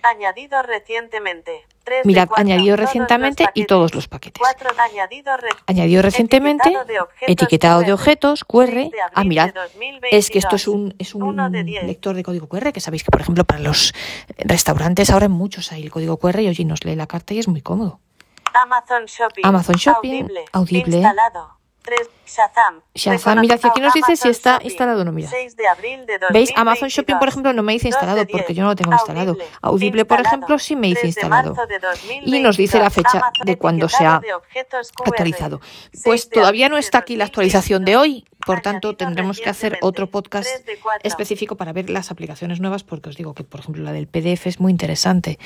Añadido 0.04 0.62
recientemente. 0.64 1.66
Mirad, 2.06 2.30
añadido 2.36 2.76
recientemente 2.76 3.48
y 3.54 3.66
todos 3.66 3.94
los 3.94 4.08
paquetes. 4.08 4.42
Añadido 4.78 5.36
re- 5.38 5.50
Añadido 5.68 6.02
recientemente, 6.02 6.74
Etiquetado 7.22 7.82
de 7.82 7.92
objetos 7.94 8.44
QR. 8.44 8.64
objetos 8.64 8.74
QR. 8.74 8.82
6 8.84 8.92
de 8.92 8.98
Ah, 9.14 9.24
mirad, 9.24 9.54
de 9.54 9.60
2022. 9.60 10.10
es 10.20 10.30
que 10.30 10.40
esto 10.40 10.56
es 10.56 10.68
un, 10.68 10.96
es 11.00 11.14
un 11.16 11.36
de 11.52 11.64
lector 11.84 12.16
de 12.16 12.24
código 12.24 12.48
QR, 12.48 12.72
que 12.72 12.80
sabéis 12.80 13.04
que, 13.04 13.12
por 13.12 13.22
ejemplo, 13.22 13.44
para 13.44 13.60
los 13.60 13.94
restaurantes 14.38 15.10
ahora 15.10 15.26
hay 15.26 15.32
muchos 15.32 15.72
hay 15.72 15.84
el 15.84 15.92
código 15.92 16.18
QR 16.18 16.40
y 16.42 16.48
oye, 16.48 16.66
nos 16.66 16.84
lee 16.86 16.96
la 16.96 17.08
carta 17.08 17.34
y 17.34 17.40
es 17.40 17.48
muy 17.48 17.62
cómodo. 17.62 18.00
Amazon 18.54 19.06
Shopping. 19.06 19.42
Amazon 19.46 19.76
Shopping, 19.76 20.22
Audible. 20.24 20.46
Audible. 20.52 20.98
Instalado. 20.98 21.58
3. 21.84 22.10
Shazam. 22.26 22.82
Shazam, 22.96 23.42
mirad, 23.42 23.60
y 23.62 23.68
aquí 23.68 23.82
nos 23.82 23.94
dice 23.94 24.16
si 24.16 24.30
está 24.30 24.54
Shopping. 24.54 24.66
instalado 24.68 25.02
o 25.02 25.04
no, 25.06 25.12
mirad. 25.12 25.30
6 25.30 25.56
de 25.56 25.68
abril 25.68 26.06
de 26.06 26.18
¿Veis? 26.32 26.50
Amazon 26.56 26.88
2022. 26.88 26.94
Shopping, 26.94 27.20
por 27.20 27.28
ejemplo, 27.28 27.54
no 27.54 27.64
me 27.64 27.74
dice 27.74 27.88
instalado 27.88 28.26
porque 28.26 28.54
yo 28.54 28.64
no 28.64 28.70
lo 28.70 28.76
tengo 28.76 28.94
instalado. 28.94 29.32
Audible. 29.32 29.48
Audible, 29.62 30.06
por 30.06 30.22
ejemplo, 30.22 30.58
sí 30.58 30.76
me 30.76 30.88
dice 30.88 31.02
3 31.02 31.16
de 31.16 31.22
instalado. 31.22 31.54
marzo 31.54 31.68
de 31.68 31.80
2022. 31.80 32.28
Y 32.40 32.42
nos 32.42 32.58
dice 32.58 32.80
la 32.80 32.90
fecha 32.90 33.18
Amazon 33.18 33.46
de 33.46 33.58
cuando 33.58 33.90
se 33.90 34.06
ha 34.06 34.22
actualizado. 35.06 35.60
6 35.92 36.04
Pues 36.06 36.30
todavía 36.30 36.70
no 36.70 36.78
está 36.78 37.00
aquí 37.00 37.16
la 37.18 37.26
actualización 37.26 37.86
de 37.86 37.98
hoy, 37.98 38.26
por 38.46 38.62
tanto 38.62 38.96
tendremos 38.96 39.40
que 39.40 39.50
hacer 39.50 39.78
otro 39.82 40.10
podcast 40.10 40.48
3 40.50 40.66
de 40.66 40.78
cuatro. 40.78 41.02
específico 41.08 41.56
para 41.56 41.74
ver 41.74 41.90
las 41.90 42.12
aplicaciones 42.12 42.60
nuevas, 42.60 42.84
porque 42.84 43.10
os 43.10 43.16
digo 43.16 43.34
que, 43.34 43.44
por 43.44 43.60
ejemplo, 43.60 43.84
la 43.84 43.92
del 43.92 44.08
PDF 44.08 44.48
es 44.48 44.60
muy 44.60 44.72
interesante. 44.72 45.40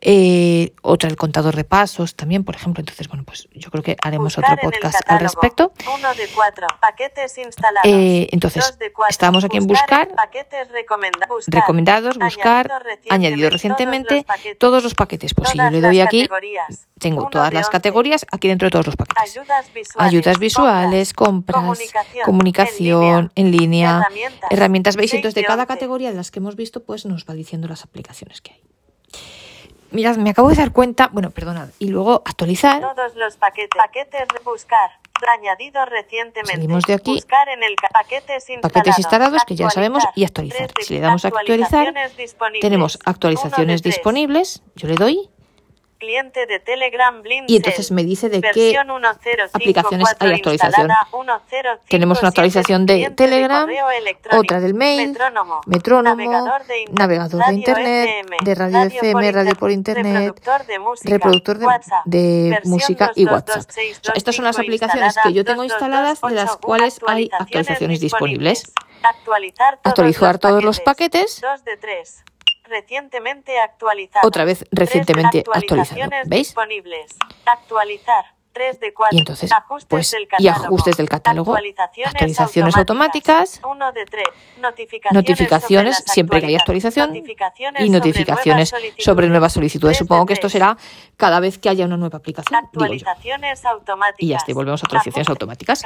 Eh, 0.00 0.72
otra, 0.82 1.08
el 1.08 1.16
contador 1.16 1.56
de 1.56 1.64
pasos 1.64 2.14
también, 2.14 2.44
por 2.44 2.54
ejemplo. 2.54 2.80
Entonces, 2.80 3.08
bueno, 3.08 3.24
pues 3.24 3.48
yo 3.52 3.70
creo 3.70 3.82
que 3.82 3.96
haremos 4.02 4.36
Buscar 4.36 4.54
otro 4.54 4.70
podcast 4.70 5.00
al 5.06 5.20
respecto. 5.20 5.72
Uno 5.94 6.14
de 6.14 6.28
cuatro. 6.34 6.66
Paquetes 6.80 7.38
instalados. 7.38 7.84
Eh, 7.84 8.28
entonces, 8.32 8.78
estábamos 9.08 9.44
aquí 9.44 9.56
en 9.56 9.66
buscar, 9.66 10.08
buscar. 10.08 10.68
recomendados, 11.46 12.18
buscar, 12.18 12.70
añadido 13.10 13.50
recientemente, 13.50 14.24
todos 14.58 14.82
los 14.82 14.94
paquetes. 14.94 15.34
Pues 15.34 15.50
si 15.50 15.58
yo 15.58 15.70
le 15.70 15.80
doy 15.80 16.00
aquí, 16.00 16.28
tengo 16.98 17.28
todas 17.28 17.52
las 17.52 17.68
categorías 17.68 18.26
aquí 18.30 18.48
dentro 18.48 18.66
de 18.66 18.70
todos 18.70 18.86
los 18.86 18.96
paquetes. 18.96 19.22
Ayudas 19.22 19.72
visuales. 19.72 20.12
Ayudas 20.12 20.38
visuales, 20.38 21.12
compras, 21.12 21.56
comunicación, 21.56 22.24
comunicación, 22.32 23.32
en 23.34 23.50
línea, 23.50 23.98
herramientas. 23.98 24.50
herramientas. 24.50 24.96
¿Veis? 24.96 25.14
Entonces, 25.14 25.34
de 25.34 25.44
cada 25.44 25.66
categoría 25.66 26.10
de 26.10 26.16
las 26.16 26.30
que 26.30 26.38
hemos 26.38 26.56
visto, 26.56 26.82
pues 26.82 27.04
nos 27.06 27.24
va 27.26 27.34
diciendo 27.34 27.68
las 27.68 27.84
aplicaciones 27.84 28.40
que 28.40 28.52
hay. 28.52 28.62
Mirad, 29.90 30.16
me 30.16 30.30
acabo 30.30 30.48
de 30.48 30.56
dar 30.56 30.72
cuenta, 30.72 31.10
bueno, 31.12 31.30
perdonad, 31.30 31.68
y 31.78 31.88
luego 31.88 32.22
actualizar. 32.24 32.80
Todos 32.80 33.14
los 33.14 33.36
paquetes. 33.36 33.68
Paquetes 33.76 34.26
de 34.28 34.42
buscar. 34.44 34.90
Añadido 35.38 35.84
recientemente. 35.84 36.54
Salimos 36.54 36.82
de 36.84 36.94
aquí. 36.94 37.12
Buscar 37.14 37.48
en 37.50 37.62
el 37.62 37.76
ca- 37.76 37.90
paquetes 37.92 38.48
instalados. 38.50 38.62
Paquetes 38.62 38.98
instalados, 38.98 39.44
que 39.44 39.54
ya 39.54 39.70
sabemos, 39.70 40.02
y 40.16 40.24
actualizar. 40.24 40.70
Si 40.80 40.94
le 40.94 41.00
damos 41.00 41.24
a 41.24 41.28
actualizar. 41.28 41.94
Tenemos 42.60 42.98
actualizaciones 43.04 43.82
disponibles, 43.82 44.62
yo 44.74 44.88
le 44.88 44.94
doy, 44.94 45.30
Cliente 46.02 46.46
de 46.46 46.58
Telegram 46.58 47.22
Blind 47.22 47.48
y 47.48 47.56
entonces 47.58 47.92
me 47.92 48.02
dice 48.02 48.28
de 48.28 48.40
qué 48.40 48.48
Versión 48.74 48.88
1.054 48.88 49.50
aplicaciones 49.52 50.08
hay 50.18 50.32
actualización. 50.32 50.90
instalada, 50.90 51.06
1.057, 51.12 51.78
Tenemos 51.88 52.18
una 52.18 52.28
actualización 52.30 52.86
de 52.86 53.10
Telegram, 53.10 53.68
otra 54.36 54.58
del 54.58 54.74
mail, 54.74 55.10
metrónomo, 55.10 55.60
metrónomo, 55.66 56.16
navegador 56.16 56.66
de, 56.66 56.80
in- 56.80 56.88
navegador 56.92 57.46
de 57.46 57.54
internet, 57.54 58.26
de 58.44 58.54
radio 58.56 58.82
FM, 58.82 59.30
radio 59.30 59.54
por 59.54 59.70
internet, 59.70 60.34
reproductor 60.34 60.66
de 60.66 60.78
música, 60.80 61.08
reproductor 61.10 61.58
de, 61.58 61.66
WhatsApp, 61.66 62.04
de 62.04 62.48
versión 62.50 62.72
música 62.72 63.12
y 63.14 63.24
WhatsApp. 63.26 63.62
22265 63.62 64.00
O 64.00 64.04
sea, 64.04 64.14
estas 64.16 64.34
son 64.34 64.44
las 64.44 64.58
aplicaciones 64.58 65.14
que 65.22 65.32
yo 65.32 65.44
tengo 65.44 65.62
instaladas 65.62 66.20
de 66.20 66.30
las 66.34 66.56
cuales 66.56 66.98
hay 67.06 67.30
actualizaciones 67.32 68.00
disponibles. 68.00 68.72
Actualizar 69.04 69.76
todos 69.76 69.86
Actualizar 69.92 70.32
los 70.34 70.40
todos 70.40 70.64
los 70.64 70.80
paquetes. 70.80 71.40
Dos 71.40 71.64
de 71.64 71.76
tres. 71.76 72.24
Recientemente 72.64 73.58
actualizado. 73.58 74.26
Otra 74.26 74.44
vez 74.44 74.60
Tres 74.60 74.68
recientemente 74.72 75.44
actualizado. 75.52 76.00
¿Veis? 76.26 76.48
disponibles. 76.48 77.14
Actualizar. 77.46 78.24
3 78.52 78.80
de 78.80 78.92
4. 78.92 79.16
Y 79.16 79.20
entonces, 79.20 79.50
ajustes 79.50 79.86
pues, 79.88 80.10
del 80.10 80.24
y 80.24 80.26
catálogo. 80.26 80.64
ajustes 80.66 80.96
del 80.98 81.08
catálogo, 81.08 81.52
Actualizaciones, 81.54 82.12
actualizaciones 82.12 82.76
automáticas, 82.76 83.60
1 83.64 83.92
de 83.92 84.04
3. 84.04 84.24
Notificaciones, 85.12 86.04
siempre 86.06 86.40
que 86.40 86.46
haya 86.48 86.58
actualiza- 86.58 86.88
actualización 86.88 87.08
notificaciones 87.14 87.80
y 87.80 87.86
sobre 87.86 87.98
notificaciones 87.98 88.74
sobre 88.98 89.28
nuevas 89.28 89.54
solicitudes. 89.54 89.96
Supongo 89.96 90.26
que 90.26 90.34
esto 90.34 90.50
será 90.50 90.76
cada 91.16 91.40
vez 91.40 91.58
que 91.58 91.70
haya 91.70 91.86
una 91.86 91.96
nueva 91.96 92.18
aplicación, 92.18 92.60
digo 92.72 92.84
yo. 92.84 92.92
Actualizaciones 92.92 93.64
automáticas. 93.64 94.20
Y 94.22 94.26
ya 94.28 94.36
está, 94.36 94.50
y 94.50 94.54
volvemos 94.54 94.82
a 94.82 94.84
actualizaciones 94.84 95.28
automáticas. 95.30 95.82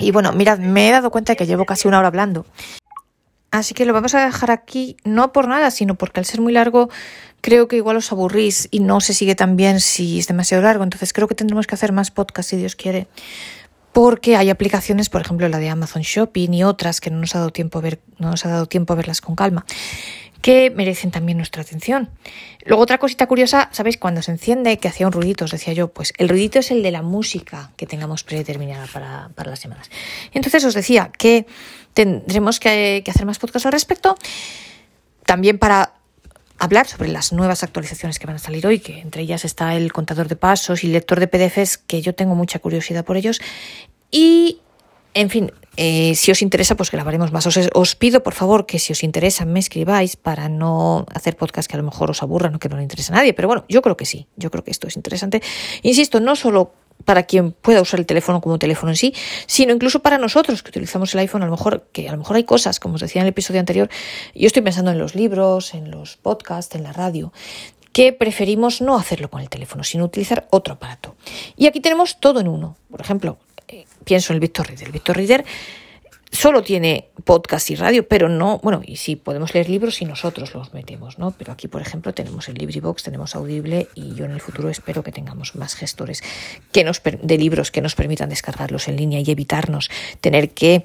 Y 0.00 0.10
bueno, 0.10 0.32
mirad, 0.32 0.58
me 0.58 0.88
he 0.88 0.90
dado 0.90 1.10
cuenta 1.12 1.32
de 1.32 1.36
que 1.36 1.46
llevo 1.46 1.64
casi 1.66 1.86
una 1.86 2.00
hora 2.00 2.08
hablando. 2.08 2.46
Así 3.56 3.72
que 3.72 3.86
lo 3.86 3.94
vamos 3.94 4.14
a 4.14 4.22
dejar 4.22 4.50
aquí, 4.50 4.98
no 5.02 5.32
por 5.32 5.48
nada, 5.48 5.70
sino 5.70 5.94
porque 5.94 6.20
al 6.20 6.26
ser 6.26 6.42
muy 6.42 6.52
largo, 6.52 6.90
creo 7.40 7.68
que 7.68 7.76
igual 7.76 7.96
os 7.96 8.12
aburrís 8.12 8.68
y 8.70 8.80
no 8.80 9.00
se 9.00 9.14
sigue 9.14 9.34
tan 9.34 9.56
bien 9.56 9.80
si 9.80 10.18
es 10.18 10.28
demasiado 10.28 10.62
largo. 10.62 10.84
Entonces 10.84 11.14
creo 11.14 11.26
que 11.26 11.34
tendremos 11.34 11.66
que 11.66 11.74
hacer 11.74 11.90
más 11.90 12.10
podcasts 12.10 12.50
si 12.50 12.58
Dios 12.58 12.76
quiere. 12.76 13.06
Porque 13.92 14.36
hay 14.36 14.50
aplicaciones, 14.50 15.08
por 15.08 15.22
ejemplo, 15.22 15.48
la 15.48 15.58
de 15.58 15.70
Amazon 15.70 16.02
Shopping 16.02 16.52
y 16.52 16.64
otras 16.64 17.00
que 17.00 17.10
no 17.10 17.18
nos 17.18 17.34
ha 17.34 17.38
dado 17.38 17.50
tiempo 17.50 17.78
a 17.78 17.82
ver, 17.82 17.98
no 18.18 18.30
nos 18.30 18.44
ha 18.44 18.50
dado 18.50 18.66
tiempo 18.66 18.92
a 18.92 18.96
verlas 18.96 19.22
con 19.22 19.36
calma, 19.36 19.64
que 20.42 20.70
merecen 20.70 21.10
también 21.10 21.38
nuestra 21.38 21.62
atención. 21.62 22.10
Luego 22.66 22.82
otra 22.82 22.98
cosita 22.98 23.26
curiosa, 23.26 23.70
¿sabéis? 23.72 23.96
Cuando 23.96 24.20
se 24.20 24.32
enciende, 24.32 24.76
que 24.76 24.88
hacía 24.88 25.06
un 25.06 25.14
ruidito, 25.14 25.46
os 25.46 25.50
decía 25.50 25.72
yo, 25.72 25.88
pues 25.88 26.12
el 26.18 26.28
ruidito 26.28 26.58
es 26.58 26.70
el 26.70 26.82
de 26.82 26.90
la 26.90 27.00
música 27.00 27.70
que 27.78 27.86
tengamos 27.86 28.22
predeterminada 28.22 28.86
para, 28.92 29.30
para 29.34 29.48
las 29.48 29.60
semanas. 29.60 29.88
Entonces 30.34 30.62
os 30.62 30.74
decía 30.74 31.10
que 31.16 31.46
tendremos 31.96 32.60
que, 32.60 33.02
hacer 33.08 33.24
más 33.24 33.38
podcasts 33.38 33.64
al 33.64 33.72
respecto, 33.72 34.16
también 35.24 35.58
para 35.58 35.94
hablar 36.58 36.86
sobre 36.86 37.08
las 37.08 37.32
nuevas 37.32 37.62
actualizaciones 37.62 38.18
que 38.18 38.26
van 38.26 38.36
a 38.36 38.38
salir 38.38 38.66
hoy, 38.66 38.80
que 38.80 39.00
entre 39.00 39.22
ellas 39.22 39.46
está 39.46 39.74
el 39.74 39.94
contador 39.94 40.28
de 40.28 40.36
pasos 40.36 40.84
y 40.84 40.88
lector 40.88 41.20
de 41.20 41.26
PDFs, 41.26 41.78
que 41.78 42.02
yo 42.02 42.14
tengo 42.14 42.34
mucha 42.34 42.58
curiosidad 42.58 43.02
por 43.02 43.16
ellos. 43.16 43.40
Y, 44.10 44.60
en 45.14 45.30
fin, 45.30 45.52
eh, 45.78 46.14
si 46.16 46.30
os 46.30 46.42
interesa, 46.42 46.74
pues 46.74 46.90
grabaremos 46.90 47.32
más. 47.32 47.46
Os, 47.46 47.58
os 47.72 47.94
pido, 47.94 48.22
por 48.22 48.34
favor, 48.34 48.66
que 48.66 48.78
si 48.78 48.92
os 48.92 49.02
interesa 49.02 49.46
me 49.46 49.58
escribáis 49.58 50.16
para 50.16 50.50
no 50.50 51.06
hacer 51.14 51.34
podcasts 51.38 51.66
que 51.66 51.76
a 51.76 51.78
lo 51.78 51.84
mejor 51.84 52.10
os 52.10 52.22
aburran 52.22 52.54
o 52.54 52.58
que 52.58 52.68
no 52.68 52.76
le 52.76 52.82
interesa 52.82 53.14
a 53.14 53.16
nadie. 53.16 53.32
Pero 53.32 53.48
bueno, 53.48 53.64
yo 53.70 53.80
creo 53.80 53.96
que 53.96 54.04
sí, 54.04 54.28
yo 54.36 54.50
creo 54.50 54.64
que 54.64 54.70
esto 54.70 54.86
es 54.86 54.96
interesante. 54.96 55.40
Insisto, 55.82 56.20
no 56.20 56.36
solo 56.36 56.74
para 57.06 57.22
quien 57.22 57.52
pueda 57.52 57.80
usar 57.80 58.00
el 58.00 58.04
teléfono 58.04 58.42
como 58.42 58.58
teléfono 58.58 58.92
en 58.92 58.96
sí, 58.96 59.14
sino 59.46 59.72
incluso 59.72 60.00
para 60.00 60.18
nosotros 60.18 60.62
que 60.62 60.68
utilizamos 60.68 61.14
el 61.14 61.20
iPhone, 61.20 61.42
a 61.42 61.46
lo 61.46 61.52
mejor 61.52 61.88
que 61.92 62.08
a 62.08 62.12
lo 62.12 62.18
mejor 62.18 62.36
hay 62.36 62.44
cosas, 62.44 62.78
como 62.78 62.96
os 62.96 63.00
decía 63.00 63.22
en 63.22 63.26
el 63.26 63.30
episodio 63.30 63.60
anterior, 63.60 63.88
yo 64.34 64.46
estoy 64.46 64.60
pensando 64.60 64.90
en 64.90 64.98
los 64.98 65.14
libros, 65.14 65.72
en 65.72 65.90
los 65.90 66.18
podcasts, 66.18 66.74
en 66.74 66.82
la 66.82 66.92
radio, 66.92 67.32
que 67.92 68.12
preferimos 68.12 68.82
no 68.82 68.98
hacerlo 68.98 69.30
con 69.30 69.40
el 69.40 69.48
teléfono, 69.48 69.82
sino 69.84 70.04
utilizar 70.04 70.48
otro 70.50 70.74
aparato. 70.74 71.14
Y 71.56 71.66
aquí 71.66 71.80
tenemos 71.80 72.20
todo 72.20 72.40
en 72.40 72.48
uno. 72.48 72.76
Por 72.90 73.00
ejemplo, 73.00 73.38
eh, 73.68 73.86
pienso 74.04 74.32
en 74.32 74.34
el 74.34 74.40
Victor 74.40 74.66
Reader. 74.66 74.86
El 74.86 74.92
Victor 74.92 75.16
Reader 75.16 75.44
solo 76.30 76.62
tiene 76.62 77.08
podcast 77.24 77.70
y 77.70 77.76
radio, 77.76 78.06
pero 78.06 78.28
no, 78.28 78.58
bueno, 78.62 78.82
y 78.84 78.96
sí, 78.96 79.16
podemos 79.16 79.54
leer 79.54 79.68
libros 79.68 79.96
si 79.96 80.04
nosotros 80.04 80.54
los 80.54 80.74
metemos, 80.74 81.18
¿no? 81.18 81.32
Pero 81.32 81.52
aquí, 81.52 81.68
por 81.68 81.82
ejemplo, 81.82 82.14
tenemos 82.14 82.48
el 82.48 82.54
LibriVox, 82.54 83.02
tenemos 83.02 83.34
Audible 83.34 83.88
y 83.94 84.14
yo 84.14 84.24
en 84.24 84.32
el 84.32 84.40
futuro 84.40 84.68
espero 84.68 85.02
que 85.02 85.12
tengamos 85.12 85.54
más 85.56 85.74
gestores 85.74 86.22
que 86.72 86.84
nos 86.84 87.02
de 87.02 87.38
libros 87.38 87.70
que 87.70 87.80
nos 87.80 87.94
permitan 87.94 88.28
descargarlos 88.28 88.88
en 88.88 88.96
línea 88.96 89.20
y 89.20 89.30
evitarnos 89.30 89.90
tener 90.20 90.50
que 90.50 90.84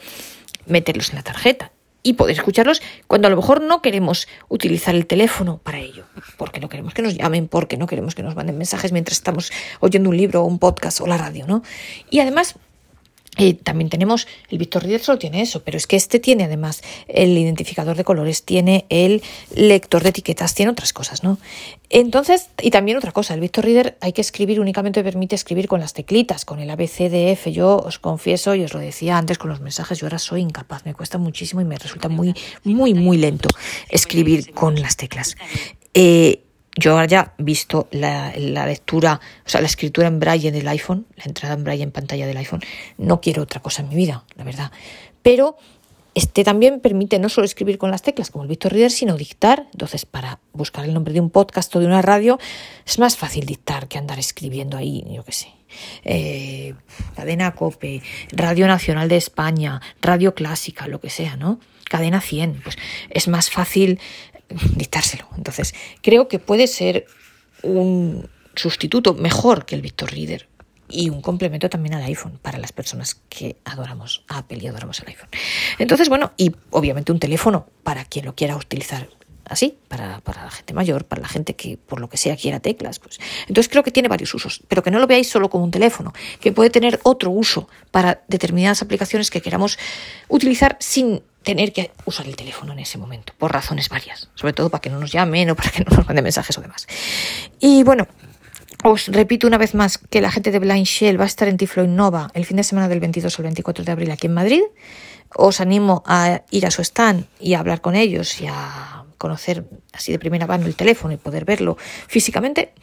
meterlos 0.65 1.09
en 1.09 1.15
la 1.15 1.23
tarjeta 1.23 1.71
y 2.03 2.13
poder 2.13 2.35
escucharlos 2.35 2.81
cuando 3.07 3.27
a 3.27 3.29
lo 3.29 3.37
mejor 3.37 3.61
no 3.61 3.81
queremos 3.81 4.27
utilizar 4.49 4.95
el 4.95 5.05
teléfono 5.05 5.59
para 5.59 5.79
ello, 5.79 6.05
porque 6.37 6.59
no 6.59 6.69
queremos 6.69 6.93
que 6.93 7.01
nos 7.01 7.15
llamen, 7.15 7.47
porque 7.47 7.77
no 7.77 7.87
queremos 7.87 8.15
que 8.15 8.23
nos 8.23 8.35
manden 8.35 8.57
mensajes 8.57 8.91
mientras 8.91 9.17
estamos 9.17 9.51
oyendo 9.79 10.09
un 10.09 10.17
libro 10.17 10.41
o 10.41 10.45
un 10.45 10.59
podcast 10.59 11.01
o 11.01 11.07
la 11.07 11.17
radio, 11.17 11.45
¿no? 11.47 11.61
Y 12.09 12.19
además 12.19 12.55
eh, 13.38 13.53
también 13.53 13.89
tenemos, 13.89 14.27
el 14.49 14.57
Victor 14.57 14.84
Reader 14.84 15.01
solo 15.01 15.17
tiene 15.17 15.41
eso, 15.41 15.63
pero 15.63 15.77
es 15.77 15.88
que 15.88 15.95
este 15.95 16.19
tiene 16.19 16.43
además 16.43 16.82
el 17.07 17.38
identificador 17.38 17.95
de 17.95 18.03
colores, 18.03 18.43
tiene 18.43 18.86
el 18.89 19.23
lector 19.55 20.03
de 20.03 20.09
etiquetas, 20.09 20.53
tiene 20.53 20.71
otras 20.71 20.91
cosas, 20.91 21.23
¿no? 21.23 21.38
Entonces, 21.89 22.49
y 22.61 22.71
también 22.71 22.97
otra 22.97 23.13
cosa, 23.13 23.34
el 23.34 23.39
Victor 23.39 23.63
Reader 23.63 23.97
hay 24.01 24.11
que 24.11 24.19
escribir, 24.19 24.59
únicamente 24.59 25.01
permite 25.01 25.36
escribir 25.36 25.69
con 25.69 25.79
las 25.79 25.93
teclitas, 25.93 26.43
con 26.43 26.59
el 26.59 26.69
ABCDF. 26.69 27.47
Yo 27.47 27.77
os 27.77 27.99
confieso, 27.99 28.53
y 28.53 28.63
os 28.63 28.73
lo 28.73 28.82
decía 28.82 29.17
antes 29.17 29.38
con 29.38 29.49
los 29.49 29.61
mensajes, 29.61 29.99
yo 29.99 30.07
ahora 30.07 30.19
soy 30.19 30.41
incapaz, 30.41 30.86
me 30.86 30.93
cuesta 30.93 31.17
muchísimo 31.17 31.61
y 31.61 31.65
me 31.65 31.77
resulta 31.77 32.09
muy, 32.09 32.34
muy, 32.65 32.93
muy 32.93 33.17
lento 33.17 33.47
escribir 33.89 34.51
con 34.53 34.82
las 34.82 34.97
teclas. 34.97 35.38
Eh, 35.93 36.43
yo 36.78 36.93
ahora 36.93 37.05
ya 37.05 37.34
visto 37.38 37.88
la, 37.91 38.32
lectura, 38.38 39.19
o 39.45 39.49
sea, 39.49 39.61
la 39.61 39.67
escritura 39.67 40.07
en 40.07 40.19
braille 40.19 40.51
del 40.51 40.67
iPhone, 40.67 41.05
la 41.17 41.26
entrada 41.26 41.55
en 41.55 41.63
braille 41.63 41.84
en 41.84 41.91
pantalla 41.91 42.26
del 42.26 42.38
iPhone, 42.38 42.61
no 42.97 43.19
quiero 43.19 43.43
otra 43.43 43.61
cosa 43.61 43.82
en 43.82 43.89
mi 43.89 43.95
vida, 43.95 44.24
la 44.36 44.43
verdad. 44.43 44.72
Pero 45.22 45.57
este 46.15 46.43
también 46.43 46.80
permite 46.80 47.19
no 47.19 47.30
solo 47.30 47.45
escribir 47.45 47.78
con 47.78 47.91
las 47.91 48.01
teclas 48.01 48.32
como 48.32 48.43
el 48.43 48.49
Victor 48.49 48.72
Reader, 48.72 48.91
sino 48.91 49.15
dictar. 49.17 49.67
Entonces, 49.72 50.05
para 50.05 50.39
buscar 50.53 50.86
el 50.86 50.93
nombre 50.93 51.13
de 51.13 51.19
un 51.19 51.30
podcast 51.30 51.76
o 51.76 51.80
de 51.80 51.86
una 51.86 52.01
radio, 52.01 52.39
es 52.86 52.99
más 52.99 53.17
fácil 53.17 53.45
dictar 53.45 53.88
que 53.88 53.97
andar 53.97 54.19
escribiendo 54.19 54.78
ahí, 54.78 55.05
yo 55.09 55.24
qué 55.24 55.32
sé. 55.32 55.47
Eh, 56.03 56.74
cadena 57.15 57.53
Cope, 57.53 58.01
Radio 58.32 58.67
Nacional 58.67 59.07
de 59.07 59.17
España, 59.17 59.82
Radio 60.01 60.36
Clásica, 60.36 60.88
lo 60.88 60.99
que 60.99 61.09
sea, 61.09 61.38
¿no? 61.38 61.59
Cadena 61.86 62.22
100, 62.22 62.61
pues 62.63 62.78
es 63.09 63.28
más 63.28 63.49
fácil 63.49 63.99
dictárselo. 64.75 65.27
Entonces, 65.37 65.73
creo 66.01 66.27
que 66.27 66.39
puede 66.39 66.67
ser 66.67 67.05
un 67.63 68.29
sustituto 68.55 69.13
mejor 69.13 69.65
que 69.65 69.75
el 69.75 69.81
Victor 69.81 70.11
Reader 70.11 70.47
y 70.89 71.09
un 71.09 71.21
complemento 71.21 71.69
también 71.69 71.95
al 71.95 72.03
iPhone 72.03 72.37
para 72.41 72.57
las 72.57 72.71
personas 72.71 73.21
que 73.29 73.55
adoramos 73.63 74.23
a 74.27 74.39
Apple 74.39 74.59
y 74.61 74.67
adoramos 74.67 74.99
el 74.99 75.07
iPhone. 75.07 75.29
Entonces, 75.79 76.09
bueno, 76.09 76.33
y 76.37 76.51
obviamente 76.69 77.11
un 77.11 77.19
teléfono 77.19 77.67
para 77.83 78.05
quien 78.05 78.25
lo 78.25 78.35
quiera 78.35 78.57
utilizar 78.57 79.07
así, 79.45 79.77
para, 79.87 80.21
para, 80.21 80.45
la 80.45 80.51
gente 80.51 80.73
mayor, 80.73 81.05
para 81.05 81.21
la 81.21 81.27
gente 81.27 81.55
que 81.55 81.77
por 81.77 81.99
lo 81.99 82.09
que 82.09 82.17
sea 82.17 82.35
quiera 82.37 82.59
teclas. 82.59 82.99
Pues. 82.99 83.19
Entonces 83.47 83.69
creo 83.69 83.83
que 83.83 83.91
tiene 83.91 84.07
varios 84.07 84.33
usos, 84.33 84.63
pero 84.67 84.81
que 84.81 84.91
no 84.91 84.99
lo 84.99 85.07
veáis 85.07 85.29
solo 85.29 85.49
como 85.49 85.63
un 85.63 85.71
teléfono, 85.71 86.13
que 86.39 86.51
puede 86.51 86.69
tener 86.69 86.99
otro 87.03 87.31
uso 87.31 87.67
para 87.91 88.23
determinadas 88.27 88.81
aplicaciones 88.81 89.29
que 89.29 89.41
queramos 89.41 89.77
utilizar 90.29 90.77
sin 90.79 91.21
tener 91.43 91.73
que 91.73 91.91
usar 92.05 92.27
el 92.27 92.35
teléfono 92.35 92.73
en 92.73 92.79
ese 92.79 92.97
momento, 92.97 93.33
por 93.37 93.51
razones 93.51 93.89
varias, 93.89 94.29
sobre 94.35 94.53
todo 94.53 94.69
para 94.69 94.81
que 94.81 94.89
no 94.89 94.99
nos 94.99 95.11
llamen 95.11 95.49
o 95.49 95.55
para 95.55 95.71
que 95.71 95.83
no 95.89 95.95
nos 95.97 96.05
manden 96.05 96.23
mensajes 96.23 96.57
o 96.57 96.61
demás. 96.61 96.87
Y 97.59 97.83
bueno, 97.83 98.07
os 98.83 99.07
repito 99.07 99.47
una 99.47 99.57
vez 99.57 99.75
más 99.75 99.97
que 99.97 100.21
la 100.21 100.31
gente 100.31 100.51
de 100.51 100.59
Blind 100.59 100.85
Shell 100.85 101.19
va 101.19 101.25
a 101.25 101.27
estar 101.27 101.47
en 101.47 101.57
Tiflo 101.57 101.83
Innova 101.83 102.31
el 102.33 102.45
fin 102.45 102.57
de 102.57 102.63
semana 102.63 102.87
del 102.87 102.99
22 102.99 103.37
al 103.37 103.43
24 103.43 103.85
de 103.85 103.91
abril 103.91 104.11
aquí 104.11 104.27
en 104.27 104.33
Madrid. 104.33 104.61
Os 105.35 105.61
animo 105.61 106.03
a 106.05 106.41
ir 106.49 106.65
a 106.65 106.71
su 106.71 106.81
stand 106.81 107.25
y 107.39 107.53
a 107.53 107.59
hablar 107.59 107.81
con 107.81 107.95
ellos 107.95 108.41
y 108.41 108.47
a 108.47 109.05
conocer 109.17 109.65
así 109.93 110.11
de 110.11 110.19
primera 110.19 110.47
mano 110.47 110.65
el 110.65 110.75
teléfono 110.75 111.13
y 111.13 111.17
poder 111.17 111.45
verlo 111.45 111.77
físicamente. 112.07 112.73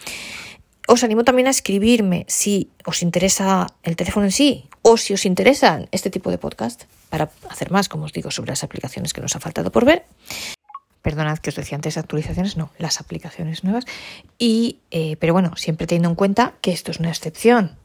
Os 0.91 1.05
animo 1.05 1.23
también 1.23 1.49
a 1.49 1.51
escribirme 1.51 2.25
si 2.29 2.73
os 2.87 3.03
interesa 3.03 3.67
el 3.83 3.95
teléfono 3.95 4.25
en 4.25 4.33
sí 4.33 4.71
o 4.81 4.97
si 4.97 5.13
os 5.13 5.27
interesan 5.27 5.87
este 5.93 6.09
tipo 6.09 6.31
de 6.31 6.39
podcast 6.39 6.85
para 7.11 7.29
hacer 7.51 7.71
más, 7.71 7.91
como 7.91 8.07
os 8.07 8.15
digo, 8.15 8.31
sobre 8.31 8.53
las 8.53 8.65
aplicaciones 8.65 9.13
que 9.13 9.21
nos 9.21 9.37
ha 9.37 9.41
faltado 9.41 9.71
por 9.71 9.85
ver. 9.85 10.07
Perdonad 11.03 11.41
que 11.41 11.51
os 11.51 11.57
decía 11.57 11.77
antes 11.77 11.99
actualizaciones, 11.99 12.57
no, 12.57 12.71
las 12.79 13.03
aplicaciones 13.03 13.65
nuevas. 13.65 13.85
Y, 14.39 14.79
eh, 14.91 15.17
pero 15.21 15.35
bueno, 15.35 15.53
siempre 15.57 15.87
teniendo 15.87 16.09
en 16.09 16.15
cuenta 16.15 16.55
que 16.63 16.73
esto 16.73 16.91
es 16.91 17.01
una 17.01 17.11
excepción, 17.11 17.77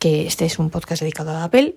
que 0.00 0.26
este 0.26 0.46
es 0.46 0.58
un 0.58 0.70
podcast 0.70 1.00
dedicado 1.00 1.30
a 1.30 1.44
Apple 1.44 1.76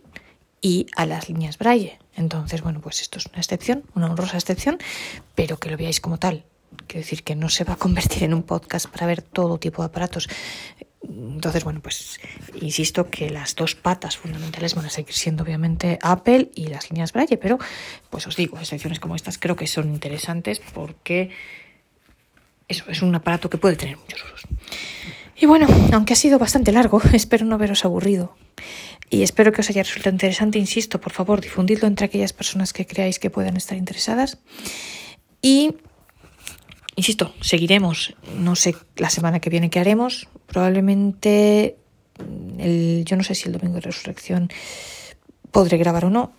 y 0.62 0.88
a 0.96 1.06
las 1.06 1.30
líneas 1.30 1.60
Braille. 1.60 2.00
Entonces, 2.16 2.64
bueno, 2.64 2.82
pues 2.82 3.02
esto 3.02 3.20
es 3.20 3.28
una 3.28 3.38
excepción, 3.38 3.84
una 3.94 4.08
honrosa 4.08 4.38
excepción, 4.38 4.80
pero 5.36 5.58
que 5.58 5.70
lo 5.70 5.78
veáis 5.78 6.02
como 6.02 6.18
tal. 6.18 6.44
Quiero 6.88 7.02
decir 7.02 7.24
que 7.24 7.36
no 7.36 7.50
se 7.50 7.64
va 7.64 7.74
a 7.74 7.78
convertir 7.78 8.24
en 8.24 8.34
un 8.34 8.44
podcast 8.44 8.88
para 8.88 9.06
ver 9.08 9.22
todo 9.22 9.58
tipo 9.58 9.82
de 9.82 9.88
aparatos. 9.88 10.30
Entonces, 11.04 11.64
bueno, 11.64 11.80
pues 11.82 12.20
insisto 12.62 13.10
que 13.10 13.30
las 13.30 13.56
dos 13.56 13.76
patas 13.76 14.18
fundamentales 14.18 14.76
van 14.76 14.86
a 14.86 14.90
seguir 14.90 15.14
siendo 15.14 15.44
obviamente 15.44 16.00
Apple 16.02 16.50
y 16.56 16.68
las 16.68 16.90
líneas 16.90 17.14
Braille, 17.14 17.38
pero 17.38 17.60
pues 18.10 18.28
os 18.28 18.36
digo, 18.36 18.58
excepciones 18.60 19.00
como 19.00 19.16
estas 19.16 19.38
creo 19.38 19.56
que 19.56 19.68
son 19.68 19.90
interesantes 19.90 20.60
porque 20.74 21.30
eso 22.68 22.84
es 22.90 23.02
un 23.02 23.16
aparato 23.16 23.50
que 23.50 23.58
puede 23.58 23.76
tener 23.76 23.98
muchos 23.98 24.24
usos. 24.24 24.48
Y 25.40 25.46
bueno, 25.46 25.68
aunque 25.94 26.14
ha 26.14 26.16
sido 26.16 26.40
bastante 26.40 26.72
largo, 26.72 27.02
espero 27.14 27.46
no 27.46 27.56
haberos 27.56 27.86
aburrido. 27.86 28.36
Y 29.10 29.22
espero 29.24 29.52
que 29.52 29.62
os 29.62 29.70
haya 29.70 29.84
resultado 29.84 30.14
interesante. 30.14 30.60
Insisto, 30.60 31.00
por 31.00 31.14
favor, 31.14 31.40
difundidlo 31.40 31.88
entre 31.88 32.06
aquellas 32.08 32.34
personas 32.34 32.74
que 32.74 32.86
creáis 32.86 33.20
que 33.20 33.30
puedan 33.30 33.56
estar 33.56 33.78
interesadas. 33.78 34.40
Y, 35.42 35.76
insisto, 36.98 37.34
seguiremos. 37.40 38.14
No 38.38 38.58
sé 38.58 38.76
la 38.98 39.10
semana 39.10 39.40
que 39.40 39.50
viene 39.50 39.70
qué 39.70 39.80
haremos. 39.80 40.28
Probablemente, 40.48 41.78
el, 42.58 43.04
yo 43.06 43.16
no 43.16 43.24
sé 43.24 43.36
si 43.36 43.48
el 43.48 43.54
domingo 43.54 43.76
de 43.76 43.82
resurrección 43.82 44.50
podré 45.52 45.78
grabar 45.78 46.06
o 46.06 46.10
no. 46.10 46.34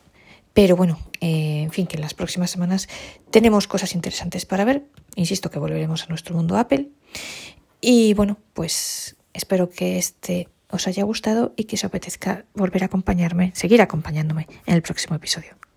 Pero 0.52 0.76
bueno, 0.76 0.98
eh, 1.20 1.62
en 1.62 1.70
fin, 1.70 1.86
que 1.86 1.96
en 1.96 2.02
las 2.02 2.14
próximas 2.14 2.50
semanas 2.50 2.88
tenemos 3.30 3.66
cosas 3.66 3.94
interesantes 3.94 4.44
para 4.44 4.64
ver. 4.64 4.82
Insisto 5.14 5.50
que 5.50 5.58
volveremos 5.58 6.04
a 6.04 6.08
nuestro 6.08 6.34
mundo 6.34 6.58
Apple. 6.58 6.88
Y 7.80 8.12
bueno, 8.14 8.36
pues 8.54 9.16
espero 9.32 9.70
que 9.70 9.98
este 9.98 10.48
os 10.70 10.86
haya 10.86 11.04
gustado 11.04 11.54
y 11.56 11.64
que 11.64 11.76
os 11.76 11.84
apetezca 11.84 12.44
volver 12.54 12.82
a 12.82 12.86
acompañarme, 12.86 13.52
seguir 13.54 13.80
acompañándome 13.80 14.46
en 14.66 14.74
el 14.74 14.82
próximo 14.82 15.16
episodio. 15.16 15.67